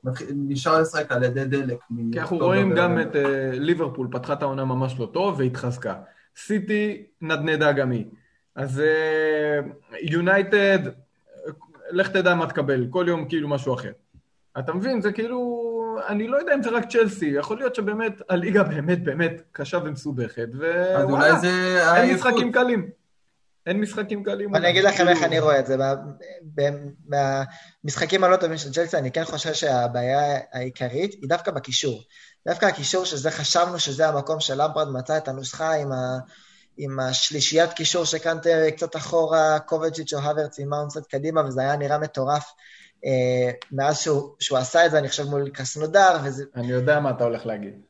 ונשאר 0.05 0.81
לשחק 0.81 1.13
על 1.13 1.23
ידי 1.23 1.45
דלק. 1.45 1.79
כי 2.13 2.21
אנחנו 2.21 2.39
רואים 2.39 2.75
גם 2.75 3.01
את 3.01 3.15
uh, 3.15 3.19
ליברפול, 3.53 4.09
פתחה 4.11 4.33
את 4.33 4.43
העונה 4.43 4.65
ממש 4.65 4.99
לא 4.99 5.07
טוב 5.07 5.39
והתחזקה. 5.39 5.95
סיטי 6.37 7.07
נדנדה 7.21 7.73
גם 7.73 7.91
היא. 7.91 8.05
אז 8.55 8.83
יונייטד, 10.03 10.79
uh, 10.87 10.91
לך 11.91 12.09
תדע 12.09 12.35
מה 12.35 12.47
תקבל, 12.47 12.87
כל 12.91 13.05
יום 13.09 13.29
כאילו 13.29 13.49
משהו 13.49 13.75
אחר. 13.75 13.93
אתה 14.59 14.73
מבין? 14.73 15.01
זה 15.01 15.13
כאילו... 15.13 15.58
אני 16.09 16.29
לא 16.29 16.37
יודע 16.37 16.55
אם 16.55 16.63
זה 16.63 16.71
רק 16.71 16.89
צ'לסי, 16.91 17.27
יכול 17.27 17.59
להיות 17.59 17.75
שבאמת 17.75 18.13
הליגה 18.29 18.63
באמת 18.63 19.05
באמת 19.05 19.43
קשה 19.53 19.79
ומסובכת, 19.85 20.49
ווואלה, 21.03 21.97
אין 21.97 22.15
משחקים 22.15 22.53
קלים. 22.53 22.91
אין 23.67 23.81
משחקים 23.81 24.25
קלים. 24.25 24.55
אני 24.57 24.71
אגיד 24.71 24.85
לכם 24.85 25.09
איך 25.09 25.23
אני 25.23 25.41
רואה 25.41 25.59
את 25.59 25.67
זה. 25.67 25.77
מהמשחקים 27.07 28.25
הלא 28.25 28.37
טובים 28.37 28.59
של 28.59 28.73
צ'לסי, 28.73 28.97
אני 28.97 29.13
כן 29.13 29.25
חושב 29.25 29.53
שהבעיה 29.53 30.39
העיקרית 30.53 31.13
היא 31.13 31.29
דווקא 31.29 31.51
בקישור. 31.51 32.03
דווקא 32.49 32.67
הקישור, 32.67 33.05
שזה 33.05 33.31
חשבנו 33.31 33.79
שזה 33.79 34.09
המקום 34.09 34.41
של 34.41 34.63
למפרד 34.63 34.89
מצא 34.89 35.17
את 35.17 35.29
הנוסחה 35.29 35.73
עם, 35.73 35.93
ה, 35.93 36.19
עם 36.77 37.01
השלישיית 37.01 37.73
קישור 37.73 38.05
שקנטר 38.05 38.71
קצת 38.71 38.97
אחורה, 38.97 39.59
קובצ'יץ' 39.59 40.13
או 40.13 40.19
הוורץ 40.19 40.59
עם 40.59 40.69
מאונד 40.69 40.91
קצת 40.91 41.07
קדימה, 41.07 41.45
וזה 41.45 41.61
היה 41.61 41.77
נראה 41.77 41.99
מטורף. 41.99 42.53
אה, 43.05 43.51
מאז 43.73 43.99
שהוא, 43.99 44.35
שהוא 44.41 44.59
עשה 44.59 44.87
את 44.87 44.91
זה, 44.91 44.99
אני 44.99 45.09
חושב 45.09 45.25
מול 45.25 45.51
קסנודר, 45.51 46.17
וזה... 46.25 46.45
אני 46.57 46.73
יודע 46.73 47.01
מה 47.01 47.11
אתה 47.11 47.25
הולך 47.25 47.47
להגיד. 47.47 47.81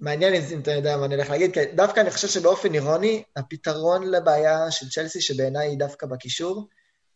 מעניין 0.00 0.34
אם 0.34 0.60
אתה 0.60 0.70
יודע 0.70 0.96
מה 0.96 1.04
אני 1.04 1.14
הולך 1.14 1.30
להגיד, 1.30 1.54
כי 1.54 1.60
דווקא 1.74 2.00
אני 2.00 2.10
חושב 2.10 2.28
שבאופן 2.28 2.74
אירוני, 2.74 3.22
הפתרון 3.36 4.10
לבעיה 4.10 4.70
של 4.70 4.88
צ'לסי, 4.90 5.20
שבעיניי 5.20 5.68
היא 5.68 5.78
דווקא 5.78 6.06
בקישור, 6.06 6.68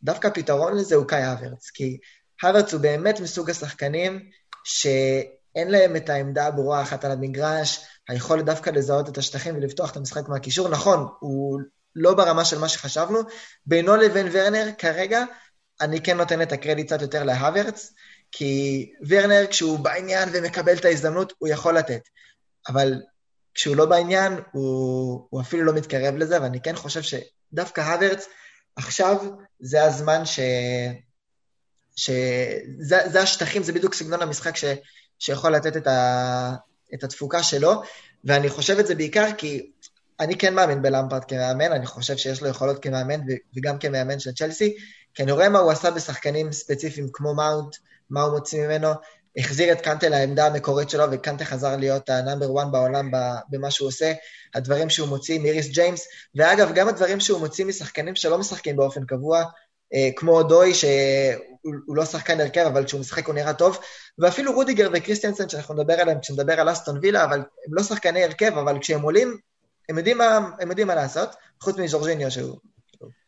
דווקא 0.03 0.27
הפתרון 0.27 0.77
לזה 0.77 0.95
הוא 0.95 1.07
קאי 1.07 1.25
הוורץ, 1.25 1.71
כי 1.71 1.99
הוורץ 2.43 2.73
הוא 2.73 2.81
באמת 2.81 3.21
מסוג 3.21 3.51
השחקנים 3.51 4.31
שאין 4.65 5.71
להם 5.71 5.97
את 5.97 6.11
העמדה 6.11 6.47
הברורה 6.47 6.83
אחת 6.83 7.05
על 7.05 7.11
המגרש, 7.11 7.87
היכולת 8.09 8.45
דווקא 8.45 8.71
לזהות 8.71 9.09
את 9.09 9.19
השטחים 9.19 9.57
ולפתוח 9.57 9.93
את 9.93 9.97
המשחק 9.97 10.29
מהקישור. 10.29 10.69
נכון, 10.69 11.09
הוא 11.21 11.61
לא 11.95 12.15
ברמה 12.15 12.45
של 12.45 12.59
מה 12.59 12.69
שחשבנו, 12.69 13.19
בינו 13.67 13.97
לבין 13.97 14.29
ורנר 14.33 14.69
כרגע 14.79 15.25
אני 15.81 16.03
כן 16.03 16.17
נותן 16.17 16.43
את 16.43 16.53
הקרדיט 16.53 16.87
קצת 16.87 17.03
יותר 17.03 17.25
להוורץ, 17.25 17.93
כי 18.33 18.93
ורנר, 19.09 19.47
כשהוא 19.51 19.79
בעניין 19.79 20.29
ומקבל 20.33 20.77
את 20.77 20.85
ההזדמנות, 20.85 21.33
הוא 21.39 21.49
יכול 21.49 21.79
לתת. 21.79 22.03
אבל 22.69 23.03
כשהוא 23.55 23.77
לא 23.77 23.87
בעניין, 23.87 24.33
הוא, 24.53 25.27
הוא 25.31 25.41
אפילו 25.41 25.65
לא 25.65 25.73
מתקרב 25.73 26.17
לזה, 26.17 26.43
ואני 26.43 26.63
כן 26.63 26.77
חושב 26.77 27.01
שדווקא 27.03 27.81
הוורץ, 27.81 28.27
עכשיו 28.77 29.17
זה 29.61 29.85
הזמן 29.85 30.25
ש... 30.25 30.41
שזה 31.97 32.99
זה 33.07 33.21
השטחים, 33.21 33.63
זה 33.63 33.73
בדיוק 33.73 33.95
סגנון 33.95 34.23
המשחק 34.23 34.57
ש, 34.57 34.65
שיכול 35.19 35.55
לתת 35.55 35.77
את, 35.77 35.87
ה, 35.87 36.55
את 36.95 37.05
התפוקה 37.05 37.43
שלו, 37.43 37.83
ואני 38.25 38.49
חושב 38.49 38.79
את 38.79 38.87
זה 38.87 38.95
בעיקר 38.95 39.27
כי 39.39 39.73
אני 40.21 40.39
כן 40.39 40.55
מאמין 40.55 40.83
בלמפרד 40.83 41.25
כמאמן, 41.25 41.73
אני 41.73 41.87
חושב 41.87 42.17
שיש 42.17 42.43
לו 42.43 42.49
יכולות 42.49 42.83
כמאמן 42.83 43.21
וגם 43.57 43.79
כמאמן 43.79 44.19
של 44.19 44.33
צ'לסי, 44.33 44.77
כי 45.15 45.23
אני 45.23 45.33
רואה 45.33 45.49
מה 45.49 45.59
הוא 45.59 45.71
עשה 45.71 45.91
בשחקנים 45.91 46.53
ספציפיים 46.53 47.09
כמו 47.13 47.35
מאונט, 47.35 47.77
מה 48.11 48.23
הוא 48.23 48.35
מוציא 48.35 48.67
ממנו, 48.67 48.89
החזיר 49.37 49.73
את 49.73 49.81
קנטה 49.81 50.09
לעמדה 50.09 50.47
המקורית 50.47 50.91
שלו, 50.91 51.05
וקנטה 51.11 51.45
חזר 51.45 51.77
להיות 51.77 52.11
ה 52.11 52.18
number 52.18 52.61
1 52.61 52.67
בעולם 52.73 53.11
במה 53.51 53.71
שהוא 53.71 53.89
עושה, 53.89 54.13
הדברים 54.55 54.91
שהוא 54.91 55.09
מוציא 55.09 55.41
מיריס 55.41 55.69
ג'יימס, 55.69 56.09
ואגב, 56.35 56.73
גם 56.75 56.89
הדברים 56.89 57.21
שהוא 57.21 57.41
מוציא 57.41 57.65
משחקנים 57.65 58.17
שלא 58.17 58.39
משחקים 58.39 58.77
באופן 58.77 59.07
קבוע, 59.07 59.45
אה, 59.95 60.09
כמו 60.17 60.43
דוי, 60.43 60.75
שהוא 60.75 61.97
לא 61.97 62.05
שחקן 62.05 62.41
הרכב, 62.41 62.61
אבל 62.61 62.85
כשהוא 62.85 63.01
משחק 63.01 63.27
הוא 63.27 63.35
נראה 63.35 63.55
טוב, 63.55 63.79
ואפילו 64.19 64.53
רודיגר 64.53 64.91
וקריסטיאנסן, 64.93 65.49
שאנחנו 65.49 65.75
נדבר 65.75 65.95
עליהם 65.95 66.21
כשנדבר 66.21 66.61
על 66.61 66.73
אסטון 66.73 66.99
וילה, 67.03 67.25
אבל 67.25 67.39
הם 67.39 67.75
לא 67.75 67.83
שחקני 67.83 68.25
הרכב, 68.25 68.59
אבל 68.59 68.79
כשהם 68.81 69.03
עולים, 69.03 69.39
הם 69.89 69.99
יודעים 69.99 70.19
מה, 70.19 70.51
הם 70.61 70.69
יודעים 70.69 70.87
מה 70.87 70.95
לעשות, 70.95 71.35
חוץ 71.61 71.79
מז'ורג'יניו 71.79 72.31
שהוא 72.31 72.59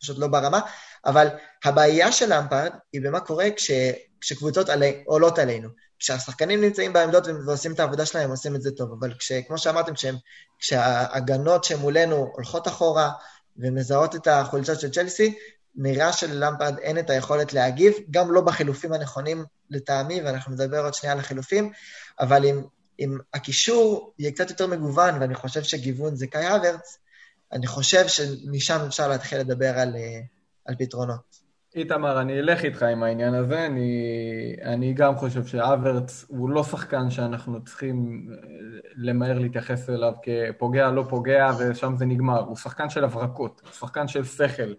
פשוט 0.01 0.17
לא 0.17 0.27
ברמה, 0.27 0.59
אבל 1.05 1.27
הבעיה 1.65 2.11
של 2.11 2.33
למפרד 2.33 2.71
היא 2.93 3.01
במה 3.01 3.19
קורה 3.19 3.51
כש, 3.55 3.71
כשקבוצות 4.21 4.69
עלי, 4.69 5.03
עולות 5.05 5.39
עלינו. 5.39 5.69
כשהשחקנים 5.99 6.61
נמצאים 6.61 6.93
בעמדות 6.93 7.27
ועושים 7.45 7.73
את 7.73 7.79
העבודה 7.79 8.05
שלהם, 8.05 8.23
הם 8.23 8.31
עושים 8.31 8.55
את 8.55 8.61
זה 8.61 8.71
טוב, 8.71 8.91
אבל 8.99 9.13
כמו 9.47 9.57
שאמרתם, 9.57 9.93
כשהם, 9.93 10.15
כשההגנות 10.59 11.63
שמולנו 11.63 12.31
הולכות 12.33 12.67
אחורה 12.67 13.11
ומזהות 13.57 14.15
את 14.15 14.27
החולצות 14.27 14.79
של 14.79 14.91
צ'לסי, 14.91 15.37
נראה 15.75 16.13
שללמפרד 16.13 16.77
אין 16.79 16.99
את 16.99 17.09
היכולת 17.09 17.53
להגיב, 17.53 17.93
גם 18.11 18.31
לא 18.31 18.41
בחילופים 18.41 18.93
הנכונים 18.93 19.45
לטעמי, 19.69 20.21
ואנחנו 20.21 20.53
נדבר 20.53 20.83
עוד 20.83 20.93
שנייה 20.93 21.13
על 21.13 21.19
החילופים, 21.19 21.71
אבל 22.19 22.45
אם, 22.45 22.61
אם 23.01 23.17
הקישור 23.33 24.13
יהיה 24.19 24.31
קצת 24.31 24.49
יותר 24.49 24.67
מגוון, 24.67 25.21
ואני 25.21 25.35
חושב 25.35 25.63
שגיוון 25.63 26.15
זה 26.15 26.27
קאי 26.27 26.45
הוורץ, 26.45 26.97
אני 27.51 27.67
חושב 27.67 28.07
שמשם 28.07 28.79
אפשר 28.87 29.07
להתחיל 29.07 29.39
לדבר 29.39 29.79
על, 29.79 29.95
אה, 29.95 30.19
על 30.65 30.75
פתרונות. 30.79 31.41
איתמר, 31.75 32.21
אני 32.21 32.39
אלך 32.39 32.63
איתך 32.63 32.83
עם 32.83 33.03
העניין 33.03 33.33
הזה, 33.33 33.65
אני, 33.65 33.91
אני 34.63 34.93
גם 34.93 35.15
חושב 35.15 35.45
שאברץ 35.45 36.25
הוא 36.27 36.49
לא 36.49 36.63
שחקן 36.63 37.09
שאנחנו 37.09 37.63
צריכים 37.63 38.27
אה, 38.31 38.37
למהר 38.95 39.39
להתייחס 39.39 39.89
אליו 39.89 40.13
כפוגע, 40.23 40.91
לא 40.91 41.03
פוגע, 41.09 41.47
ושם 41.59 41.93
זה 41.97 42.05
נגמר. 42.05 42.39
הוא 42.39 42.55
שחקן 42.55 42.89
של 42.89 43.03
הברקות, 43.03 43.61
הוא 43.63 43.71
שחקן 43.71 44.07
של 44.07 44.23
שכל. 44.23 44.73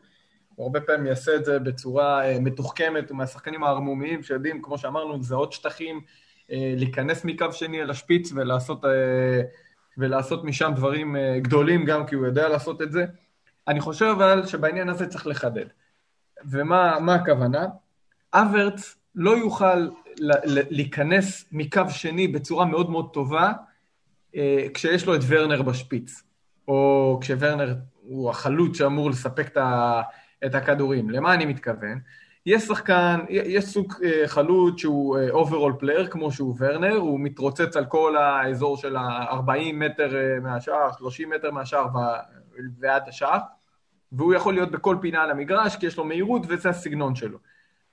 הוא 0.54 0.66
הרבה 0.66 0.80
פעמים 0.80 1.06
יעשה 1.06 1.36
את 1.36 1.44
זה 1.44 1.58
בצורה 1.58 2.24
אה, 2.24 2.40
מתוחכמת, 2.40 3.10
הוא 3.10 3.18
מהשחקנים 3.18 3.64
הערמומיים 3.64 4.22
שיודעים, 4.22 4.62
כמו 4.62 4.78
שאמרנו, 4.78 5.18
לזהות 5.18 5.52
שטחים, 5.52 6.00
להיכנס 6.50 7.24
מקו 7.24 7.52
שני 7.52 7.82
אל 7.82 7.90
השפיץ 7.90 8.32
ולעשות 8.34 8.84
ולעשות 9.98 10.44
משם 10.44 10.72
דברים 10.76 11.16
אה, 11.16 11.38
גדולים 11.40 11.84
גם 11.84 12.06
כי 12.06 12.14
הוא 12.14 12.26
יודע 12.26 12.48
לעשות 12.48 12.82
את 12.82 12.92
זה. 12.92 13.04
אני 13.68 13.80
חושב 13.80 14.04
אבל 14.16 14.46
שבעניין 14.46 14.88
הזה 14.88 15.06
צריך 15.06 15.26
לחדד. 15.26 15.66
ומה 16.50 17.14
הכוונה? 17.14 17.66
הברץ 18.32 18.96
לא 19.14 19.30
יוכל 19.30 19.88
להיכנס 20.46 21.44
מקו 21.52 21.82
שני 21.88 22.28
בצורה 22.28 22.64
מאוד 22.64 22.90
מאוד 22.90 23.10
טובה 23.12 23.52
אה, 24.36 24.66
כשיש 24.74 25.06
לו 25.06 25.14
את 25.14 25.20
ורנר 25.28 25.62
בשפיץ, 25.62 26.22
או 26.68 27.18
כשוורנר 27.20 27.74
הוא 28.02 28.30
החלוץ 28.30 28.76
שאמור 28.76 29.10
לספק 29.10 29.56
את 30.44 30.54
הכדורים. 30.54 31.10
למה 31.10 31.34
אני 31.34 31.46
מתכוון? 31.46 32.00
יש 32.46 32.62
שחקן, 32.62 33.20
יש 33.28 33.64
סוג 33.64 33.94
אה, 34.04 34.28
חלוץ 34.28 34.80
שהוא 34.80 35.18
overall 35.30 35.72
אה, 35.72 35.78
player, 35.78 36.06
כמו 36.06 36.32
שהוא 36.32 36.56
ורנר, 36.58 36.96
הוא 36.96 37.20
מתרוצץ 37.20 37.76
על 37.76 37.84
כל 37.86 38.16
האזור 38.16 38.76
של 38.76 38.96
ה-40 38.96 39.72
מטר 39.72 40.16
אה, 40.16 40.40
מהשער, 40.40 40.92
30 40.98 41.30
מטר 41.30 41.50
מהשער 41.50 41.86
ועד 42.80 43.02
השער, 43.08 43.38
והוא 44.12 44.34
יכול 44.34 44.54
להיות 44.54 44.70
בכל 44.70 44.96
פינה 45.00 45.22
על 45.22 45.30
המגרש, 45.30 45.76
כי 45.76 45.86
יש 45.86 45.96
לו 45.96 46.04
מהירות 46.04 46.42
וזה 46.48 46.68
הסגנון 46.68 47.14
שלו. 47.14 47.38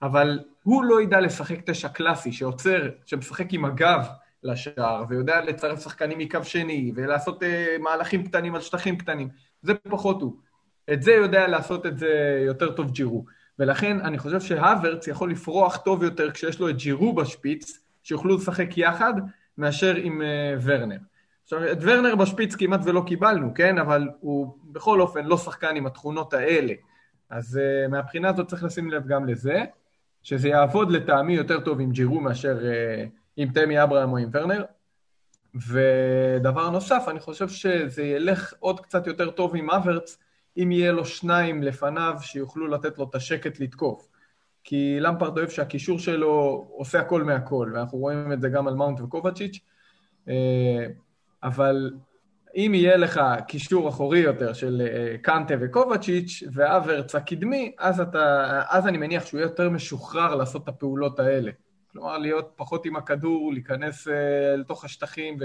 אבל 0.02 0.40
הוא 0.64 0.84
לא 0.84 1.02
ידע 1.02 1.20
לשחק 1.20 1.70
תשע 1.70 1.88
קלאסי, 1.88 2.32
שעוצר, 2.32 2.90
שמשחק 3.06 3.54
עם 3.54 3.66
הגב 3.66 4.08
לשער, 4.44 5.04
ויודע 5.10 5.42
לצרף 5.42 5.84
שחקנים 5.84 6.18
מקו 6.18 6.44
שני, 6.44 6.92
ולעשות 6.96 7.44
מהלכים 7.80 8.24
קטנים 8.24 8.56
על 8.56 8.62
שטחים 8.62 8.98
קטנים. 8.98 9.30
זה 9.62 9.74
פחות 9.90 10.22
הוא. 10.22 10.36
את 10.94 11.04
זה 11.04 11.12
יודע 11.12 11.48
לעשות 11.48 11.86
את 11.86 11.98
זה 11.98 12.42
יותר 12.46 12.72
טוב 12.72 12.92
ג'ירו. 12.92 13.26
ולכן 13.60 14.02
אני 14.02 14.17
חושב 14.17 14.41
שהוורץ 14.41 15.08
יכול 15.08 15.32
לפרוח 15.32 15.78
טוב 15.78 16.04
יותר 16.04 16.32
כשיש 16.32 16.60
לו 16.60 16.69
את 16.69 16.78
ג'ירו 16.78 17.13
בשפיץ, 17.13 17.80
שיוכלו 18.04 18.38
לשחק 18.38 18.78
יחד, 18.78 19.13
מאשר 19.58 19.95
עם 19.95 20.22
uh, 20.22 20.60
ורנר. 20.63 20.98
עכשיו, 21.43 21.72
את 21.72 21.78
ורנר 21.82 22.15
בשפיץ 22.15 22.56
כמעט 22.56 22.80
ולא 22.84 23.04
קיבלנו, 23.08 23.54
כן? 23.54 23.78
אבל 23.78 24.10
הוא 24.19 24.58
בכל 24.63 25.02
אופן 25.02 25.26
לא 25.26 25.38
שחקן 25.38 25.76
עם 25.76 25.86
התכונות 25.86 26.34
האלה. 26.34 26.74
אז 27.30 27.60
uh, 27.60 27.91
מהבחינה 27.91 28.30
הזאת 28.30 28.48
צריך 28.48 28.63
לשים 28.63 28.91
לב 28.91 29.08
גם 29.08 29.28
לזה, 29.28 29.63
שזה 30.24 30.50
יעבוד 30.50 30.91
לטעמי 30.91 31.34
יותר 31.34 31.60
טוב 31.60 31.80
עם 31.80 31.91
ג'ירו 31.91 32.19
מאשר 32.19 32.60
uh, 32.60 33.10
עם 33.38 33.50
תמי 33.52 33.84
אברהם 33.84 34.12
או 34.12 34.17
עם 34.17 34.30
ורנר. 34.34 34.63
ודבר 35.56 36.69
נוסף, 36.69 37.06
אני 37.08 37.19
חושב 37.19 37.50
שזה 37.50 38.04
ילך 38.04 38.54
עוד 38.60 38.80
קצת 38.80 39.08
יותר 39.08 39.32
טוב 39.32 39.56
עם 39.56 39.69
אברץ, 39.69 40.17
אם 40.63 40.72
יהיה 40.72 40.91
לו 40.91 41.06
שניים 41.06 41.63
לפניו 41.63 42.13
שיוכלו 42.22 42.67
לתת 42.67 42.98
לו 42.98 43.04
את 43.10 43.15
השקט 43.15 43.60
לתקוף. 43.60 44.08
כי 44.63 45.00
למפרד 45.00 45.38
אוהב 45.38 45.50
שהקישור 45.50 46.00
שלו 46.00 46.67
עושה 46.72 47.00
הכל 47.00 47.24
מהכל, 47.24 47.72
ואנחנו 47.74 47.98
רואים 47.98 48.32
את 48.32 48.41
זה 48.41 48.50
גם 48.50 48.67
על 48.67 48.76
מאונט 48.76 49.02
וקובצ'יץ', 49.02 49.60
אה, 50.30 50.86
אבל 51.43 51.91
אם 52.56 52.72
יהיה 52.76 52.98
לך 52.98 53.22
קישור 53.48 53.89
אחורי 53.89 54.19
יותר 54.19 54.54
של 54.54 54.82
אה, 54.82 55.17
קנטה 55.17 55.54
וקובצ'יץ' 55.62 56.43
ואברץ 56.54 57.15
הקדמי, 57.15 57.76
אז, 57.80 58.00
אתה, 58.00 58.62
אז 58.69 58.88
אני 58.88 58.98
מניח 58.98 59.26
שהוא 59.26 59.39
יהיה 59.39 59.48
יותר 59.48 59.69
משוחרר 59.69 60.36
לעשות 60.36 60.63
את 60.63 60.67
הפעולות 60.67 61.19
האלה. 61.19 61.52
כלומר, 61.91 62.17
להיות 62.17 62.52
פחות 62.56 62.86
עם 62.86 62.95
הכדור, 62.95 63.54
להיכנס 63.54 64.08
אה, 64.08 64.56
לתוך 64.56 64.86
השטחים 64.86 65.38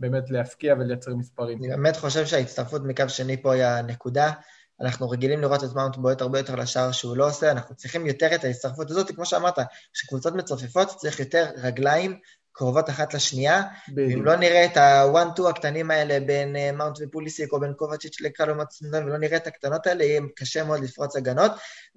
ובאמת 0.00 0.30
להפקיע 0.30 0.74
ולייצר 0.78 1.14
מספרים. 1.14 1.58
אני 1.58 1.68
באמת 1.68 1.96
חושב 1.96 2.26
שההצטרפות 2.26 2.82
מקו 2.84 3.08
שני 3.08 3.42
פה 3.42 3.54
היא 3.54 3.64
הנקודה. 3.64 4.32
אנחנו 4.80 5.10
רגילים 5.10 5.40
לראות 5.40 5.64
את 5.64 5.74
מאונט 5.74 5.96
בועט 5.96 6.20
הרבה 6.20 6.38
יותר 6.38 6.54
לשער 6.54 6.92
שהוא 6.92 7.16
לא 7.16 7.28
עושה, 7.28 7.50
אנחנו 7.50 7.74
צריכים 7.74 8.06
יותר 8.06 8.34
את 8.34 8.44
ההצטרפות 8.44 8.90
הזאת, 8.90 9.10
כמו 9.10 9.26
שאמרת, 9.26 9.58
כשקבוצות 9.92 10.34
מצופפות 10.34 10.88
צריך 10.88 11.20
יותר 11.20 11.50
רגליים 11.56 12.18
קרובות 12.52 12.90
אחת 12.90 13.14
לשנייה, 13.14 13.62
בדיוק. 13.88 14.12
אם 14.12 14.24
לא 14.24 14.36
נראה 14.36 14.64
את 14.64 14.76
ה-one-two 14.76 15.48
הקטנים 15.48 15.90
האלה 15.90 16.20
בין 16.26 16.56
uh, 16.56 16.76
מאונט 16.76 16.96
ופוליסיק 17.00 17.52
או 17.52 17.60
בין 17.60 17.72
קובצ'יץ' 17.72 18.20
לקרלו 18.20 18.54
מצנדון, 18.54 19.04
ולא 19.04 19.18
נראה 19.18 19.36
את 19.36 19.46
הקטנות 19.46 19.86
האלה, 19.86 20.04
יהיה 20.04 20.20
קשה 20.36 20.64
מאוד 20.64 20.80
לפרוץ 20.80 21.16
הגנות, 21.16 21.52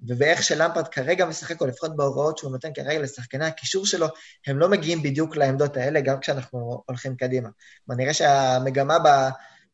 ובאיך 0.07 0.43
שלמפרד 0.43 0.87
כרגע 0.87 1.25
משחק, 1.25 1.61
או 1.61 1.67
לפחות 1.67 1.95
בהוראות 1.95 2.37
שהוא 2.37 2.51
נותן 2.51 2.69
כרגע 2.75 2.99
לשחקני 2.99 3.45
הקישור 3.45 3.85
שלו, 3.85 4.07
הם 4.47 4.59
לא 4.59 4.69
מגיעים 4.69 5.03
בדיוק 5.03 5.35
לעמדות 5.35 5.77
האלה, 5.77 6.01
גם 6.01 6.19
כשאנחנו 6.19 6.83
הולכים 6.85 7.15
קדימה. 7.15 7.49
כלומר, 7.85 8.01
נראה 8.01 8.13
שהמגמה 8.13 8.99
ב... 8.99 9.07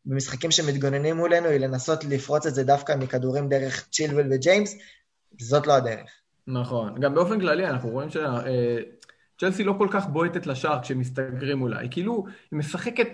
במשחקים 0.06 0.52
שמתגוננים 0.52 1.18
מולנו 1.18 1.48
היא 1.48 1.60
לנסות 1.60 2.04
לפרוץ 2.04 2.46
את 2.46 2.56
זה 2.56 2.64
דווקא 2.64 2.96
מכדורים 2.96 3.50
דרך 3.50 3.88
צ'ילבל 3.92 4.28
וג'יימס, 4.32 4.76
זאת 5.40 5.68
לא 5.68 5.74
הדרך. 5.74 6.10
נכון. 6.48 7.00
גם 7.00 7.16
באופן 7.16 7.40
כללי 7.40 7.68
אנחנו 7.68 7.90
רואים 7.90 8.10
ש... 8.10 8.18
צ'לסי 9.40 9.64
לא 9.64 9.76
כל 9.78 9.88
כך 9.92 10.08
בועטת 10.08 10.48
לשער 10.48 10.82
כשמסתגרים 10.82 11.58
מולה. 11.58 11.80
היא 11.80 11.92
כאילו, 11.92 12.26
היא 12.52 12.60
משחקת, 12.60 13.08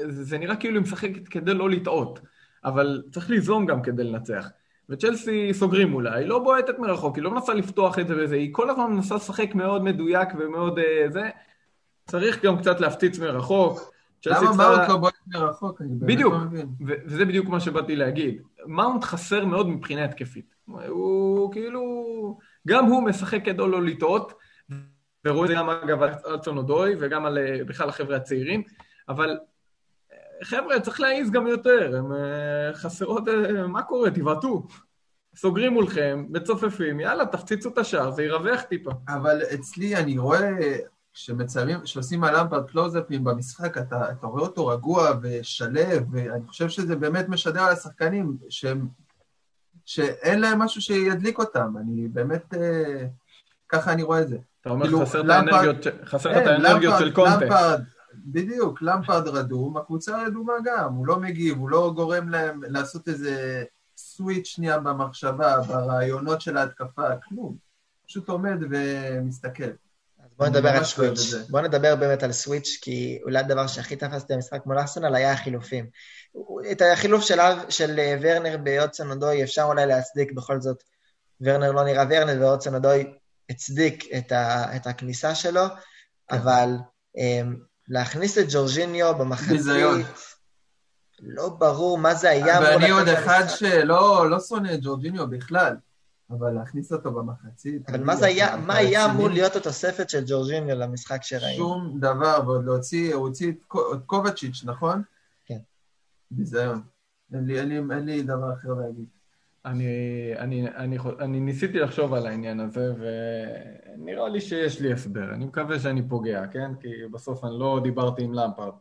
זה 0.00 0.38
נראה 0.38 0.56
כאילו 0.56 0.74
היא 0.74 0.82
משחקת 0.82 1.28
כדי 1.28 1.54
לא 1.54 1.70
לטעות, 1.70 2.20
אבל 2.64 3.02
צריך 3.12 3.30
ליזום 3.30 3.66
גם 3.66 3.82
כדי 3.82 4.04
לנצח. 4.04 4.48
וצ'לסי 4.88 5.54
סוגרים 5.54 5.90
מולה, 5.90 6.14
היא 6.14 6.26
לא 6.26 6.38
בועטת 6.38 6.78
מרחוק, 6.78 7.16
היא 7.16 7.24
לא 7.24 7.30
מנסה 7.30 7.54
לפתוח 7.54 7.98
את 7.98 8.08
זה 8.08 8.14
וזה, 8.24 8.34
היא 8.34 8.48
כל 8.52 8.70
הזמן 8.70 8.92
מנסה 8.92 9.14
לשחק 9.14 9.54
מאוד 9.54 9.84
מדויק 9.84 10.28
ומאוד 10.38 10.78
uh, 10.78 10.82
זה. 11.12 11.30
צריך 12.06 12.44
גם 12.44 12.58
קצת 12.58 12.80
להפציץ 12.80 13.18
מרחוק. 13.18 13.92
למה 14.26 14.56
מאונט 14.56 14.88
לא 14.88 14.96
בועט 14.96 15.14
מרחוק? 15.26 15.80
בדיוק, 15.80 16.34
לא 16.34 16.62
וזה 16.86 17.24
בדיוק 17.24 17.48
מה 17.48 17.60
שבאתי 17.60 17.96
להגיד. 17.96 18.42
מאונט 18.66 19.04
חסר 19.04 19.44
מאוד 19.44 19.68
מבחינה 19.68 20.04
התקפית. 20.04 20.54
הוא 20.88 21.52
כאילו, 21.52 21.82
גם 22.68 22.84
הוא 22.84 23.02
משחק 23.02 23.44
כדי 23.44 23.58
לא 23.58 23.82
לטעות, 23.82 24.32
ורואים 25.24 25.44
את 25.44 25.48
זה 25.48 25.54
גם 25.54 25.70
אגב 25.70 26.02
על 26.02 26.38
צונודוי 26.38 26.96
וגם 26.98 27.26
על 27.26 27.38
אה, 27.38 27.64
בכלל 27.66 27.88
החבר'ה 27.88 28.16
הצעירים, 28.16 28.62
אבל 29.08 29.38
אה, 30.12 30.16
חבר'ה, 30.42 30.80
צריך 30.80 31.00
להעיז 31.00 31.30
גם 31.30 31.46
יותר, 31.46 31.96
הם 31.96 32.12
אה, 32.12 32.74
חסרות, 32.74 33.24
מה 33.68 33.82
קורה? 33.82 34.10
תבעטו. 34.10 34.66
סוגרים 35.36 35.72
מולכם, 35.72 36.26
מצופפים, 36.28 37.00
יאללה, 37.00 37.26
תפציצו 37.26 37.68
את 37.68 37.78
השער, 37.78 38.10
זה 38.10 38.22
ירווח 38.22 38.62
טיפה. 38.62 38.90
אבל 39.08 39.42
אצלי 39.54 39.96
אני 39.96 40.18
רואה, 40.18 40.50
כשמצלמים, 41.12 41.80
כשעושים 41.80 42.24
על 42.24 42.40
למפרד 42.40 42.70
קלוזאפים 42.70 43.24
במשחק, 43.24 43.78
אתה, 43.78 44.10
אתה 44.10 44.26
רואה 44.26 44.42
אותו 44.42 44.66
רגוע 44.66 45.10
ושלב, 45.22 46.04
ואני 46.12 46.46
חושב 46.46 46.68
שזה 46.68 46.96
באמת 46.96 47.28
משדר 47.28 47.62
על 47.62 47.72
השחקנים, 47.72 48.36
שהם, 48.48 48.88
שאין 49.84 50.40
להם 50.40 50.58
משהו 50.58 50.82
שידליק 50.82 51.38
אותם, 51.38 51.74
אני 51.80 52.08
באמת, 52.08 52.54
ככה 53.72 53.92
אני 53.92 54.02
רואה 54.02 54.20
את 54.20 54.28
זה. 54.28 54.36
אתה 54.60 54.70
אומר 54.70 54.84
כאילו, 54.84 55.06
חסר 56.04 56.42
את 56.42 56.46
האנרגיות 56.46 56.94
של 56.98 57.12
קונטה. 57.12 57.38
למפרד, 57.40 57.82
בדיוק, 58.14 58.82
למפרד 58.82 59.28
רדום, 59.28 59.76
הקבוצה 59.76 60.24
רדומה 60.26 60.52
גם, 60.64 60.94
הוא 60.94 61.06
לא 61.06 61.16
מגיב, 61.16 61.58
הוא 61.58 61.70
לא 61.70 61.92
גורם 61.94 62.28
להם 62.28 62.60
לעשות 62.62 63.08
איזה 63.08 63.64
סוויץ' 63.96 64.46
שנייה 64.46 64.78
במחשבה, 64.78 65.60
ברעיונות 65.60 66.40
של 66.40 66.56
ההתקפה, 66.56 67.16
כלום. 67.28 67.56
פשוט 68.06 68.28
עומד 68.28 68.58
ומסתכל. 68.70 69.70
בוא 70.38 70.46
נדבר 70.46 70.68
על 70.68 70.84
סוויץ'. 70.84 71.34
בוא 71.50 71.60
נדבר 71.60 71.96
באמת 71.96 72.22
על 72.22 72.32
סוויץ', 72.32 72.78
כי 72.82 73.20
אולי 73.24 73.38
הדבר 73.38 73.66
שהכי 73.66 73.96
תפסתי 73.96 74.34
במשחק 74.34 74.66
מול 74.66 74.78
ארסנל 74.78 75.14
היה 75.14 75.32
החילופים. 75.32 75.86
את 76.72 76.82
החילוף 76.92 77.24
של, 77.24 77.38
של 77.68 77.98
אה, 77.98 78.16
ורנר 78.20 78.56
ביוצן 78.56 79.10
אודוי 79.10 79.42
אפשר 79.42 79.62
אולי 79.62 79.86
להצדיק 79.86 80.32
בכל 80.32 80.60
זאת. 80.60 80.82
ורנר 81.40 81.72
לא 81.72 81.84
נראה 81.84 82.04
ורנר 82.10 82.40
ויוצן 82.40 82.74
אודוי 82.74 83.12
הצדיק 83.50 84.04
את, 84.18 84.32
ה, 84.32 84.76
את 84.76 84.86
הכניסה 84.86 85.34
שלו, 85.34 85.68
כן. 85.68 86.36
אבל 86.36 86.76
um, 87.16 87.20
להכניס 87.88 88.38
את 88.38 88.44
ג'ורג'יניו 88.50 89.14
במחצית, 89.18 89.60
לא 91.22 91.48
ברור 91.48 91.98
מה 91.98 92.14
זה 92.14 92.30
היה. 92.30 92.60
ואני 92.60 92.90
עוד 92.90 93.08
אחד 93.08 93.44
שלא 93.48 94.30
לא 94.30 94.40
שונא 94.40 94.74
את 94.74 94.80
ג'ורג'יניו 94.82 95.30
בכלל, 95.30 95.76
אבל 96.30 96.50
להכניס 96.50 96.92
אותו 96.92 97.12
במחצית... 97.12 97.88
אבל 97.88 98.04
מה 98.04 98.16
זה 98.16 98.26
היה, 98.26 98.56
מה 98.56 98.76
היה 98.76 99.04
אמור 99.04 99.28
להיות 99.28 99.56
התוספת 99.56 100.10
של 100.10 100.24
ג'ורג'יניו 100.26 100.78
למשחק 100.78 101.22
שראינו? 101.22 101.56
שום 101.56 102.00
דבר, 102.00 102.42
ועוד 102.46 102.64
להוציא, 102.64 103.14
הוא 103.14 103.26
הוציא 103.26 103.52
את 103.52 103.74
קובצ'יץ', 104.06 104.64
נכון? 104.64 105.02
כן. 105.46 105.58
ביזיון. 106.30 106.82
אין 107.34 107.44
לי, 107.46 107.60
אין, 107.60 107.68
לי, 107.68 107.76
אין 107.76 108.04
לי 108.04 108.22
דבר 108.22 108.52
אחר 108.52 108.74
להגיד. 108.74 109.06
אני, 109.64 110.32
אני, 110.38 110.68
אני, 110.68 110.98
אני 111.20 111.40
ניסיתי 111.40 111.78
לחשוב 111.78 112.14
על 112.14 112.26
העניין 112.26 112.60
הזה, 112.60 112.92
ונראה 112.98 114.28
לי 114.28 114.40
שיש 114.40 114.80
לי 114.80 114.92
הסבר. 114.92 115.34
אני 115.34 115.44
מקווה 115.44 115.78
שאני 115.78 116.08
פוגע, 116.08 116.46
כן? 116.46 116.70
כי 116.80 116.88
בסוף 117.10 117.44
אני 117.44 117.52
לא 117.58 117.80
דיברתי 117.82 118.22
עם 118.22 118.34
למפרד. 118.34 118.72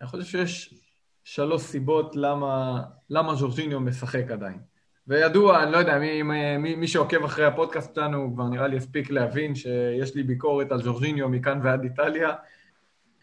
אני 0.00 0.08
חושב 0.08 0.24
שיש 0.24 0.74
שלוש 1.24 1.62
סיבות 1.62 2.16
למה, 2.16 2.82
למה 3.10 3.34
ז'ורג'יניו 3.34 3.80
משחק 3.80 4.30
עדיין. 4.30 4.58
וידוע, 5.08 5.62
אני 5.62 5.72
לא 5.72 5.76
יודע, 5.76 5.98
מי, 5.98 6.22
מי, 6.22 6.74
מי 6.74 6.88
שעוקב 6.88 7.24
אחרי 7.24 7.44
הפודקאסט 7.44 7.94
שלנו 7.94 8.30
כבר 8.34 8.48
נראה 8.48 8.66
לי 8.66 8.76
הספיק 8.76 9.10
להבין 9.10 9.54
שיש 9.54 10.14
לי 10.14 10.22
ביקורת 10.22 10.72
על 10.72 10.82
ז'ורג'יניו 10.82 11.28
מכאן 11.28 11.60
ועד 11.62 11.82
איטליה. 11.82 12.34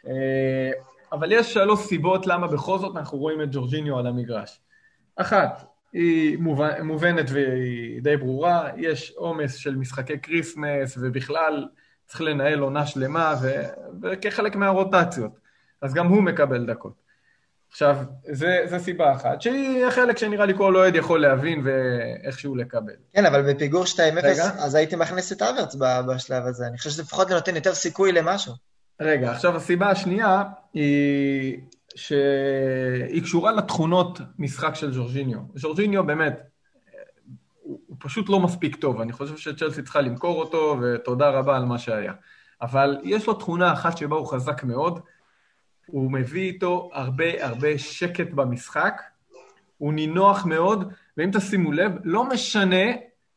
אה, 0.08 0.72
אבל 1.12 1.32
יש 1.32 1.54
שלוש 1.54 1.80
סיבות 1.80 2.28
למה 2.28 2.48
בכל 2.48 2.80
זאת 2.80 2.98
אנחנו 2.98 3.18
רואים 3.18 3.42
את 3.42 3.48
ג'ורג'יניו 3.52 4.00
על 4.00 4.08
המגרש. 4.08 4.62
אחת, 5.16 5.73
היא 5.94 6.38
מובנת 6.84 7.26
והיא 7.30 8.02
די 8.02 8.18
ברורה, 8.18 8.70
יש 8.78 9.14
עומס 9.16 9.56
של 9.56 9.76
משחקי 9.76 10.20
כריסמס 10.20 10.98
ובכלל 11.02 11.68
צריך 12.08 12.22
לנהל 12.22 12.60
עונה 12.60 12.86
שלמה 12.86 13.36
ו... 13.42 13.52
וכחלק 14.02 14.56
מהרוטציות, 14.56 15.32
אז 15.82 15.94
גם 15.94 16.08
הוא 16.08 16.24
מקבל 16.24 16.66
דקות. 16.66 17.04
עכשיו, 17.72 17.98
זה, 18.32 18.62
זה 18.66 18.80
סיבה 18.80 19.14
אחת, 19.14 19.42
שהיא 19.42 19.86
החלק 19.86 20.18
שנראה 20.18 20.46
לי 20.46 20.54
כל 20.58 20.76
אוהד 20.76 20.96
יכול 20.96 21.22
להבין 21.22 21.62
ואיכשהו 21.64 22.56
לקבל. 22.56 22.94
כן, 23.14 23.26
אבל 23.26 23.54
בפיגור 23.54 23.84
2-0, 23.84 23.98
אז 24.60 24.76
הייתי 24.76 24.96
מכניס 24.96 25.32
את 25.32 25.42
הברץ 25.42 25.76
בשלב 26.08 26.46
הזה. 26.46 26.68
אני 26.68 26.78
חושב 26.78 26.90
שזה 26.90 27.04
לפחות 27.04 27.30
נותן 27.30 27.56
יותר 27.56 27.74
סיכוי 27.74 28.12
למשהו. 28.12 28.54
רגע, 29.02 29.32
עכשיו 29.32 29.56
הסיבה 29.56 29.90
השנייה 29.90 30.44
היא 30.74 31.58
שהיא 31.96 33.24
קשורה 33.24 33.52
לתכונות 33.52 34.20
משחק 34.40 34.76
של 34.76 34.94
ז'ורג'יניו. 34.94 35.40
ז'ורג'יניו 35.56 36.04
באמת, 36.06 36.42
הוא, 37.62 37.80
הוא 37.88 37.98
פשוט 38.00 38.30
לא 38.30 38.40
מספיק 38.40 38.76
טוב, 38.76 39.02
אני 39.02 39.12
חושב 39.12 39.38
שצ'לסי 39.38 39.84
צריכה 39.84 40.02
למכור 40.02 40.40
אותו, 40.40 40.78
ותודה 40.82 41.30
רבה 41.30 41.58
על 41.58 41.66
מה 41.66 41.78
שהיה. 41.78 42.14
אבל 42.62 42.98
יש 43.04 43.28
לו 43.28 43.34
תכונה 43.34 43.74
אחת 43.74 43.98
שבה 43.98 44.16
הוא 44.16 44.28
חזק 44.28 44.64
מאוד, 44.64 45.00
הוא 45.86 46.12
מביא 46.12 46.52
איתו 46.52 46.90
הרבה 46.94 47.46
הרבה 47.46 47.78
שקט 47.78 48.32
במשחק, 48.32 49.02
הוא 49.78 49.94
נינוח 49.94 50.46
מאוד, 50.46 50.94
ואם 51.18 51.30
תשימו 51.34 51.72
לב, 51.72 51.92
לא 52.04 52.24
משנה 52.30 52.86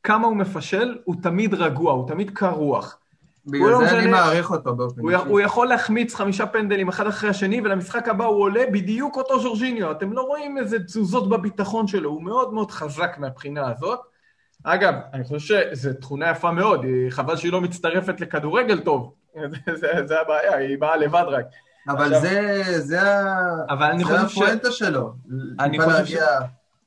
כמה 0.03 0.27
הוא 0.27 0.37
מפשל, 0.37 0.99
הוא 1.05 1.15
תמיד 1.23 1.55
רגוע, 1.55 1.93
הוא 1.93 2.09
תמיד 2.09 2.31
קר 2.31 2.51
רוח. 2.51 2.99
בגלל 3.47 3.71
לא 3.71 3.79
זה 3.79 3.99
אני 3.99 4.07
מעריך 4.07 4.51
אותו 4.51 4.77
באופן 4.77 5.09
אישי. 5.09 5.25
הוא 5.29 5.41
יכול 5.41 5.67
להחמיץ 5.67 6.15
חמישה 6.15 6.47
פנדלים 6.47 6.89
אחד 6.89 7.07
אחרי 7.07 7.31
השני, 7.31 7.61
ולמשחק 7.61 8.09
הבא 8.09 8.25
הוא 8.25 8.43
עולה 8.43 8.65
בדיוק 8.73 9.17
אותו 9.17 9.41
ז'ורג'יניו. 9.41 9.91
אתם 9.91 10.13
לא 10.13 10.23
רואים 10.23 10.59
איזה 10.59 10.79
תזוזות 10.79 11.29
בביטחון 11.29 11.87
שלו, 11.87 12.11
הוא 12.11 12.23
מאוד 12.23 12.55
מאוד 12.55 12.71
חזק 12.71 13.17
מהבחינה 13.19 13.71
הזאת. 13.71 14.01
אגב, 14.65 14.95
אני 15.13 15.25
חושב 15.25 15.61
שזו 15.75 15.91
תכונה 16.01 16.31
יפה 16.31 16.53
מאוד, 16.53 16.85
חבל 17.11 17.37
שהיא 17.37 17.53
לא 17.53 17.61
מצטרפת 17.61 18.21
לכדורגל 18.21 18.81
טוב. 18.81 19.13
זה, 19.67 19.77
זה, 19.77 20.07
זה 20.07 20.21
הבעיה, 20.21 20.57
היא 20.57 20.79
באה 20.79 20.97
לבד 20.97 21.25
רק. 21.29 21.45
אבל 21.89 22.15
עכשיו, 22.15 22.21
זה, 22.21 22.63
זה, 22.81 23.01
אבל 23.69 24.05
זה 24.05 24.21
הפואנטה 24.21 24.73
ש... 24.73 24.79
שלו. 24.79 25.13
אני 25.61 25.81
חושב 25.81 26.07
ש... 26.07 26.17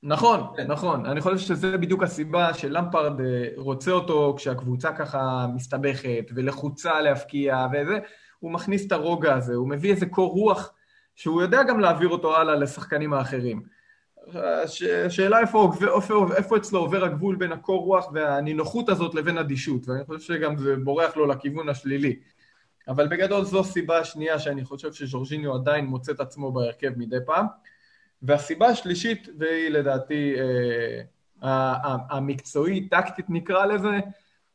נכון, 0.03 0.47
כן. 0.57 0.67
נכון. 0.67 1.05
אני 1.05 1.21
חושב 1.21 1.38
שזה 1.38 1.77
בדיוק 1.77 2.03
הסיבה 2.03 2.53
שלמפרד 2.53 3.21
אה, 3.21 3.47
רוצה 3.57 3.91
אותו 3.91 4.33
כשהקבוצה 4.38 4.91
ככה 4.91 5.47
מסתבכת 5.55 6.25
ולחוצה 6.35 7.01
להפקיע 7.01 7.67
וזה, 7.73 7.99
הוא 8.39 8.51
מכניס 8.51 8.88
את 8.88 8.91
הרוגע 8.91 9.35
הזה, 9.35 9.55
הוא 9.55 9.69
מביא 9.69 9.91
איזה 9.91 10.05
קור 10.05 10.31
רוח 10.31 10.73
שהוא 11.15 11.41
יודע 11.41 11.63
גם 11.63 11.79
להעביר 11.79 12.09
אותו 12.09 12.38
הלאה 12.38 12.55
לשחקנים 12.55 13.13
האחרים. 13.13 13.63
השאלה 15.05 15.39
איפה, 15.39 15.71
איפה, 15.95 16.25
איפה 16.35 16.57
אצלו 16.57 16.79
עובר 16.79 17.03
הגבול 17.03 17.35
בין 17.35 17.51
הקור 17.51 17.85
רוח 17.85 18.09
והנינוחות 18.13 18.89
הזאת 18.89 19.15
לבין 19.15 19.38
אדישות, 19.38 19.88
ואני 19.88 20.05
חושב 20.05 20.19
שגם 20.19 20.57
זה 20.57 20.75
בורח 20.75 21.17
לו 21.17 21.25
לכיוון 21.25 21.69
השלילי. 21.69 22.19
אבל 22.88 23.07
בגדול 23.07 23.45
זו 23.45 23.59
הסיבה 23.59 23.99
השנייה 23.99 24.39
שאני 24.39 24.65
חושב 24.65 24.93
שז'ורג'יניו 24.93 25.55
עדיין 25.55 25.85
מוצא 25.85 26.12
את 26.12 26.19
עצמו 26.19 26.51
בהרכב 26.51 26.91
מדי 26.97 27.17
פעם. 27.25 27.45
והסיבה 28.21 28.67
השלישית, 28.67 29.29
והיא 29.38 29.69
לדעתי 29.69 30.36
אה, 30.39 31.01
המקצועית, 32.10 32.91
טקטית 32.91 33.25
נקרא 33.29 33.65
לזה, 33.65 33.99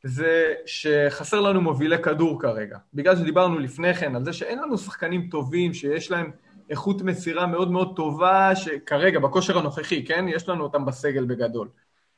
זה 0.02 0.54
שחסר 0.66 1.40
לנו 1.40 1.60
מובילי 1.60 2.02
כדור 2.02 2.40
כרגע. 2.40 2.78
בגלל 2.94 3.16
שדיברנו 3.16 3.58
לפני 3.58 3.94
כן 3.94 4.16
על 4.16 4.24
זה 4.24 4.32
שאין 4.32 4.58
לנו 4.58 4.78
שחקנים 4.78 5.28
טובים, 5.30 5.74
שיש 5.74 6.10
להם 6.10 6.30
איכות 6.70 7.02
מסירה 7.02 7.46
מאוד 7.46 7.70
מאוד 7.70 7.96
טובה, 7.96 8.56
שכרגע, 8.56 9.18
בכושר 9.18 9.58
הנוכחי, 9.58 10.04
כן? 10.04 10.26
יש 10.28 10.48
לנו 10.48 10.62
אותם 10.64 10.84
בסגל 10.84 11.24
בגדול. 11.24 11.68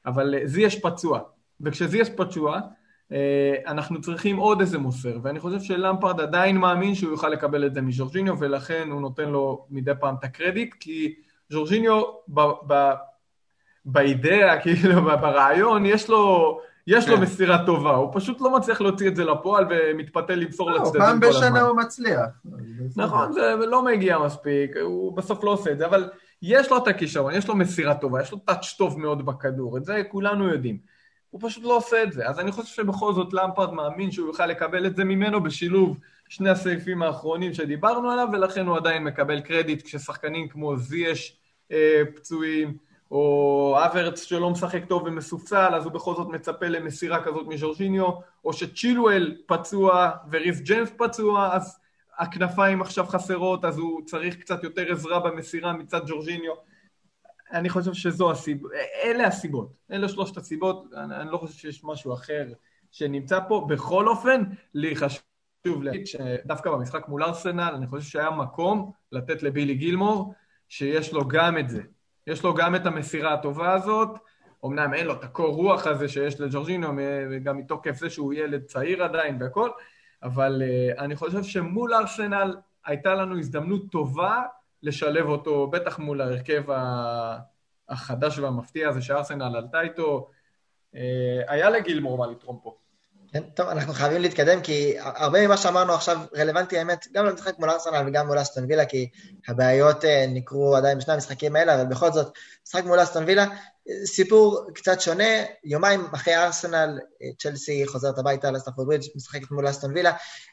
אבל 0.07 0.35
אה, 0.35 0.47
זיאש 0.47 0.77
פצוע, 0.81 1.21
וכשזיאש 1.61 2.09
פצוע, 2.17 2.61
אה, 3.13 3.55
אנחנו 3.67 4.01
צריכים 4.01 4.37
עוד 4.37 4.61
איזה 4.61 4.79
מוסר, 4.79 5.19
ואני 5.23 5.41
חושב 5.41 5.61
שלמפרד 5.61 6.21
עדיין 6.21 6.57
מאמין 6.57 6.95
שהוא 6.95 7.11
יוכל 7.11 7.29
לקבל 7.29 7.67
את 7.67 7.75
זה 7.75 7.83
מז'ורג'יניו, 7.83 8.39
ולכן 8.39 8.89
הוא 8.91 9.01
נותן 9.01 9.29
לו 9.29 9.67
מדי 9.71 9.93
פעם 10.01 10.15
את 10.19 10.25
הקרדיט, 10.25 10.75
כי 10.81 11.15
ז'ורג'יניו 11.53 12.03
ב, 12.29 12.41
ב, 12.67 12.93
באידאה, 13.85 14.59
כאילו 14.63 15.03
ברעיון, 15.03 15.87
יש 15.87 16.09
לו, 16.09 16.61
יש 16.87 17.09
לו 17.09 17.17
כן. 17.17 17.23
מסירה 17.23 17.67
טובה, 17.67 17.91
הוא 17.91 18.11
פשוט 18.15 18.41
לא 18.41 18.57
מצליח 18.57 18.81
להוציא 18.81 19.09
את 19.09 19.17
זה 19.17 19.25
לפועל 19.25 19.67
ומתפתל 19.71 20.35
למסור 20.35 20.71
לא, 20.71 20.77
לצדדים 20.77 21.01
כל 21.01 21.07
הזמן. 21.07 21.21
פעם 21.21 21.31
בשנה 21.31 21.61
הוא 21.61 21.77
מצליח. 21.77 22.27
נכון, 22.97 23.33
זה 23.33 23.57
לא 23.57 23.85
מגיע 23.85 24.19
מספיק, 24.19 24.77
הוא 24.83 25.17
בסוף 25.17 25.45
לא 25.45 25.51
עושה 25.51 25.73
את 25.73 25.79
זה, 25.79 25.87
אבל 25.87 26.11
יש 26.43 26.71
לו 26.71 26.77
את 26.77 26.89
הכישרון, 26.89 27.35
יש 27.35 27.49
לו 27.49 27.57
מסירה 27.57 27.95
טובה, 27.95 28.23
יש 28.23 28.33
לו 28.33 28.39
טאץ' 28.39 28.75
טוב 28.79 28.99
מאוד 29.01 29.27
בכדור, 29.27 29.77
את 29.77 29.85
זה 29.85 30.03
כולנו 30.09 30.49
יודעים. 30.49 30.79
הוא 31.31 31.41
פשוט 31.49 31.65
לא 31.65 31.77
עושה 31.77 32.03
את 32.03 32.13
זה. 32.13 32.29
אז 32.29 32.41
אני 32.41 32.53
חושב 32.53 32.75
שבכל 32.83 33.13
זאת 33.13 33.33
למפרד 33.33 33.73
מאמין 33.73 34.11
שהוא 34.11 34.29
יוכל 34.29 34.47
לקבל 34.47 34.87
את 34.87 34.97
זה 34.97 35.05
ממנו 35.05 35.43
בשילוב 35.43 35.99
שני 36.29 36.51
הסעיפים 36.51 37.03
האחרונים 37.03 37.55
שדיברנו 37.55 38.11
עליו, 38.11 38.29
ולכן 38.33 38.67
הוא 38.67 38.77
עדיין 38.77 39.05
מקבל 39.05 39.41
קרדיט 39.41 39.83
כששחקנים 39.83 40.49
כמו 40.49 40.77
זייש 40.77 41.37
אה, 41.73 42.03
פצועים, 42.15 42.77
או 43.11 43.77
אברץ 43.87 44.23
שלא 44.23 44.51
משחק 44.51 44.85
טוב 44.89 45.03
ומסופסל, 45.07 45.75
אז 45.75 45.85
הוא 45.85 45.93
בכל 45.93 46.15
זאת 46.15 46.29
מצפה 46.29 46.67
למסירה 46.67 47.25
כזאת 47.25 47.47
מז'ורג'יניו, 47.47 48.11
או 48.45 48.53
שצ'ילואל 48.53 49.37
פצוע 49.47 50.11
וריף 50.31 50.61
ג'יימס 50.61 50.91
פצוע, 50.97 51.51
אז 51.53 51.79
הכנפיים 52.19 52.83
עכשיו 52.83 53.07
חסרות, 53.07 53.65
אז 53.65 53.79
הוא 53.79 54.05
צריך 54.07 54.37
קצת 54.37 54.65
יותר 54.65 54.93
עזרה 54.93 55.21
במסירה 55.21 55.73
מצד 55.73 56.01
ג'ורג'יניו. 56.07 56.53
אני 57.53 57.69
חושב 57.69 57.93
שזו 57.95 58.31
הסיבה, 58.31 58.69
אלה 59.05 59.27
הסיבות, 59.27 59.73
אלה 59.93 60.09
שלושת 60.09 60.37
הסיבות, 60.37 60.85
אני, 60.97 61.17
אני 61.17 61.33
לא 61.33 61.39
חושב 61.39 61.55
שיש 61.55 61.85
משהו 61.85 62.15
אחר 62.15 62.47
שנמצא 62.91 63.39
פה. 63.49 63.67
בכל 63.69 64.09
אופן, 64.09 64.43
לי 64.75 64.97
חשוב 65.67 65.83
להגיד 65.83 66.07
שדווקא 66.07 66.71
במשחק 66.71 67.09
מול 67.09 67.23
ארסנל, 67.23 67.73
אני 67.77 67.87
חושב 67.87 68.09
שהיה 68.09 68.31
מקום 68.31 68.93
לתת 69.13 69.43
לבילי 69.43 69.75
גילמור, 69.75 70.35
שיש 70.69 71.13
לו 71.13 71.29
גם 71.29 71.59
את 71.59 71.69
זה. 71.69 71.83
יש 72.27 72.43
לו 72.43 72.55
גם 72.55 72.75
את 72.75 72.87
המסירה 72.87 73.33
הטובה 73.33 73.73
הזאת, 73.73 74.09
אמנם 74.65 74.95
אין 74.95 75.07
לו 75.07 75.13
את 75.13 75.25
הקור 75.25 75.55
רוח 75.55 75.87
הזה 75.87 76.09
שיש 76.09 76.41
לג'ורג'ינו, 76.41 76.89
גם 77.43 77.57
מתוקף 77.57 77.97
זה 77.97 78.11
שהוא 78.11 78.35
ילד 78.35 78.63
צעיר 78.65 79.05
עדיין 79.05 79.43
והכל, 79.43 79.71
אבל 80.23 80.63
uh, 80.63 81.01
אני 81.01 81.17
חושב 81.17 81.43
שמול 81.43 81.95
ארסנל 81.95 82.57
הייתה 82.87 83.15
לנו 83.15 83.39
הזדמנות 83.39 83.83
טובה 83.93 84.43
לשלב 84.83 85.27
אותו, 85.27 85.67
בטח 85.67 85.99
מול 85.99 86.21
ההרכב 86.21 86.63
החדש 87.89 88.39
והמפתיע 88.39 88.89
הזה 88.89 89.03
שארסנל 89.03 89.57
עלתה 89.57 89.81
איתו. 89.81 90.31
Uh, 90.95 90.99
היה 91.49 91.71
לגילמור 91.71 92.19
מה 92.19 92.27
לתרום 92.27 92.59
פה. 92.63 92.77
כן, 93.37 93.43
טוב, 93.55 93.69
אנחנו 93.69 93.93
חייבים 93.93 94.23
להתקדם, 94.23 94.61
כי 94.61 94.97
הרבה 94.99 95.47
ממה 95.47 95.57
שאמרנו 95.57 95.93
עכשיו 95.93 96.19
רלוונטי, 96.37 96.79
האמת, 96.79 97.07
גם 97.13 97.27
למשחק 97.27 97.59
מול 97.59 97.71
ארסנל 97.71 98.09
וגם 98.09 98.27
מול 98.27 98.43
אסטון 98.43 98.65
וילה, 98.69 98.85
כי 98.85 99.11
הבעיות 99.49 100.05
אה, 100.05 100.27
נקרו 100.29 100.77
עדיין 100.77 100.99
בשני 100.99 101.15
המשחקים 101.15 101.57
האלה, 101.57 101.75
אבל 101.75 101.85
בכל 101.85 102.13
זאת, 102.13 102.33
משחק 102.67 102.85
מול 102.85 103.03
אסטון 103.03 103.25
וילה, 103.25 103.47
סיפור 104.05 104.67
קצת 104.75 105.01
שונה, 105.01 105.25
יומיים 105.65 106.07
אחרי 106.15 106.37
ארסנל, 106.37 106.99
אה, 107.23 107.29
צ'לסי 107.39 107.87
חוזרת 107.87 108.19
הביתה 108.19 108.51
לסטאפורד 108.51 108.87
ברידג', 108.87 109.05
משחקת 109.17 109.51
מול 109.51 109.71
אסטון 109.71 109.93
וילה, 109.95 110.13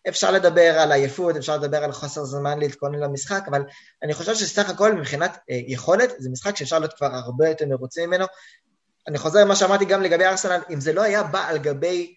אפשר 0.10 0.32
לדבר 0.32 0.80
על 0.80 0.92
עייפות, 0.92 1.36
אפשר 1.36 1.58
לדבר 1.58 1.84
על 1.84 1.92
חוסר 1.92 2.24
זמן 2.24 2.60
להתכונן 2.60 3.00
למשחק, 3.00 3.44
אבל 3.48 3.64
אני 4.04 4.14
חושב 4.14 4.36
שסך 4.36 4.70
הכל 4.70 4.94
מבחינת 4.94 5.38
אה, 5.50 5.60
יכולת, 5.68 6.14
זה 6.20 6.30
משחק 6.30 6.56
שאפשר 6.56 6.80
להיות 6.80 6.94
כבר 6.94 7.10
הרבה 7.12 7.50
יותר 7.50 7.66
מרוצים 7.66 8.10
ממנו. 8.10 8.26
אני 9.08 9.18
חוזר 9.18 9.40
למה 9.40 9.56
שאמרתי 9.56 9.86
גם 9.86 10.02
לגבי 10.02 10.26
ארסנל, 10.26 10.62
אם 10.74 10.82
זה 10.82 10.94
לא 10.94 11.02
היה 11.02 11.24
בא 11.24 11.48
על 11.48 11.58
גבי 11.58 12.16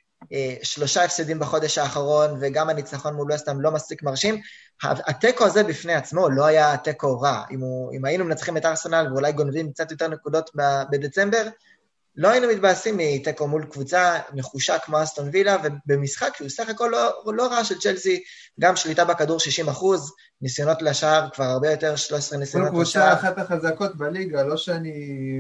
שלושה 0.63 1.05
הפסדים 1.05 1.39
בחודש 1.39 1.79
האחרון, 1.79 2.39
וגם 2.41 2.69
הניצחון 2.69 3.15
מול 3.15 3.33
וסטהאם 3.33 3.61
לא 3.61 3.71
מספיק 3.71 4.03
מרשים. 4.03 4.41
התיקו 4.83 5.45
הזה 5.45 5.63
בפני 5.63 5.95
עצמו 5.95 6.29
לא 6.31 6.45
היה 6.45 6.77
תיקו 6.77 7.21
רע. 7.21 7.43
אם, 7.51 7.61
הוא, 7.61 7.95
אם 7.95 8.05
היינו 8.05 8.25
מנצחים 8.25 8.57
את 8.57 8.65
ארסנל 8.65 9.07
ואולי 9.13 9.33
גונבים 9.33 9.73
קצת 9.73 9.91
יותר 9.91 10.09
נקודות 10.09 10.51
בדצמבר, 10.91 11.49
לא 12.17 12.29
היינו 12.29 12.49
מתבאסים 12.49 12.97
מתיקו 12.99 13.49
מול 13.49 13.65
קבוצה 13.65 14.19
נחושה 14.35 14.79
כמו 14.79 15.03
אסטון 15.03 15.29
וילה, 15.33 15.57
ובמשחק 15.65 16.37
שהוא 16.37 16.49
סך 16.49 16.69
הכל 16.69 16.89
לא, 16.93 17.23
לא 17.35 17.47
רע 17.47 17.65
של 17.65 17.79
צ'לסי, 17.79 18.23
גם 18.61 18.77
שליטה 18.77 19.05
בכדור 19.05 19.41
60 19.41 19.69
אחוז, 19.69 20.13
ניסיונות 20.43 20.83
לשער 20.83 21.29
כבר 21.31 21.45
הרבה 21.45 21.71
יותר, 21.71 21.97
13 21.97 22.39
ניסיונות 22.39 22.69
לשער. 22.73 23.15
קבוצה 23.15 23.29
אחת 23.29 23.39
החזקות 23.39 23.97
בליגה, 23.97 24.43
לא 24.43 24.57
שאני 24.57 24.93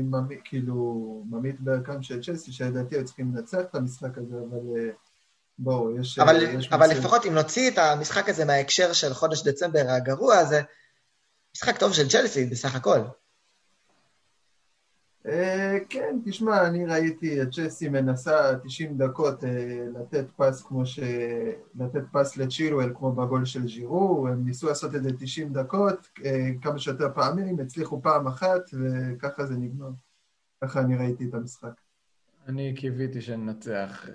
ממית, 0.02 0.40
כאילו 0.44 0.84
ממית 1.30 1.60
בערכם 1.60 2.02
של 2.02 2.22
צ'לסי, 2.22 2.52
שלדעתי 2.52 2.94
היו 2.94 3.04
צריכים 3.04 3.32
לנצח 3.34 3.60
את 3.70 3.74
המשחק 3.74 4.18
הזה, 4.18 4.36
אבל 4.50 4.78
אה, 4.78 4.90
בואו, 5.58 6.00
יש... 6.00 6.18
אבל, 6.18 6.42
יש 6.58 6.68
אבל 6.72 6.90
לפחות 6.90 7.26
אם 7.26 7.34
נוציא 7.34 7.70
את 7.70 7.78
המשחק 7.78 8.28
הזה 8.28 8.44
מההקשר 8.44 8.92
של 8.92 9.14
חודש 9.14 9.42
דצמבר 9.42 9.84
הגרוע 9.88 10.36
הזה, 10.36 10.60
משחק 11.56 11.78
טוב 11.78 11.92
של 11.92 12.08
צ'לסי 12.08 12.46
בסך 12.46 12.74
הכל. 12.74 13.00
אה, 15.28 15.78
כן, 15.88 16.18
תשמע, 16.24 16.66
אני 16.66 16.86
ראיתי 16.86 17.42
את 17.42 17.48
צ'סי 17.50 17.88
מנסה 17.88 18.58
90 18.64 18.98
דקות 18.98 19.44
אה, 19.44 19.84
לתת 19.94 20.24
פס 20.36 20.62
כמו 20.62 20.86
ש... 20.86 21.00
לתת 21.78 22.02
פס 22.12 22.36
לצ'ילואל 22.36 22.92
כמו 22.94 23.12
בגול 23.12 23.44
של 23.44 23.68
ז'ירו, 23.68 24.28
הם 24.28 24.44
ניסו 24.44 24.66
לעשות 24.66 24.94
את 24.94 25.02
זה 25.02 25.10
90 25.18 25.52
דקות, 25.52 26.08
אה, 26.24 26.48
כמה 26.62 26.78
שיותר 26.78 27.08
פעמים, 27.14 27.60
הצליחו 27.60 28.02
פעם 28.02 28.26
אחת, 28.26 28.62
וככה 28.72 29.46
זה 29.46 29.54
נגמר. 29.54 29.90
ככה 30.64 30.80
אני 30.80 30.96
ראיתי 30.96 31.24
את 31.28 31.34
המשחק. 31.34 31.80
אני 32.48 32.74
קיוויתי 32.74 33.20
שננצח. 33.20 34.08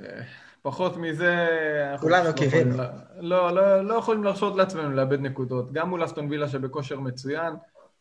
פחות 0.62 0.98
מזה... 0.98 1.48
כולנו 2.00 2.28
לא 2.28 2.32
קיווינו. 2.32 2.78
לא, 3.20 3.56
לא, 3.56 3.86
לא 3.86 3.94
יכולים 3.94 4.24
להרשות 4.24 4.56
לעצמנו 4.56 4.92
לאבד 4.92 5.20
נקודות. 5.20 5.72
גם 5.72 5.90
מול 5.90 6.06
אסטון 6.06 6.28
וילה 6.30 6.48
שבכושר 6.48 7.00
מצוין, 7.00 7.54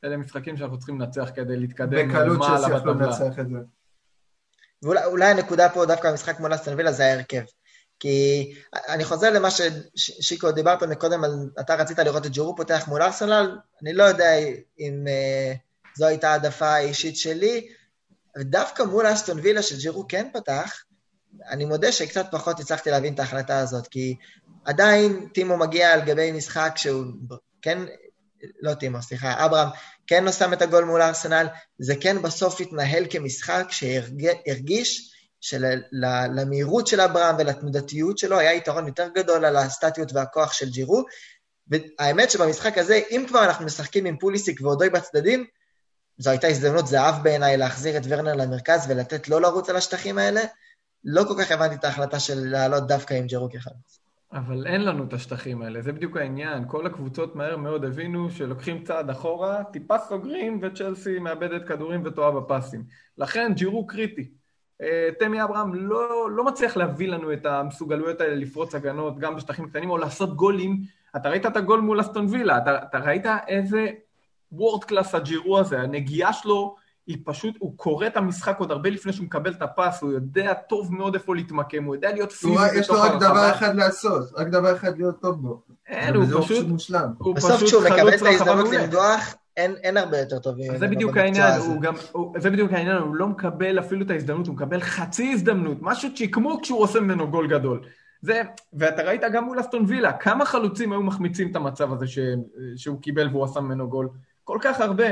אלה 0.04 0.16
משחקים 0.16 0.56
שאנחנו 0.56 0.78
צריכים 0.78 1.00
לנצח 1.00 1.30
כדי 1.34 1.56
להתקדם 1.56 2.08
בקלות 2.08 2.42
שיכולו 2.42 2.94
לנצח 2.94 3.38
את 3.40 3.48
זה. 3.48 3.58
ואולי 4.82 5.26
הנקודה 5.26 5.68
פה 5.68 5.86
דווקא 5.86 6.10
במשחק 6.10 6.40
מול 6.40 6.54
אסטון 6.54 6.74
וילה 6.74 6.92
זה 6.92 7.04
ההרכב. 7.04 7.42
כי 8.00 8.52
אני 8.88 9.04
חוזר 9.04 9.30
למה 9.30 9.48
ששיקו 9.94 10.52
דיברת 10.52 10.82
מקודם, 10.82 11.24
על, 11.24 11.30
אתה 11.60 11.74
רצית 11.74 11.98
לראות 11.98 12.26
את 12.26 12.30
ג'ירו 12.30 12.56
פותח 12.56 12.88
מול 12.88 13.02
ארסנל, 13.02 13.58
אני 13.82 13.92
לא 13.92 14.02
יודע 14.02 14.30
אם 14.78 15.04
uh, 15.06 15.58
זו 15.96 16.06
הייתה 16.06 16.30
העדפה 16.30 16.66
האישית 16.66 17.16
שלי, 17.16 17.68
ודווקא 18.38 18.82
מול 18.82 19.12
אסטון 19.12 19.38
וילה 19.38 19.62
שג'ירו 19.62 20.08
כן 20.08 20.28
פתח, 20.32 20.84
אני 21.50 21.64
מודה 21.64 21.92
שקצת 21.92 22.26
פחות 22.30 22.60
הצלחתי 22.60 22.90
להבין 22.90 23.14
את 23.14 23.18
ההחלטה 23.18 23.58
הזאת, 23.58 23.86
כי 23.86 24.16
עדיין 24.64 25.28
טימו 25.34 25.56
מגיע 25.56 25.92
על 25.92 26.00
גבי 26.00 26.32
משחק 26.32 26.72
שהוא 26.76 27.04
כן 27.62 27.78
לא 28.60 28.74
טימו, 28.74 29.02
סליחה, 29.02 29.44
אברהם, 29.44 29.68
כן 30.06 30.24
לא 30.24 30.32
שם 30.32 30.52
את 30.52 30.62
הגול 30.62 30.84
מול 30.84 31.02
ארסנל, 31.02 31.46
זה 31.78 31.94
כן 32.00 32.22
בסוף 32.22 32.60
התנהל 32.60 33.04
כמשחק 33.10 33.66
שהרגיש 33.70 35.12
שלמהירות 35.40 36.86
של 36.86 37.00
אברהם 37.00 37.36
ולתנודתיות 37.38 38.18
שלו 38.18 38.38
היה 38.38 38.54
יתרון 38.54 38.86
יותר 38.86 39.08
גדול 39.14 39.44
על 39.44 39.56
הסטטיות 39.56 40.12
והכוח 40.12 40.52
של 40.52 40.70
ג'ירו, 40.70 41.04
והאמת 41.68 42.30
שבמשחק 42.30 42.78
הזה, 42.78 43.00
אם 43.10 43.24
כבר 43.28 43.44
אנחנו 43.44 43.64
משחקים 43.64 44.04
עם 44.06 44.16
פוליסיק 44.18 44.60
ועודוי 44.60 44.90
בצדדים, 44.90 45.44
זו 46.18 46.30
הייתה 46.30 46.46
הזדמנות 46.46 46.86
זהב 46.86 47.22
בעיניי 47.22 47.56
להחזיר 47.56 47.96
את 47.96 48.02
ורנר 48.08 48.34
למרכז 48.34 48.86
ולתת 48.88 49.28
לו 49.28 49.40
לרוץ 49.40 49.70
על 49.70 49.76
השטחים 49.76 50.18
האלה. 50.18 50.40
לא 51.04 51.24
כל 51.28 51.34
כך 51.38 51.50
הבנתי 51.50 51.74
את 51.74 51.84
ההחלטה 51.84 52.20
של 52.20 52.38
לעלות 52.38 52.86
דווקא 52.86 53.14
עם 53.14 53.26
ג'ירו 53.26 53.48
כחלוץ. 53.50 53.99
אבל 54.32 54.66
אין 54.66 54.84
לנו 54.84 55.04
את 55.04 55.12
השטחים 55.12 55.62
האלה, 55.62 55.82
זה 55.82 55.92
בדיוק 55.92 56.16
העניין. 56.16 56.64
כל 56.68 56.86
הקבוצות 56.86 57.36
מהר 57.36 57.56
מאוד 57.56 57.84
הבינו 57.84 58.30
שלוקחים 58.30 58.84
צעד 58.84 59.10
אחורה, 59.10 59.64
טיפה 59.64 59.98
סוגרים, 59.98 60.58
וצ'לסי 60.62 61.18
מאבדת 61.18 61.68
כדורים 61.68 62.02
וטועה 62.04 62.30
בפסים. 62.30 62.84
לכן 63.18 63.52
ג'ירו 63.54 63.86
קריטי. 63.86 64.30
אה, 64.82 65.08
תמי 65.18 65.42
אברהם 65.42 65.74
לא, 65.74 66.30
לא 66.30 66.44
מצליח 66.44 66.76
להביא 66.76 67.08
לנו 67.08 67.32
את 67.32 67.46
המסוגלויות 67.46 68.20
האלה 68.20 68.34
לפרוץ 68.34 68.74
הגנות, 68.74 69.18
גם 69.18 69.36
בשטחים 69.36 69.68
קטנים, 69.68 69.90
או 69.90 69.98
לעשות 69.98 70.36
גולים. 70.36 70.82
אתה 71.16 71.28
ראית 71.28 71.46
את 71.46 71.56
הגול 71.56 71.80
מול 71.80 72.00
אסטון 72.00 72.26
וילה, 72.30 72.58
אתה, 72.58 72.82
אתה 72.82 72.98
ראית 72.98 73.26
איזה 73.48 73.86
וורד 74.52 74.84
קלאס 74.84 75.14
הג'ירו 75.14 75.58
הזה, 75.58 75.80
הנגיעה 75.80 76.32
שלו 76.32 76.76
היא 77.06 77.16
פשוט, 77.24 77.54
הוא 77.58 77.72
קורא 77.76 78.06
את 78.06 78.16
המשחק 78.16 78.56
עוד 78.58 78.70
הרבה 78.70 78.90
לפני 78.90 79.12
שהוא 79.12 79.24
מקבל 79.26 79.50
את 79.50 79.62
הפס, 79.62 80.02
הוא 80.02 80.12
יודע 80.12 80.54
טוב 80.54 80.94
מאוד 80.94 81.14
איפה 81.14 81.34
להתמקם, 81.34 81.84
הוא 81.84 81.94
יודע 81.94 82.12
להיות 82.12 82.32
פיזי 82.32 82.52
בתוך 82.52 82.60
הרחבה. 82.62 82.80
יש 82.80 82.90
לו 82.90 83.02
רק 83.02 83.14
דבר 83.14 83.50
אחד 83.50 83.74
לעשות, 83.74 84.32
רק 84.36 84.46
דבר 84.46 84.76
אחד 84.76 84.98
להיות 84.98 85.20
טוב 85.20 85.42
בו. 85.42 85.62
אין, 85.88 86.14
הוא 86.14 86.24
פשוט, 86.42 86.66
הוא 87.18 87.34
בסוף 87.34 87.62
כשהוא 87.62 87.82
מקבל 87.84 88.14
את 88.14 88.22
ההזדמנות 88.22 88.68
למדוח, 88.72 89.34
אין, 89.56 89.74
אין 89.82 89.96
הרבה 89.96 90.18
יותר 90.18 90.38
טובים. 90.38 90.76
זה 90.76 90.88
בדיוק 90.88 91.16
העניין, 91.16 91.60
הוא 91.60 91.80
גם, 91.80 91.94
הוא, 92.12 92.34
זה 92.38 92.50
בדיוק 92.50 92.72
העניין, 92.72 92.96
הוא 92.96 93.16
לא 93.16 93.26
מקבל 93.26 93.78
אפילו 93.78 94.04
את 94.04 94.10
ההזדמנות, 94.10 94.46
הוא 94.46 94.54
מקבל 94.54 94.80
חצי 94.80 95.32
הזדמנות, 95.32 95.78
משהו 95.80 96.14
צ'יקמו 96.14 96.58
כשהוא 96.62 96.80
עושה 96.80 97.00
ממנו 97.00 97.30
גול 97.30 97.46
גדול. 97.46 97.80
זה, 98.22 98.42
ואתה 98.72 99.02
ראית 99.02 99.22
גם 99.32 99.44
מול 99.44 99.60
אסטון 99.60 99.84
וילה, 99.88 100.12
כמה 100.12 100.44
חלוצים 100.44 100.92
היו 100.92 101.02
מחמיצים 101.02 101.50
את 101.50 101.56
המצב 101.56 101.92
הזה 101.92 102.06
ש, 102.06 102.18
שהוא 102.76 103.00
קיבל 103.00 103.28
והוא 103.28 103.44
עשה 103.44 103.60
ממנו 103.60 103.88
גול. 103.88 104.08
כל 104.44 104.58
כך 104.60 104.80
הרבה. 104.80 105.04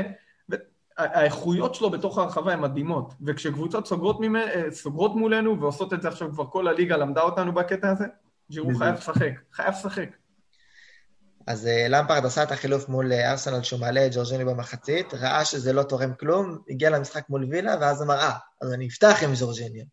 האיכויות 0.99 1.75
שלו 1.75 1.89
בתוך 1.89 2.17
הרחבה 2.17 2.53
הן 2.53 2.59
מדהימות, 2.59 3.13
וכשקבוצות 3.25 3.87
סוגרות, 3.87 4.17
ממ... 4.19 4.35
אה, 4.35 4.71
סוגרות 4.71 5.15
מולנו 5.15 5.61
ועושות 5.61 5.93
את 5.93 6.01
זה 6.01 6.07
עכשיו 6.07 6.31
כבר 6.31 6.45
כל 6.45 6.67
הליגה 6.67 6.97
למדה 6.97 7.21
אותנו 7.21 7.53
בקטע 7.53 7.91
הזה, 7.91 8.05
ג'ירו 8.51 8.75
חייב 8.75 8.95
לשחק, 8.95 9.31
חייב 9.53 9.69
לשחק. 9.69 10.09
אז 11.47 11.67
אה, 11.67 11.87
למפרד 11.89 12.25
עשה 12.25 12.43
את 12.43 12.51
החילוף 12.51 12.89
מול 12.89 13.11
אה, 13.11 13.31
ארסנל 13.31 13.63
שהוא 13.63 13.79
מעלה 13.79 14.05
את 14.05 14.15
ג'ורג'יני 14.15 14.45
במחצית, 14.45 15.13
ראה 15.13 15.45
שזה 15.45 15.73
לא 15.73 15.83
תורם 15.83 16.13
כלום, 16.13 16.57
הגיע 16.69 16.89
למשחק 16.89 17.29
מול 17.29 17.45
וילה, 17.49 17.75
ואז 17.81 18.03
אמר, 18.03 18.19
אה, 18.19 18.33
אז 18.61 18.73
אני 18.73 18.87
אפתח 18.87 19.23
עם 19.23 19.31
ג'ורג'יני. 19.39 19.83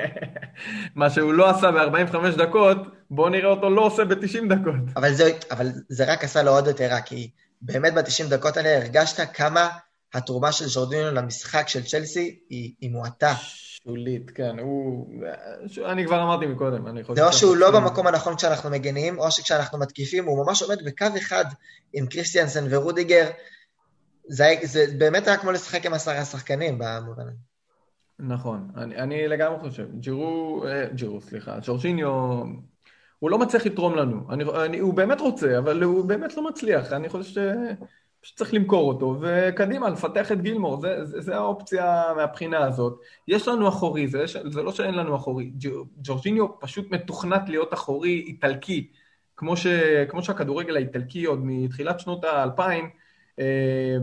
מה 0.96 1.10
שהוא 1.10 1.32
לא 1.32 1.50
עשה 1.50 1.70
ב-45 1.70 2.38
דקות, 2.38 2.76
בואו 3.10 3.28
נראה 3.28 3.50
אותו 3.50 3.70
לא 3.70 3.80
עושה 3.80 4.04
ב-90 4.04 4.54
דקות. 4.54 4.74
אבל 4.96 5.14
זה, 5.14 5.30
אבל 5.50 5.68
זה 5.88 6.12
רק 6.12 6.24
עשה 6.24 6.42
לו 6.42 6.50
עוד 6.50 6.66
יותר 6.66 6.86
רע, 6.86 7.00
כי 7.00 7.30
באמת 7.62 7.94
ב-90 7.94 8.30
דקות 8.30 8.56
האלה 8.56 8.76
הרגשת 8.76 9.20
כמה 9.34 9.68
התרומה 10.14 10.52
של 10.52 10.66
ז'ורדינו 10.66 11.10
למשחק 11.10 11.68
של 11.68 11.82
צ'לסי 11.82 12.38
היא, 12.48 12.74
היא 12.80 12.90
מועטה. 12.90 13.34
שולית, 13.84 14.30
כן, 14.30 14.58
הוא... 14.58 15.06
אני 15.86 16.06
כבר 16.06 16.22
אמרתי 16.22 16.46
מקודם, 16.46 16.86
אני 16.86 17.04
חושב... 17.04 17.14
זה 17.14 17.26
או 17.26 17.32
שהוא 17.32 17.56
לא 17.56 17.70
במקום 17.70 18.06
הנכון 18.06 18.36
כשאנחנו 18.36 18.70
מגנים, 18.70 19.18
או 19.18 19.30
שכשאנחנו 19.30 19.78
מתקיפים 19.78 20.24
הוא 20.24 20.46
ממש 20.46 20.62
עומד 20.62 20.84
בקו 20.84 21.06
אחד 21.18 21.44
עם 21.92 22.06
קריסטיאנסן 22.06 22.64
ורודיגר. 22.70 23.30
זה, 24.28 24.54
זה 24.62 24.84
באמת 24.98 25.26
היה 25.26 25.36
כמו 25.36 25.52
לשחק 25.52 25.86
עם 25.86 25.94
עשרה 25.94 26.24
שחקנים 26.24 26.78
במובן 26.78 27.22
הזה. 27.22 27.36
נכון, 28.18 28.68
אני, 28.76 28.96
אני 28.96 29.28
לגמרי 29.28 29.58
חושב. 29.60 29.86
ג'ירו, 29.94 30.64
אה, 30.66 30.86
ג'ירו, 30.94 31.20
סליחה, 31.20 31.58
ג'ורג'יניו, 31.62 32.42
הוא 33.18 33.30
לא 33.30 33.38
מצליח 33.38 33.66
לתרום 33.66 33.96
לנו. 33.96 34.26
אני, 34.30 34.44
אני, 34.64 34.78
הוא 34.78 34.94
באמת 34.94 35.20
רוצה, 35.20 35.58
אבל 35.58 35.82
הוא 35.82 36.04
באמת 36.04 36.36
לא 36.36 36.48
מצליח. 36.48 36.92
אני 36.92 37.08
חושב 37.08 37.30
ש... 37.30 37.38
שצריך 38.22 38.54
למכור 38.54 38.88
אותו, 38.92 39.16
וקדימה, 39.20 39.88
לפתח 39.90 40.32
את 40.32 40.42
גילמור, 40.42 40.80
זה, 40.80 41.04
זה, 41.04 41.20
זה 41.20 41.36
האופציה 41.36 42.02
מהבחינה 42.16 42.64
הזאת. 42.64 43.00
יש 43.28 43.48
לנו 43.48 43.68
אחורי, 43.68 44.08
זה, 44.08 44.24
זה 44.44 44.62
לא 44.62 44.72
שאין 44.72 44.94
לנו 44.94 45.16
אחורי. 45.16 45.50
ג'ורג'יניו 45.96 46.60
פשוט 46.60 46.90
מתוכנת 46.90 47.48
להיות 47.48 47.74
אחורי 47.74 48.24
איטלקי, 48.26 48.90
כמו, 49.36 49.56
ש, 49.56 49.66
כמו 50.08 50.22
שהכדורגל 50.22 50.76
האיטלקי 50.76 51.24
עוד 51.24 51.40
מתחילת 51.42 52.00
שנות 52.00 52.24
האלפיים 52.24 52.90
אה, 53.38 53.96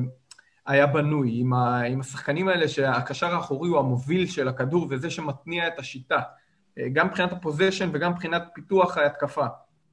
היה 0.67 0.87
בנוי, 0.87 1.31
עם, 1.33 1.53
ה, 1.53 1.81
עם 1.81 1.99
השחקנים 1.99 2.47
האלה 2.47 2.67
שהקשר 2.67 3.35
האחורי 3.35 3.69
הוא 3.69 3.79
המוביל 3.79 4.27
של 4.27 4.47
הכדור 4.47 4.87
וזה 4.89 5.09
שמתניע 5.09 5.67
את 5.67 5.79
השיטה, 5.79 6.19
אה, 6.79 6.89
גם 6.93 7.07
מבחינת 7.07 7.31
הפוזיישן 7.31 7.89
וגם 7.93 8.11
מבחינת 8.11 8.43
פיתוח 8.53 8.97
ההתקפה. 8.97 9.45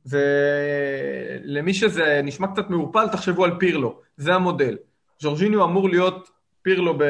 ולמי 0.06 1.74
שזה 1.74 2.20
נשמע 2.24 2.46
קצת 2.46 2.70
מעורפל, 2.70 3.08
תחשבו 3.08 3.44
על 3.44 3.58
פירלו, 3.58 4.00
זה 4.16 4.34
המודל. 4.34 4.76
ז'ורג'יניו 5.18 5.64
אמור 5.64 5.88
להיות 5.88 6.30
פירלו 6.62 6.98
ב... 6.98 7.02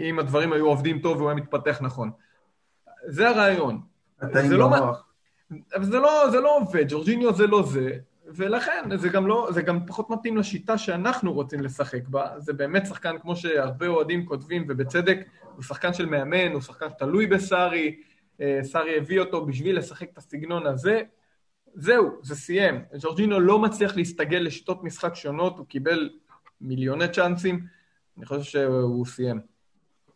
אם 0.00 0.18
הדברים 0.18 0.52
היו 0.52 0.66
עובדים 0.66 0.98
טוב 0.98 1.16
והוא 1.16 1.28
היה 1.28 1.36
מתפתח 1.36 1.78
נכון. 1.80 2.10
זה 3.06 3.28
הרעיון. 3.28 3.80
זה 4.20 4.56
לא, 4.56 4.70
זה, 5.82 5.98
לא, 5.98 6.30
זה 6.30 6.40
לא 6.40 6.56
עובד, 6.56 6.84
ג'ורג'יניו 6.88 7.34
זה 7.34 7.46
לא 7.46 7.62
זה, 7.62 7.90
ולכן 8.26 8.96
זה 8.96 9.08
גם, 9.08 9.26
לא, 9.26 9.48
זה 9.50 9.62
גם 9.62 9.86
פחות 9.86 10.10
מתאים 10.10 10.36
לשיטה 10.36 10.78
שאנחנו 10.78 11.32
רוצים 11.32 11.60
לשחק 11.60 12.08
בה. 12.08 12.26
זה 12.38 12.52
באמת 12.52 12.86
שחקן, 12.86 13.18
כמו 13.18 13.36
שהרבה 13.36 13.86
אוהדים 13.86 14.26
כותבים, 14.26 14.64
ובצדק, 14.68 15.18
הוא 15.56 15.62
שחקן 15.62 15.94
של 15.94 16.06
מאמן, 16.06 16.52
הוא 16.52 16.60
שחקן 16.60 16.90
שתלוי 16.90 17.26
בסארי, 17.26 17.96
אה, 18.40 18.58
סארי 18.62 18.96
הביא 18.96 19.20
אותו 19.20 19.46
בשביל 19.46 19.78
לשחק 19.78 20.10
את 20.12 20.18
הסגנון 20.18 20.66
הזה, 20.66 21.02
זהו, 21.74 22.10
זה 22.22 22.34
סיים. 22.34 22.82
ג'ורג'ינו 23.00 23.40
לא 23.40 23.58
מצליח 23.58 23.96
להסתגל 23.96 24.38
לשיטות 24.38 24.84
משחק 24.84 25.14
שונות, 25.14 25.58
הוא 25.58 25.66
קיבל 25.66 26.10
מיליוני 26.60 27.12
צ'אנסים, 27.12 27.66
אני 28.18 28.26
חושב 28.26 28.42
שהוא 28.42 29.06
סיים. 29.06 29.40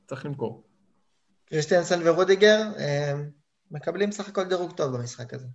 צריך 0.07 0.27
למכור. 0.27 0.63
קריסטיאנסן 1.47 2.01
ורודיגר 2.05 2.59
אה, 2.79 3.15
מקבלים 3.71 4.13
סך 4.13 4.29
הכל 4.29 4.45
דירוג 4.45 4.73
טוב 4.73 4.97
במשחק 4.97 5.35
הזה. 5.35 5.47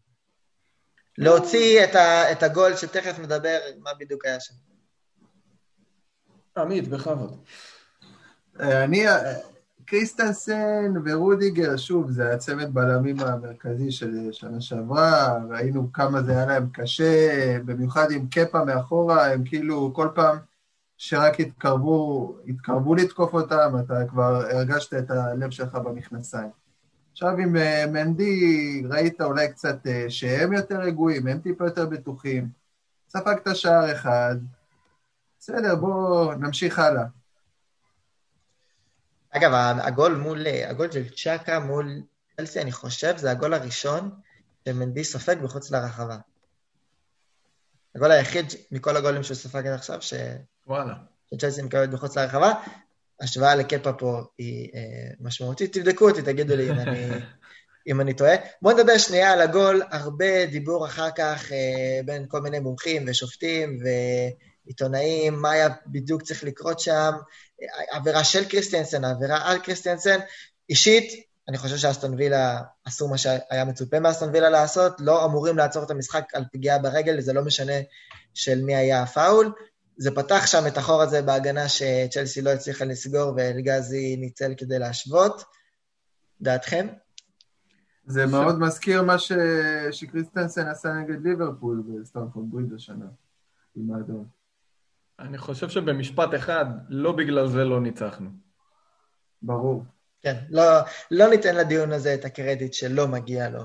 להוציא 1.17 1.83
את, 1.83 1.95
ה, 1.95 2.31
את 2.31 2.43
הגול 2.43 2.75
שתכף 2.75 3.19
נדבר 3.19 3.59
מה 3.79 3.89
בדיוק 3.99 4.25
היה 4.25 4.39
שם. 4.39 4.53
עמית, 6.57 6.87
בכבוד. 6.87 7.37
אה, 8.59 8.83
אני, 8.83 9.05
קריסטנסן 9.85 10.93
ורודיגר, 11.05 11.77
שוב, 11.77 12.11
זה 12.11 12.33
הצמד 12.33 12.73
בלמים 12.73 13.19
המרכזי 13.19 13.91
של 13.91 14.29
שנה 14.31 14.61
שעברה, 14.61 15.37
ראינו 15.49 15.91
כמה 15.93 16.23
זה 16.23 16.31
היה 16.31 16.45
להם 16.45 16.69
קשה, 16.73 17.57
במיוחד 17.65 18.11
עם 18.11 18.27
קפה 18.27 18.65
מאחורה, 18.65 19.31
הם 19.33 19.43
כאילו 19.45 19.93
כל 19.93 20.09
פעם 20.15 20.37
שרק 20.97 21.39
התקרבו, 21.39 22.35
התקרבו 22.47 22.95
לתקוף 22.95 23.33
אותם, 23.33 23.73
אתה 23.85 23.93
כבר 24.09 24.45
הרגשת 24.51 24.93
את 24.93 25.11
הלב 25.11 25.51
שלך 25.51 25.75
במכנסיים. 25.75 26.49
עכשיו 27.11 27.37
עם 27.37 27.57
אה, 27.57 27.85
מנדי 27.87 28.83
ראית 28.89 29.21
אולי 29.21 29.51
קצת 29.51 29.87
אה, 29.87 30.05
שהם 30.09 30.53
יותר 30.53 30.79
רגועים, 30.79 31.27
הם 31.27 31.39
טיפה 31.39 31.65
יותר 31.65 31.85
בטוחים, 31.85 32.49
ספגת 33.09 33.55
שער 33.55 33.91
אחד, 33.91 34.35
בסדר, 35.39 35.75
בואו 35.75 36.33
נמשיך 36.33 36.79
הלאה. 36.79 37.03
אגב, 39.31 39.51
הגול 39.83 40.15
מול, 40.15 40.47
הגול 40.67 40.91
של 40.91 41.09
צ'אקה 41.09 41.59
מול 41.59 42.01
צ'לסי, 42.37 42.61
אני 42.61 42.71
חושב, 42.71 43.17
זה 43.17 43.31
הגול 43.31 43.53
הראשון 43.53 44.09
שמנדי 44.65 45.03
סופג 45.03 45.35
מחוץ 45.41 45.71
לרחבה. 45.71 46.17
הגול 47.95 48.11
היחיד 48.11 48.45
מכל 48.71 48.97
הגולים 48.97 49.23
שהוא 49.23 49.35
ספג 49.35 49.67
עד 49.67 49.73
עכשיו, 49.73 50.01
ש... 50.01 50.13
וואלה. 50.67 50.93
שצ'לסי 51.33 51.61
מקבלת 51.61 51.89
מחוץ 51.89 52.17
לרחבה. 52.17 52.53
השוואה 53.21 53.55
לקפה 53.55 53.93
פה 53.93 54.21
היא 54.37 54.69
אה, 54.75 55.13
משמעותית. 55.19 55.73
תבדקו 55.73 56.09
אותי, 56.09 56.21
תגידו 56.21 56.55
לי 56.55 56.69
אם 56.69 56.79
אני, 56.79 57.07
אם 57.87 58.01
אני 58.01 58.13
טועה. 58.13 58.35
בואו 58.61 58.77
נדבר 58.77 58.97
שנייה 58.97 59.33
על 59.33 59.41
הגול, 59.41 59.81
הרבה 59.91 60.45
דיבור 60.45 60.85
אחר 60.85 61.11
כך 61.11 61.51
אה, 61.51 61.99
בין 62.05 62.25
כל 62.27 62.41
מיני 62.41 62.59
מומחים 62.59 63.05
ושופטים 63.07 63.79
ועיתונאים, 64.65 65.41
מה 65.41 65.51
היה 65.51 65.69
בדיוק 65.87 66.21
צריך 66.21 66.43
לקרות 66.43 66.79
שם. 66.79 67.11
עבירה 67.91 68.23
של 68.23 68.45
קריסטיאנסן, 68.45 69.05
עבירה 69.05 69.51
על 69.51 69.59
קריסטיאנסן. 69.59 70.19
אישית, 70.69 71.25
אני 71.47 71.57
חושב 71.57 71.77
שאסטון 71.77 72.13
וילה 72.13 72.61
עשו 72.85 73.07
מה 73.07 73.17
שהיה 73.17 73.65
מצופה 73.65 73.99
מאסטון 73.99 74.29
וילה 74.33 74.49
לעשות, 74.49 74.93
לא 74.99 75.25
אמורים 75.25 75.57
לעצור 75.57 75.83
את 75.83 75.91
המשחק 75.91 76.35
על 76.35 76.43
פגיעה 76.51 76.79
ברגל, 76.79 77.21
זה 77.21 77.33
לא 77.33 77.45
משנה 77.45 77.73
של 78.33 78.61
מי 78.63 78.75
היה 78.75 79.03
הפאול. 79.03 79.51
זה 79.97 80.15
פתח 80.15 80.45
שם 80.45 80.67
את 80.67 80.77
החור 80.77 81.01
הזה 81.01 81.21
בהגנה 81.21 81.69
שצ'לסי 81.69 82.41
לא 82.41 82.49
הצליחה 82.49 82.85
לסגור 82.85 83.33
ואלגזי 83.37 84.15
ניצל 84.17 84.53
כדי 84.57 84.79
להשוות. 84.79 85.43
דעתכם? 86.41 86.87
זה 88.05 88.25
מאוד 88.25 88.59
מזכיר 88.59 89.01
מה 89.01 89.19
ש... 89.19 89.31
שקריסטנסן 89.91 90.67
עשה 90.67 90.93
נגד 90.93 91.21
ליברפול 91.23 91.83
בסטנפורד 91.87 92.51
בריד 92.51 92.73
השנה, 92.73 93.05
עם 93.75 93.93
האדום. 93.93 94.25
אני 95.19 95.37
חושב 95.37 95.69
שבמשפט 95.69 96.35
אחד, 96.35 96.65
לא 96.89 97.11
בגלל 97.11 97.47
זה 97.47 97.63
לא 97.63 97.81
ניצחנו. 97.81 98.29
ברור. 99.41 99.83
כן, 100.25 100.35
לא, 100.49 100.63
לא 101.11 101.29
ניתן 101.29 101.55
לדיון 101.55 101.91
הזה 101.91 102.13
את 102.13 102.25
הקרדיט 102.25 102.73
שלא 102.73 103.07
מגיע 103.07 103.49
לו 103.49 103.61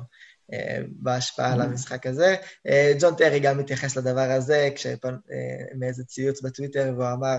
אה, 0.52 0.78
בהשפעה 0.88 1.52
על 1.52 1.60
mm-hmm. 1.60 1.64
המשחק 1.64 2.06
הזה. 2.06 2.36
אה, 2.66 2.92
ג'ון 3.00 3.14
טרי 3.14 3.40
גם 3.40 3.58
מתייחס 3.58 3.96
לדבר 3.96 4.30
הזה, 4.30 4.68
כשפן, 4.74 5.14
אה, 5.14 5.76
מאיזה 5.78 6.04
ציוץ 6.04 6.42
בטוויטר, 6.42 6.92
והוא 6.96 7.12
אמר, 7.12 7.36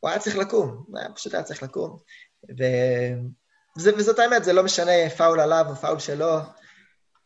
הוא 0.00 0.10
היה 0.10 0.18
צריך 0.18 0.36
לקום, 0.36 0.84
הוא 0.88 0.98
היה 0.98 1.08
פשוט 1.14 1.34
היה 1.34 1.42
צריך 1.42 1.62
לקום. 1.62 1.98
ו... 2.58 2.64
וזה, 3.78 3.90
וזאת 3.96 4.18
האמת, 4.18 4.44
זה 4.44 4.52
לא 4.52 4.64
משנה 4.64 5.10
פאול 5.16 5.40
עליו 5.40 5.64
או 5.68 5.76
פאול 5.76 5.98
שלו, 5.98 6.38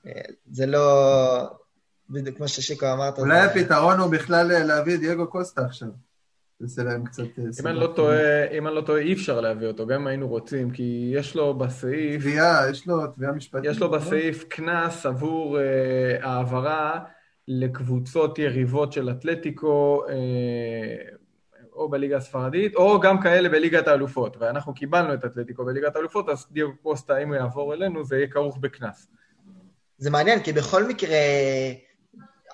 אה, 0.07 0.23
זה 0.51 0.67
לא... 0.67 1.49
בדיוק 2.11 2.37
כמו 2.37 2.49
ששיקו 2.49 2.93
אמרת. 2.93 3.19
אולי 3.19 3.43
זה... 3.43 3.45
הפתרון 3.45 3.99
הוא 3.99 4.11
בכלל 4.13 4.63
להביא 4.63 4.97
דייגו 4.97 5.31
קוסטה 5.31 5.65
עכשיו. 5.65 5.89
להם 6.85 7.05
קצת... 7.05 7.23
אה, 7.23 7.45
אם 7.61 7.67
אני, 7.67 7.77
לא 7.77 7.93
טועה, 7.97 8.49
אם 8.59 8.67
אני 8.67 8.75
לא 8.75 8.81
טועה, 8.81 9.01
אי 9.01 9.13
אפשר 9.13 9.41
להביא 9.41 9.67
אותו, 9.67 9.87
גם 9.87 10.01
אם 10.01 10.07
היינו 10.07 10.29
רוצים, 10.29 10.71
כי 10.71 11.13
יש 11.15 11.37
לו 11.37 11.55
בסעיף... 11.55 12.23
תביעה, 12.23 12.71
יש 12.71 12.87
לו 12.87 13.07
תביעה 13.07 13.33
משפטית. 13.33 13.71
יש 13.71 13.81
לו 13.81 13.91
בסעיף 13.91 14.45
קנס 14.49 15.07
עבור 15.07 15.59
אה, 15.61 15.65
העברה 16.21 17.01
לקבוצות 17.49 18.39
יריבות 18.39 18.93
של 18.93 19.11
אתלטיקו, 19.11 20.05
אה, 20.09 20.15
או 21.73 21.89
בליגה 21.89 22.17
הספרדית, 22.17 22.75
או 22.75 23.01
גם 23.01 23.21
כאלה 23.21 23.49
בליגת 23.49 23.89
האלופות. 23.89 24.37
ואנחנו 24.41 24.75
קיבלנו 24.75 25.15
את 25.15 25.25
אתלטיקו 25.25 25.65
בליגת 25.65 25.97
האלופות, 25.97 26.29
אז 26.29 26.47
דיוגו 26.51 26.77
קוסטה, 26.83 27.19
אם 27.19 27.29
הוא 27.29 27.37
יעבור 27.37 27.75
אלינו, 27.75 28.05
זה 28.05 28.17
יהיה 28.17 28.27
כרוך 28.27 28.59
בקנס. 28.61 29.09
זה 29.99 30.11
מעניין, 30.11 30.43
כי 30.43 30.53
בכל 30.53 30.85
מקרה, 30.85 31.17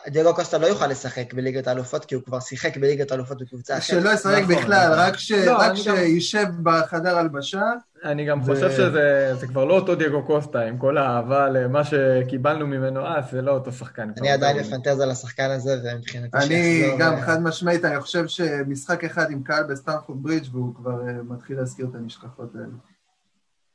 דייגו 0.08 0.34
קוסטה 0.34 0.58
לא 0.58 0.66
יוכל 0.66 0.86
לשחק 0.86 1.34
בליגת 1.34 1.66
האלופות, 1.66 2.04
כי 2.04 2.14
הוא 2.14 2.22
כבר 2.24 2.40
שיחק 2.40 2.76
בליגת 2.76 3.10
האלופות 3.10 3.42
בקבוצה 3.42 3.78
אחרת. 3.78 4.00
שלא 4.00 4.10
ישחק 4.10 4.42
נכון, 4.42 4.56
בכלל, 4.56 4.86
נכון. 4.92 4.98
רק 4.98 5.16
ש- 5.16 5.32
לא, 5.32 5.56
רק 5.58 5.70
אני 5.70 5.84
גם- 5.86 5.96
שישב 5.96 6.46
בחדר 6.62 7.18
הלבשה. 7.18 7.62
אני 8.04 8.24
גם 8.26 8.42
חושב 8.42 8.70
שזה 8.70 9.34
זה 9.40 9.46
כבר 9.46 9.64
לא 9.64 9.74
אותו 9.74 9.94
דייגו 9.94 10.22
קוסטה, 10.26 10.60
עם 10.62 10.78
כל 10.78 10.98
האהבה 10.98 11.48
למה 11.48 11.82
שקיבלנו 11.84 12.66
ממנו 12.66 13.06
אז, 13.06 13.24
זה 13.30 13.42
לא 13.42 13.50
אותו 13.50 13.72
שחקן. 13.72 14.10
אני 14.20 14.30
עדיין 14.30 14.56
מפנטז 14.58 15.00
על 15.00 15.10
השחקן 15.10 15.50
הזה, 15.50 15.76
ומבחינתי 15.84 16.36
אני 16.38 16.80
שיחזור, 16.82 16.98
גם 16.98 17.12
אה, 17.14 17.22
חד 17.22 17.42
משמעית, 17.42 17.84
אני 17.84 18.00
חושב 18.00 18.26
שמשחק 18.26 19.04
אחד 19.04 19.30
עם 19.30 19.42
קהל 19.42 19.64
בסטנפורד 19.64 20.22
ברידג' 20.22 20.54
והוא 20.54 20.74
כבר 20.74 21.08
אה, 21.08 21.12
מתחיל 21.28 21.56
להזכיר 21.56 21.86
את 21.90 21.94
הנשכחות 21.94 22.54
האלה. 22.54 22.66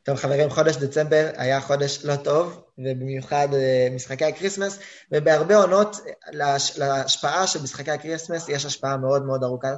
טוב 0.03 0.17
חברים, 0.17 0.49
חודש 0.49 0.77
דצמבר 0.77 1.29
היה 1.37 1.61
חודש 1.61 2.05
לא 2.05 2.15
טוב, 2.15 2.63
ובמיוחד 2.77 3.47
אה, 3.53 3.87
משחקי 3.91 4.25
הקריסמס, 4.25 4.79
ובהרבה 5.11 5.55
עונות 5.55 5.97
להש- 6.31 6.77
להשפעה 6.77 7.47
של 7.47 7.61
משחקי 7.63 7.91
הקריסמס 7.91 8.49
יש 8.49 8.65
השפעה 8.65 8.97
מאוד 8.97 9.25
מאוד 9.25 9.43
ארוכה, 9.43 9.75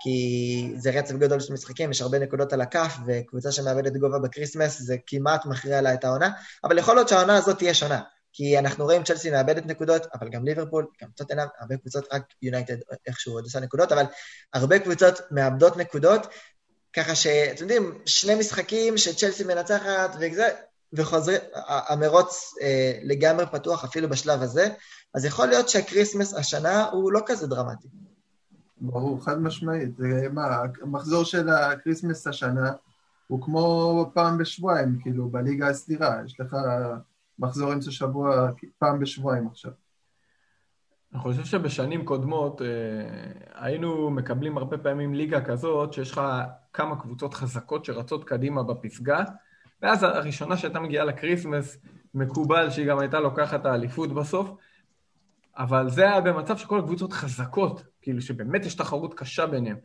כי 0.00 0.72
זה 0.76 0.90
רצף 0.90 1.14
גדול 1.14 1.40
של 1.40 1.52
משחקים, 1.52 1.90
יש 1.90 2.02
הרבה 2.02 2.18
נקודות 2.18 2.52
על 2.52 2.60
הכף, 2.60 2.96
וקבוצה 3.06 3.52
שמאבדת 3.52 3.96
גובה 3.96 4.18
בקריסמס 4.18 4.82
זה 4.82 4.96
כמעט 5.06 5.46
מכריע 5.46 5.80
לה 5.80 5.94
את 5.94 6.04
העונה, 6.04 6.30
אבל 6.64 6.78
יכול 6.78 6.94
להיות 6.94 7.08
שהעונה 7.08 7.36
הזאת 7.36 7.58
תהיה 7.58 7.74
שונה, 7.74 8.00
כי 8.32 8.58
אנחנו 8.58 8.84
רואים 8.84 9.02
צ'לסי 9.02 9.30
מאבדת 9.30 9.66
נקודות, 9.66 10.06
אבל 10.14 10.28
גם 10.28 10.44
ליברפול, 10.44 10.86
גם 11.02 11.08
טוטנאם, 11.16 11.46
הרבה 11.60 11.76
קבוצות, 11.76 12.08
רק 12.12 12.22
יונייטד 12.42 12.76
איכשהו 13.06 13.32
עוד 13.32 13.44
עושה 13.44 13.60
נקודות, 13.60 13.92
אבל 13.92 14.04
הרבה 14.54 14.78
קבוצות 14.78 15.20
מאבדות 15.30 15.76
נקודות, 15.76 16.26
ככה 16.96 17.14
שאתם 17.14 17.62
יודעים, 17.62 17.92
שני 18.06 18.34
משחקים 18.34 18.96
שצ'לסי 18.96 19.44
מנצחת 19.44 20.16
וזה, 20.20 20.48
וחוזרים, 20.92 21.40
המרוץ 21.66 22.54
אה, 22.62 22.98
לגמרי 23.02 23.46
פתוח 23.46 23.84
אפילו 23.84 24.08
בשלב 24.08 24.42
הזה, 24.42 24.68
אז 25.14 25.24
יכול 25.24 25.46
להיות 25.46 25.68
שהקריסמס 25.68 26.34
השנה 26.34 26.84
הוא 26.84 27.12
לא 27.12 27.20
כזה 27.26 27.46
דרמטי. 27.46 27.88
ברור, 28.80 29.24
חד 29.24 29.42
משמעית. 29.42 29.96
זה 29.96 30.28
מה, 30.32 30.62
המחזור 30.82 31.24
של 31.24 31.48
הקריסמס 31.48 32.26
השנה 32.26 32.72
הוא 33.26 33.42
כמו 33.42 34.10
פעם 34.14 34.38
בשבועיים, 34.38 34.98
כאילו, 35.02 35.28
בליגה 35.28 35.68
הסדירה. 35.68 36.16
יש 36.26 36.40
לך 36.40 36.56
מחזור 37.38 37.72
אמצע 37.72 37.90
שבוע 37.90 38.50
פעם 38.78 39.00
בשבועיים 39.00 39.46
עכשיו. 39.46 39.70
אני 41.14 41.22
חושב 41.22 41.44
שבשנים 41.44 42.04
קודמות 42.04 42.62
אה, 42.62 42.66
היינו 43.54 44.10
מקבלים 44.10 44.58
הרבה 44.58 44.78
פעמים 44.78 45.14
ליגה 45.14 45.40
כזאת, 45.40 45.92
שיש 45.92 46.12
לך 46.12 46.20
כמה 46.72 47.00
קבוצות 47.00 47.34
חזקות 47.34 47.84
שרצות 47.84 48.24
קדימה 48.24 48.62
בפסגה, 48.62 49.24
ואז 49.82 50.02
הראשונה 50.02 50.56
שהייתה 50.56 50.80
מגיעה 50.80 51.04
לקריסמס, 51.04 51.78
מקובל 52.14 52.70
שהיא 52.70 52.86
גם 52.86 52.98
הייתה 52.98 53.20
לוקחת 53.20 53.60
את 53.60 53.66
האליפות 53.66 54.12
בסוף, 54.12 54.50
אבל 55.56 55.90
זה 55.90 56.02
היה 56.02 56.20
במצב 56.20 56.56
שכל 56.56 56.78
הקבוצות 56.78 57.12
חזקות, 57.12 57.82
כאילו 58.02 58.22
שבאמת 58.22 58.66
יש 58.66 58.74
תחרות 58.74 59.14
קשה 59.14 59.46
ביניהם. 59.46 59.76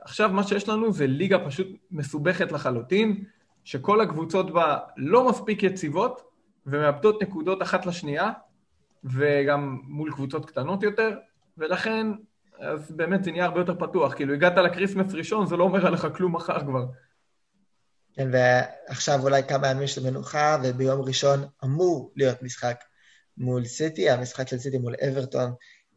עכשיו 0.00 0.30
מה 0.32 0.42
שיש 0.42 0.68
לנו 0.68 0.92
זה 0.92 1.06
ליגה 1.06 1.46
פשוט 1.46 1.66
מסובכת 1.90 2.52
לחלוטין, 2.52 3.24
שכל 3.64 4.00
הקבוצות 4.00 4.50
בה 4.50 4.78
לא 4.96 5.28
מספיק 5.28 5.62
יציבות, 5.62 6.22
ומאבדות 6.66 7.22
נקודות 7.22 7.62
אחת 7.62 7.86
לשנייה, 7.86 8.30
וגם 9.04 9.78
מול 9.84 10.12
קבוצות 10.12 10.46
קטנות 10.46 10.82
יותר, 10.82 11.10
ולכן, 11.58 12.06
אז 12.58 12.90
באמת 12.90 13.24
זה 13.24 13.30
נהיה 13.30 13.44
הרבה 13.44 13.60
יותר 13.60 13.74
פתוח. 13.74 14.14
כאילו, 14.14 14.34
הגעת 14.34 14.56
לקריסמס 14.56 15.14
ראשון, 15.14 15.46
זה 15.46 15.56
לא 15.56 15.64
אומר 15.64 15.86
עליך 15.86 16.06
כלום 16.16 16.34
מחר 16.34 16.60
כבר. 16.60 16.84
כן, 18.14 18.28
ועכשיו 18.32 19.22
אולי 19.22 19.42
כמה 19.42 19.68
ימים 19.68 19.86
של 19.86 20.10
מנוחה, 20.10 20.56
וביום 20.64 21.00
ראשון 21.00 21.44
אמור 21.64 22.12
להיות 22.16 22.42
משחק 22.42 22.84
מול 23.38 23.64
סיטי, 23.64 24.10
המשחק 24.10 24.48
של 24.48 24.58
סיטי 24.58 24.78
מול 24.78 24.94
אברטון, 25.08 25.52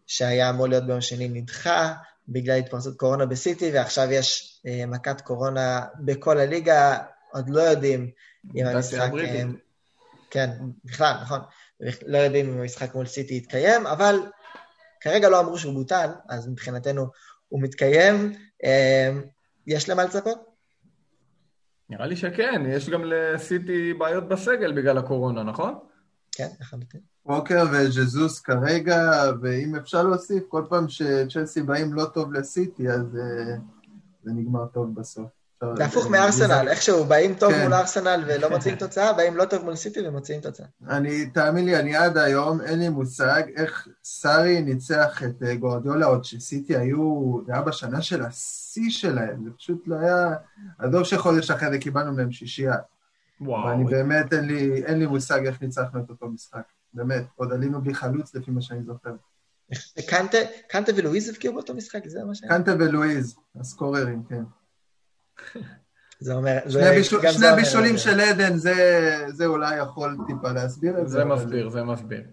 שהיה 0.08 0.49
אמור 0.49 0.68
להיות 0.68 0.84
ביום 0.88 1.01
שני 1.01 1.28
נדחה, 1.28 1.93
בגלל 2.28 2.58
התפרצות 2.58 2.97
קורונה 2.97 3.26
בסיטי, 3.26 3.72
ועכשיו 3.74 4.12
יש 4.12 4.60
אה, 4.68 4.86
מכת 4.86 5.22
קורונה 5.22 5.82
בכל 5.99 6.39
הליגה, 6.39 6.97
עוד 7.32 7.49
לא 7.49 7.62
יודעים 7.62 8.12
אם 8.55 8.66
המשחק... 8.66 9.12
בריטית. 9.12 9.45
אה, 9.45 9.51
כן, 10.32 10.49
בכלל, 10.86 11.14
נכון. 11.22 11.39
לא 12.05 12.17
יודעים 12.17 12.49
אם 12.53 12.59
המשחק 12.59 12.95
מול 12.95 13.05
סיטי 13.05 13.38
יתקיים, 13.38 13.88
אבל 13.88 14.19
כרגע 15.01 15.30
לא 15.30 15.39
אמרו 15.39 15.57
שהוא 15.57 15.73
בוטל, 15.73 16.09
אז 16.30 16.47
מבחינתנו 16.47 17.07
הוא 17.49 17.61
מתקיים. 17.61 18.34
אה, 18.63 19.09
יש 19.67 19.89
למה 19.89 20.03
לצפות? 20.03 20.38
נראה 21.89 22.05
לי 22.05 22.15
שכן, 22.15 22.63
יש 22.69 22.89
גם 22.89 23.03
לסיטי 23.05 23.93
בעיות 23.93 24.28
בסגל 24.28 24.71
בגלל 24.71 24.97
הקורונה, 24.97 25.43
נכון? 25.43 25.80
כן, 26.32 26.47
לחלוטין. 26.59 27.01
ווקר 27.25 27.63
וז'זוס 27.71 28.39
כרגע, 28.39 29.01
ואם 29.41 29.75
אפשר 29.75 30.03
להוסיף, 30.03 30.43
כל 30.47 30.63
פעם 30.69 30.89
שצ'לסי 30.89 31.61
באים 31.61 31.93
לא 31.93 32.05
טוב 32.05 32.34
לסיטי, 32.34 32.89
אז 32.89 33.17
אה, 33.17 33.55
זה 34.23 34.32
נגמר 34.32 34.65
טוב 34.65 34.95
בסוף. 34.95 35.36
אפשר- 35.58 35.76
זה 35.76 35.86
הפוך 35.86 36.08
מארסנל, 36.08 36.68
איכשהו 36.70 37.05
באים 37.05 37.34
טוב 37.34 37.51
כן. 37.51 37.64
מול 37.64 37.74
ארסנל 37.74 38.24
ולא 38.28 38.49
מוצאים 38.49 38.76
תוצאה, 38.76 39.14
באים 39.14 39.38
לא 39.38 39.45
טוב 39.45 39.64
מול 39.66 39.76
סיטי 39.76 40.08
ומוצאים 40.08 40.41
תוצאה. 40.41 40.66
אני, 40.89 41.26
תאמין 41.26 41.66
לי, 41.66 41.80
אני 41.80 41.95
עד 41.95 42.18
היום, 42.18 42.62
אין 42.62 42.80
לי 42.80 42.89
מושג 42.89 43.43
איך 43.55 43.88
סארי 44.03 44.62
ניצח 44.62 45.24
את 45.24 45.43
אה, 45.43 45.55
גוארדיולה, 45.55 46.05
עוד 46.05 46.24
שסיטי 46.24 46.78
היו, 46.78 47.39
זה 47.45 47.53
היה 47.53 47.62
בשנה 47.62 48.01
של 48.01 48.22
השיא 48.22 48.89
שלהם, 48.89 49.43
זה 49.43 49.49
פשוט 49.58 49.84
לא 49.88 49.95
היה... 49.95 50.36
עזוב 50.80 51.03
שחודש 51.03 51.51
אחרי 51.51 51.70
זה 51.72 51.78
קיבלנו 51.78 52.14
מהם 52.14 52.32
שישייה. 52.32 52.76
וואו. 53.41 53.68
ואני 53.68 53.84
באמת, 53.84 54.34
אין 54.34 54.45
לי, 54.45 54.84
אין 54.86 54.99
לי 54.99 55.05
מושג 55.05 55.45
איך 55.45 55.62
ניצחנו 55.62 55.99
את 55.99 56.10
אותו 56.10 56.28
משחק. 56.30 56.62
באמת, 56.93 57.24
עוד 57.36 57.53
עלינו 57.53 57.82
בלי 57.82 57.93
חלוץ 57.93 58.36
לפי 58.36 58.51
מה 58.51 58.62
שאני 58.62 58.84
זוכר. 58.84 59.12
קנטה, 60.10 60.38
קנטה 60.70 60.91
ולואיז 60.95 61.30
הבקיעו 61.30 61.53
באותו 61.53 61.74
משחק, 61.74 62.08
זה 62.08 62.24
מה 62.24 62.36
ש... 62.36 62.41
קנטה 62.41 62.72
ולואיז, 62.80 63.36
הסקוררים, 63.60 64.24
כן. 64.30 64.43
זה 66.19 66.33
אומר... 66.33 66.57
זה- 66.65 66.81
שני, 66.81 66.95
בישול, 66.95 67.21
זה 67.21 67.33
שני 67.33 67.45
אומר 67.45 67.55
בישולים. 67.55 67.97
של 67.97 68.19
עדן, 68.19 68.57
זה, 68.57 68.73
זה 69.27 69.45
אולי 69.45 69.77
יכול 69.77 70.17
טיפה 70.27 70.51
להסביר 70.51 71.01
את 71.01 71.09
זה. 71.09 71.17
זה 71.19 71.25
מסביר, 71.25 71.69
זה 71.69 71.83
מסביר. 71.83 72.23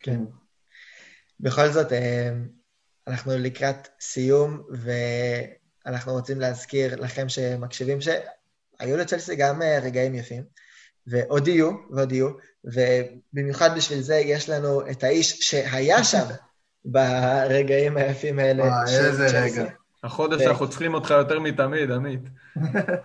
כן. 0.00 0.20
בכל 1.40 1.68
זאת, 1.68 1.92
אה, 1.92 2.30
אנחנו 3.06 3.32
לקראת 3.38 3.88
סיום, 4.00 4.62
ואנחנו 5.86 6.12
רוצים 6.12 6.40
להזכיר 6.40 7.00
לכם 7.00 7.28
שמקשיבים 7.28 7.98
שהיו 8.00 8.96
לצ'לסי 8.96 9.36
גם 9.36 9.62
אה, 9.62 9.78
רגעים 9.82 10.14
יפים, 10.14 10.42
ועוד 11.06 11.48
יהיו, 11.48 11.70
ועוד 11.90 12.12
יהיו, 12.12 12.28
ובמיוחד 12.64 13.76
בשביל 13.76 14.00
זה 14.00 14.16
יש 14.16 14.48
לנו 14.48 14.90
את 14.90 15.04
האיש 15.04 15.38
שהיה 15.40 16.04
שם 16.04 16.24
ברגעים 16.84 17.96
היפים 17.96 18.38
האלה. 18.38 18.62
וואי, 18.64 18.96
איזה 18.98 19.28
צ'לסי. 19.28 19.60
רגע. 19.60 19.70
החודש 20.04 20.42
ו- 20.42 20.50
אנחנו 20.50 20.68
צריכים 20.68 20.94
אותך 20.94 21.10
יותר 21.10 21.40
מתמיד, 21.40 21.90
עמית. 21.90 22.20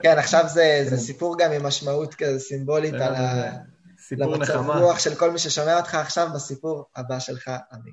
כן, 0.01 0.17
עכשיו 0.17 0.43
זה, 0.47 0.79
זה 0.89 0.97
סיפור 0.97 1.37
גם 1.37 1.51
עם 1.51 1.65
משמעות 1.65 2.13
כזה 2.15 2.39
סימבולית 2.39 2.93
על 2.93 3.15
ה... 3.15 3.51
סיפור 3.99 4.35
למצב 4.35 4.53
נחמה. 4.53 4.79
רוח 4.79 4.99
של 4.99 5.15
כל 5.15 5.31
מי 5.31 5.39
ששומע 5.39 5.77
אותך 5.77 5.95
עכשיו 5.95 6.29
בסיפור 6.35 6.85
הבא 6.95 7.19
שלך, 7.19 7.51
עמי. 7.71 7.91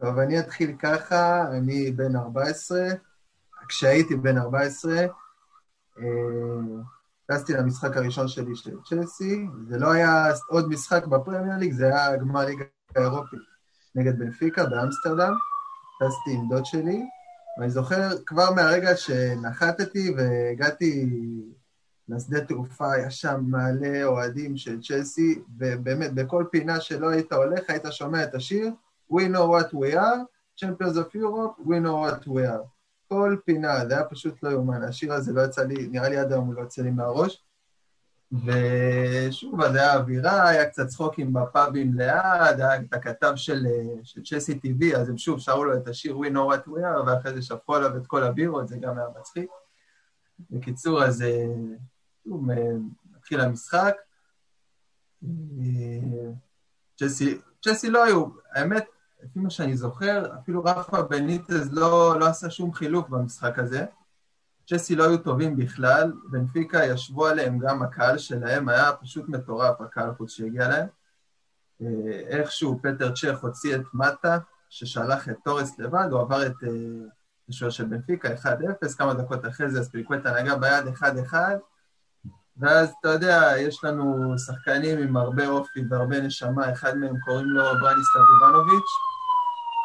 טוב, 0.00 0.18
אני 0.18 0.40
אתחיל 0.40 0.76
ככה, 0.78 1.44
אני 1.50 1.90
בן 1.90 2.16
14. 2.16 2.78
כשהייתי 3.68 4.16
בן 4.16 4.38
14, 4.38 4.92
אה, 5.98 6.04
טסתי 7.26 7.52
למשחק 7.52 7.96
הראשון 7.96 8.28
שלי 8.28 8.56
של 8.56 8.70
צ'לסי, 8.84 9.46
זה 9.68 9.78
לא 9.78 9.92
היה 9.92 10.26
עוד 10.48 10.68
משחק 10.68 11.06
בפרמייר 11.06 11.58
ליג, 11.58 11.72
זה 11.72 11.86
היה 11.86 12.16
גמר 12.16 12.44
ליגה 12.44 12.64
האירופית 12.96 13.40
נגד 13.94 14.18
בנפיקה 14.18 14.64
באמסטרדם. 14.64 15.32
טסתי 16.00 16.30
עם 16.30 16.48
דוד 16.48 16.64
שלי, 16.64 17.02
ואני 17.58 17.70
זוכר 17.70 18.08
כבר 18.26 18.50
מהרגע 18.50 18.96
שנחתתי 18.96 20.14
והגעתי 20.16 21.10
לשדה 22.08 22.44
תעופה, 22.44 22.92
היה 22.92 23.10
שם 23.10 23.40
מלא 23.46 24.04
אוהדים 24.04 24.56
של 24.56 24.82
צ'לסי, 24.82 25.42
ובאמת, 25.58 26.14
בכל 26.14 26.44
פינה 26.50 26.80
שלא 26.80 27.08
היית 27.08 27.32
הולך, 27.32 27.70
היית 27.70 27.84
שומע 27.90 28.24
את 28.24 28.34
השיר 28.34 28.70
We 29.10 29.28
know 29.28 29.46
what 29.46 29.72
we 29.72 29.94
are, 29.94 30.26
Champions 30.56 30.96
of 30.96 31.14
Europe, 31.14 31.54
we 31.66 31.78
know 31.78 31.96
what 32.04 32.26
we 32.26 32.42
are. 32.46 32.66
כל 33.08 33.36
פינה, 33.44 33.86
זה 33.88 33.94
היה 33.94 34.04
פשוט 34.04 34.42
לא 34.42 34.50
יאומן, 34.50 34.82
השיר 34.82 35.12
הזה 35.12 35.32
לא 35.32 35.42
יצא 35.44 35.62
לי, 35.62 35.88
נראה 35.88 36.08
לי 36.08 36.16
עד 36.16 36.32
היום 36.32 36.46
הוא 36.46 36.54
לא 36.54 36.60
יוצא 36.60 36.82
לי 36.82 36.90
מהראש. 36.90 37.43
ושוב, 38.42 39.60
אז 39.60 39.74
היה 39.74 39.94
אווירה, 39.94 40.48
היה 40.48 40.70
קצת 40.70 40.86
צחוקים 40.86 41.32
בפאבים 41.32 41.94
ליד, 41.94 42.60
היה 42.60 42.76
את 42.76 42.92
הכתב 42.92 43.32
של, 43.36 43.66
של 44.02 44.22
צ'סי 44.22 44.58
טיווי, 44.58 44.96
אז 44.96 45.08
הם 45.08 45.18
שוב 45.18 45.40
שרו 45.40 45.64
לו 45.64 45.76
את 45.76 45.88
השיר 45.88 46.16
We 46.16 46.26
know 46.30 46.54
what 46.54 46.68
we 46.68 46.80
are, 46.80 47.06
ואחרי 47.06 47.34
זה 47.34 47.42
שפכו 47.42 47.74
עליו 47.74 47.96
את 47.96 48.06
כל 48.06 48.22
הבירות, 48.22 48.68
זה 48.68 48.76
גם 48.76 48.98
היה 48.98 49.06
מצחיק. 49.20 49.50
בקיצור, 50.50 51.04
אז 51.04 51.22
אה, 51.22 51.46
שוב, 52.24 52.50
אה, 52.50 52.56
מתחיל 53.16 53.40
המשחק. 53.40 53.94
אה, 55.24 56.30
צ'סי, 56.96 57.38
צ'סי 57.64 57.90
לא 57.90 58.04
היו, 58.04 58.26
האמת, 58.52 58.84
לפי 59.22 59.38
מה 59.38 59.50
שאני 59.50 59.76
זוכר, 59.76 60.38
אפילו 60.38 60.64
רפה 60.64 61.02
בניטז 61.02 61.72
לא, 61.72 62.20
לא 62.20 62.26
עשה 62.26 62.50
שום 62.50 62.72
חילוף 62.72 63.08
במשחק 63.08 63.58
הזה. 63.58 63.86
צ'סי 64.66 64.96
לא 64.96 65.04
היו 65.04 65.18
טובים 65.18 65.56
בכלל, 65.56 66.12
בנפיקה 66.30 66.84
ישבו 66.84 67.26
עליהם 67.26 67.58
גם 67.58 67.82
הקהל 67.82 68.18
שלהם, 68.18 68.68
היה 68.68 68.92
פשוט 68.92 69.28
מטורף 69.28 69.80
הקהל 69.80 70.14
חוץ 70.14 70.30
שהגיע 70.30 70.68
להם. 70.68 70.86
אה, 71.82 72.20
איכשהו 72.28 72.80
פטר 72.82 73.12
צ'ך 73.12 73.38
הוציא 73.42 73.76
את 73.76 73.82
מטה, 73.94 74.38
ששלח 74.70 75.28
את 75.28 75.36
תורס 75.44 75.78
לבד, 75.78 76.08
הוא 76.10 76.20
עבר 76.20 76.46
את 76.46 76.52
אה, 76.62 76.68
השוער 77.48 77.70
של 77.70 77.84
בנפיקה, 77.84 78.28
1-0, 78.34 78.48
כמה 78.98 79.14
דקות 79.14 79.46
אחרי 79.46 79.70
זה 79.70 79.80
אספיליקווטה 79.80 80.42
נגע 80.42 80.56
ביד 80.56 80.84
1-1, 81.32 81.34
ואז, 82.56 82.92
אתה 83.00 83.08
יודע, 83.08 83.52
יש 83.58 83.84
לנו 83.84 84.34
שחקנים 84.38 84.98
עם 84.98 85.16
הרבה 85.16 85.46
אופי 85.46 85.80
והרבה 85.90 86.20
נשמה, 86.20 86.72
אחד 86.72 86.96
מהם 86.96 87.20
קוראים 87.24 87.46
לו 87.46 87.62
ברניסטב 87.62 88.20
איבנוביץ', 88.34 88.90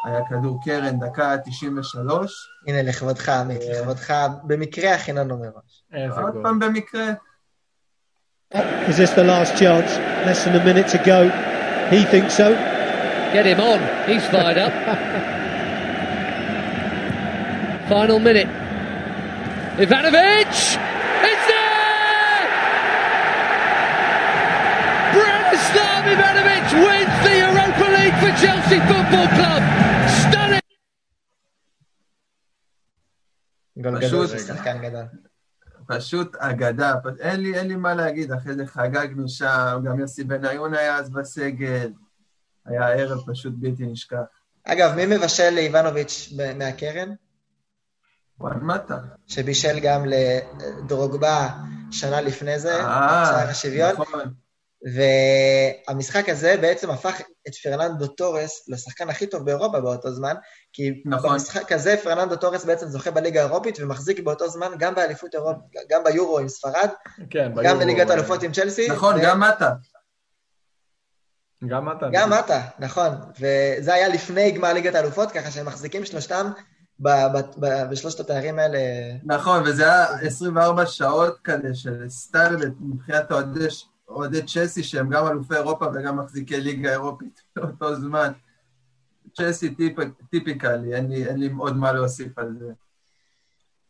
היה 0.04 0.20
כדור 0.28 0.60
קרן, 0.64 0.98
דקה 0.98 1.36
93. 1.44 2.48
הנה, 2.66 2.82
לכבודך, 2.82 3.28
עמית, 3.28 3.60
לכבודך, 3.70 4.14
במקרה 4.42 4.94
הכינונו 4.94 5.38
מראש. 5.38 5.84
עוד 6.22 6.34
פעם 6.42 6.58
במקרה. 6.58 7.12
Is 8.54 8.96
this 8.96 9.12
the 9.14 9.22
last 9.22 9.52
chance? 9.56 9.90
Less 10.26 10.44
than 10.44 10.56
a 10.60 10.64
minute 10.64 10.88
to 10.88 10.98
go. 11.12 11.20
He 11.94 12.00
thinks 12.12 12.34
so. 12.34 12.48
Get 13.32 13.46
him 13.46 13.60
on. 13.60 13.80
He's 14.08 14.26
fired 14.32 14.58
up. 14.58 14.74
Final 17.88 18.18
minute. 18.28 18.50
Ivanovic! 19.84 20.54
It's 21.30 21.44
there! 21.52 22.44
Branislav 25.14 26.02
Ivanovic 26.14 26.68
wins 26.84 27.16
the 27.26 27.34
Europa 27.46 27.86
League 27.96 28.18
for 28.22 28.32
Chelsea 28.42 28.80
Football 28.90 29.28
Club. 29.36 29.49
גול 33.82 34.00
גדול 34.00 34.26
שחקן 34.26 34.82
גדול. 34.82 35.04
פשוט 35.86 36.36
אגדה, 36.36 36.94
אין 37.20 37.40
לי, 37.40 37.58
אין 37.58 37.68
לי 37.68 37.76
מה 37.76 37.94
להגיד, 37.94 38.32
אחרי 38.32 38.54
זה 38.54 38.66
חגגנו 38.66 39.28
שם, 39.28 39.80
גם 39.84 40.00
יוסי 40.00 40.24
בניון 40.24 40.74
היה 40.74 40.96
אז 40.96 41.10
בסגל, 41.10 41.92
היה 42.66 42.88
ערב 42.88 43.18
פשוט 43.26 43.52
בלתי 43.56 43.86
נשכח. 43.86 44.16
אגב, 44.64 44.94
מי 44.96 45.06
מבשל 45.06 45.50
לאיבנוביץ' 45.50 46.32
מהקרן? 46.56 47.08
וואן 48.40 48.58
מטה. 48.60 48.98
שבישל 49.26 49.80
גם 49.82 50.04
לדרוגבה 50.06 51.48
שנה 51.90 52.20
לפני 52.20 52.58
זה, 52.58 52.74
שער 52.80 53.48
השוויון. 53.48 53.92
נכון. 53.92 54.34
והמשחק 54.94 56.28
הזה 56.28 56.56
בעצם 56.60 56.90
הפך 56.90 57.20
את 57.48 57.54
פרננדו 57.54 58.06
תורס 58.06 58.68
לשחקן 58.68 59.10
הכי 59.10 59.26
טוב 59.26 59.44
באירופה 59.44 59.80
באותו 59.80 60.12
זמן, 60.12 60.34
כי 60.72 61.02
נכון. 61.06 61.30
במשחק 61.30 61.72
הזה 61.72 61.96
פרננדו 62.02 62.36
תורס 62.36 62.64
בעצם 62.64 62.86
זוכה 62.86 63.10
בליגה 63.10 63.40
האירופית 63.40 63.78
ומחזיק 63.80 64.20
באותו 64.20 64.48
זמן 64.48 64.72
גם 64.78 64.94
באליפות 64.94 65.34
אירופה, 65.34 65.60
גם 65.90 66.04
ביורו 66.04 66.38
עם 66.38 66.48
ספרד, 66.48 66.88
כן, 67.30 67.52
גם 67.62 67.78
בליגת 67.78 68.10
האלופות 68.10 68.42
עם 68.42 68.52
צ'לסי. 68.52 68.88
נכון, 68.88 69.16
ו... 69.16 69.18
גם 69.22 69.40
מטה. 69.40 69.70
גם 71.66 71.88
מטה. 71.88 72.06
גם 72.12 72.30
מטה, 72.30 72.60
נכון. 72.78 73.08
וזה 73.40 73.94
היה 73.94 74.08
לפני 74.08 74.50
גמר 74.50 74.72
ליגת 74.72 74.94
האלופות, 74.94 75.32
ככה 75.32 75.50
שהם 75.50 75.66
מחזיקים 75.66 76.04
שלושתם 76.04 76.50
בשלושת 77.90 78.20
התארים 78.20 78.58
האלה. 78.58 78.78
נכון, 79.24 79.62
וזה 79.66 79.84
היה 79.84 80.04
24 80.04 80.86
שעות 80.86 81.38
כאלה 81.44 81.74
של 81.74 82.08
סטייל 82.08 82.56
מבחינת 82.80 83.32
אוהדי 83.32 83.70
אוהדי 84.10 84.42
צ'סי 84.42 84.82
שהם 84.82 85.10
גם 85.10 85.26
אלופי 85.26 85.54
אירופה 85.54 85.86
וגם 85.94 86.18
מחזיקי 86.18 86.60
ליגה 86.60 86.90
אירופית 86.90 87.40
באותו 87.56 87.94
זמן. 87.94 88.32
צ'סי 89.36 89.74
טיפ, 89.74 89.96
טיפיקלי, 90.30 90.94
אין 90.94 91.08
לי, 91.08 91.26
אין 91.26 91.40
לי 91.40 91.50
עוד 91.58 91.76
מה 91.76 91.92
להוסיף 91.92 92.38
על 92.38 92.56
זה. 92.58 92.72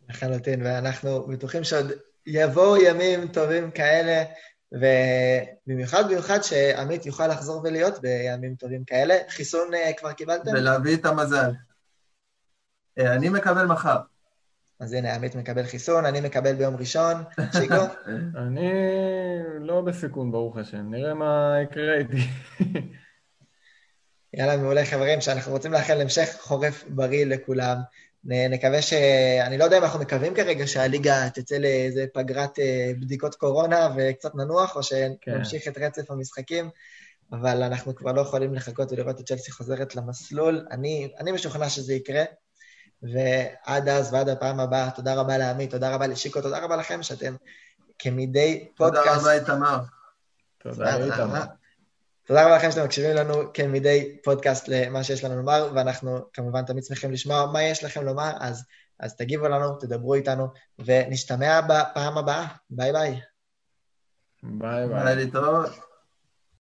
לחלוטין, 0.09 0.63
ואנחנו 0.67 1.27
בטוחים 1.27 1.65
שעוד 1.65 1.93
יבואו 2.27 2.77
ימים 2.77 3.29
טובים 3.29 3.71
כאלה, 3.71 4.25
ובמיוחד 4.73 6.05
במיוחד 6.05 6.41
שעמית 6.43 7.07
יוכל 7.07 7.27
לחזור 7.27 7.63
ולהיות 7.65 8.01
בימים 8.01 8.55
טובים 8.55 8.85
כאלה. 8.85 9.15
חיסון 9.29 9.75
uh, 9.75 9.99
כבר 9.99 10.13
קיבלתם? 10.13 10.51
ולהביא 10.53 10.97
את 10.97 11.05
המזל. 11.05 11.51
Uh, 13.01 13.03
אני 13.03 13.29
מקבל 13.29 13.67
מחר. 13.67 13.97
אז 14.81 14.93
הנה, 14.93 15.15
עמית 15.15 15.35
מקבל 15.35 15.63
חיסון, 15.63 16.05
אני 16.05 16.21
מקבל 16.21 16.55
ביום 16.55 16.77
ראשון. 16.77 17.15
שיקו? 17.53 17.75
אני 18.47 18.71
לא 19.59 19.81
בסיכון, 19.81 20.33
ברוך 20.33 20.57
השם. 20.57 20.91
נראה 20.91 21.15
מה 21.15 21.57
יקרה 21.63 21.95
איתי. 21.99 22.29
יאללה, 24.35 24.57
מעולה 24.57 24.85
חברים, 24.85 25.21
שאנחנו 25.21 25.53
רוצים 25.53 25.73
לאחל 25.73 26.01
המשך 26.01 26.37
חורף 26.41 26.85
בריא 26.89 27.27
לכולם. 27.27 27.77
נקווה 28.25 28.83
ש... 28.83 28.93
אני 29.47 29.59
לא 29.59 29.65
יודע 29.65 29.79
אם 29.79 29.83
אנחנו 29.83 30.01
מקווים 30.01 30.35
כרגע 30.35 30.67
שהליגה 30.67 31.31
תצא 31.35 31.57
לאיזה 31.57 32.05
פגרת 32.15 32.59
אה, 32.59 32.93
בדיקות 33.01 33.35
קורונה 33.35 33.95
וקצת 33.97 34.35
ננוח, 34.35 34.77
או 34.77 34.83
שנמשיך 34.83 35.65
כן. 35.65 35.71
את 35.71 35.79
רצף 35.79 36.11
המשחקים, 36.11 36.71
אבל 37.33 37.63
אנחנו 37.63 37.95
כבר 37.95 38.13
לא 38.13 38.21
יכולים 38.21 38.55
לחכות 38.55 38.93
ולראות 38.93 39.21
את 39.21 39.27
צ'לסי 39.27 39.53
חוזרת 39.53 39.97
למסלול. 39.97 40.67
אני, 40.71 41.13
אני 41.19 41.33
משוכנע 41.33 41.69
שזה 41.69 41.95
יקרה. 41.95 42.25
ועד 43.03 43.89
אז 43.89 44.13
ועד 44.15 44.29
הפעם 44.29 44.61
הבאה, 44.61 44.91
תודה 44.91 45.15
רבה 45.15 45.39
לעמית, 45.39 45.71
תודה 45.71 45.95
רבה 45.95 46.07
לשיקו, 46.07 46.41
תודה 46.41 46.59
רבה 46.59 46.77
לכם 46.77 47.03
שאתם 47.03 47.35
כמדי 47.99 48.69
פודקאסט... 48.77 49.07
תודה 49.07 49.21
רבה 49.21 49.33
איתמר. 49.33 49.79
תודה 50.59 50.97
איתמר. 50.97 51.43
תודה 52.27 52.47
רבה 52.47 52.57
לכם 52.57 52.71
שאתם 52.71 52.85
מקשיבים 52.85 53.17
לנו 53.17 53.35
כמדי 53.55 54.17
פודקאסט 54.25 54.69
למה 54.69 55.05
שיש 55.05 55.25
לנו 55.25 55.37
לומר, 55.37 55.71
ואנחנו 55.75 56.19
כמובן 56.33 56.65
תמיד 56.65 56.85
שמחים 56.85 57.13
לשמוע 57.13 57.47
מה 57.53 57.63
יש 57.63 57.85
לכם 57.85 58.05
לומר, 58.05 58.31
אז, 58.41 58.65
אז 59.01 59.17
תגיבו 59.17 59.49
לנו, 59.49 59.75
תדברו 59.79 60.15
איתנו, 60.15 60.47
ונשתמע 60.79 61.61
בפעם 61.61 62.19
הבאה. 62.19 62.47
ביי 62.71 62.93
ביי. 62.93 63.21
ביי 64.43 64.89
ביי. 64.89 65.05
ביי 65.05 65.17
להתראות. 65.17 65.90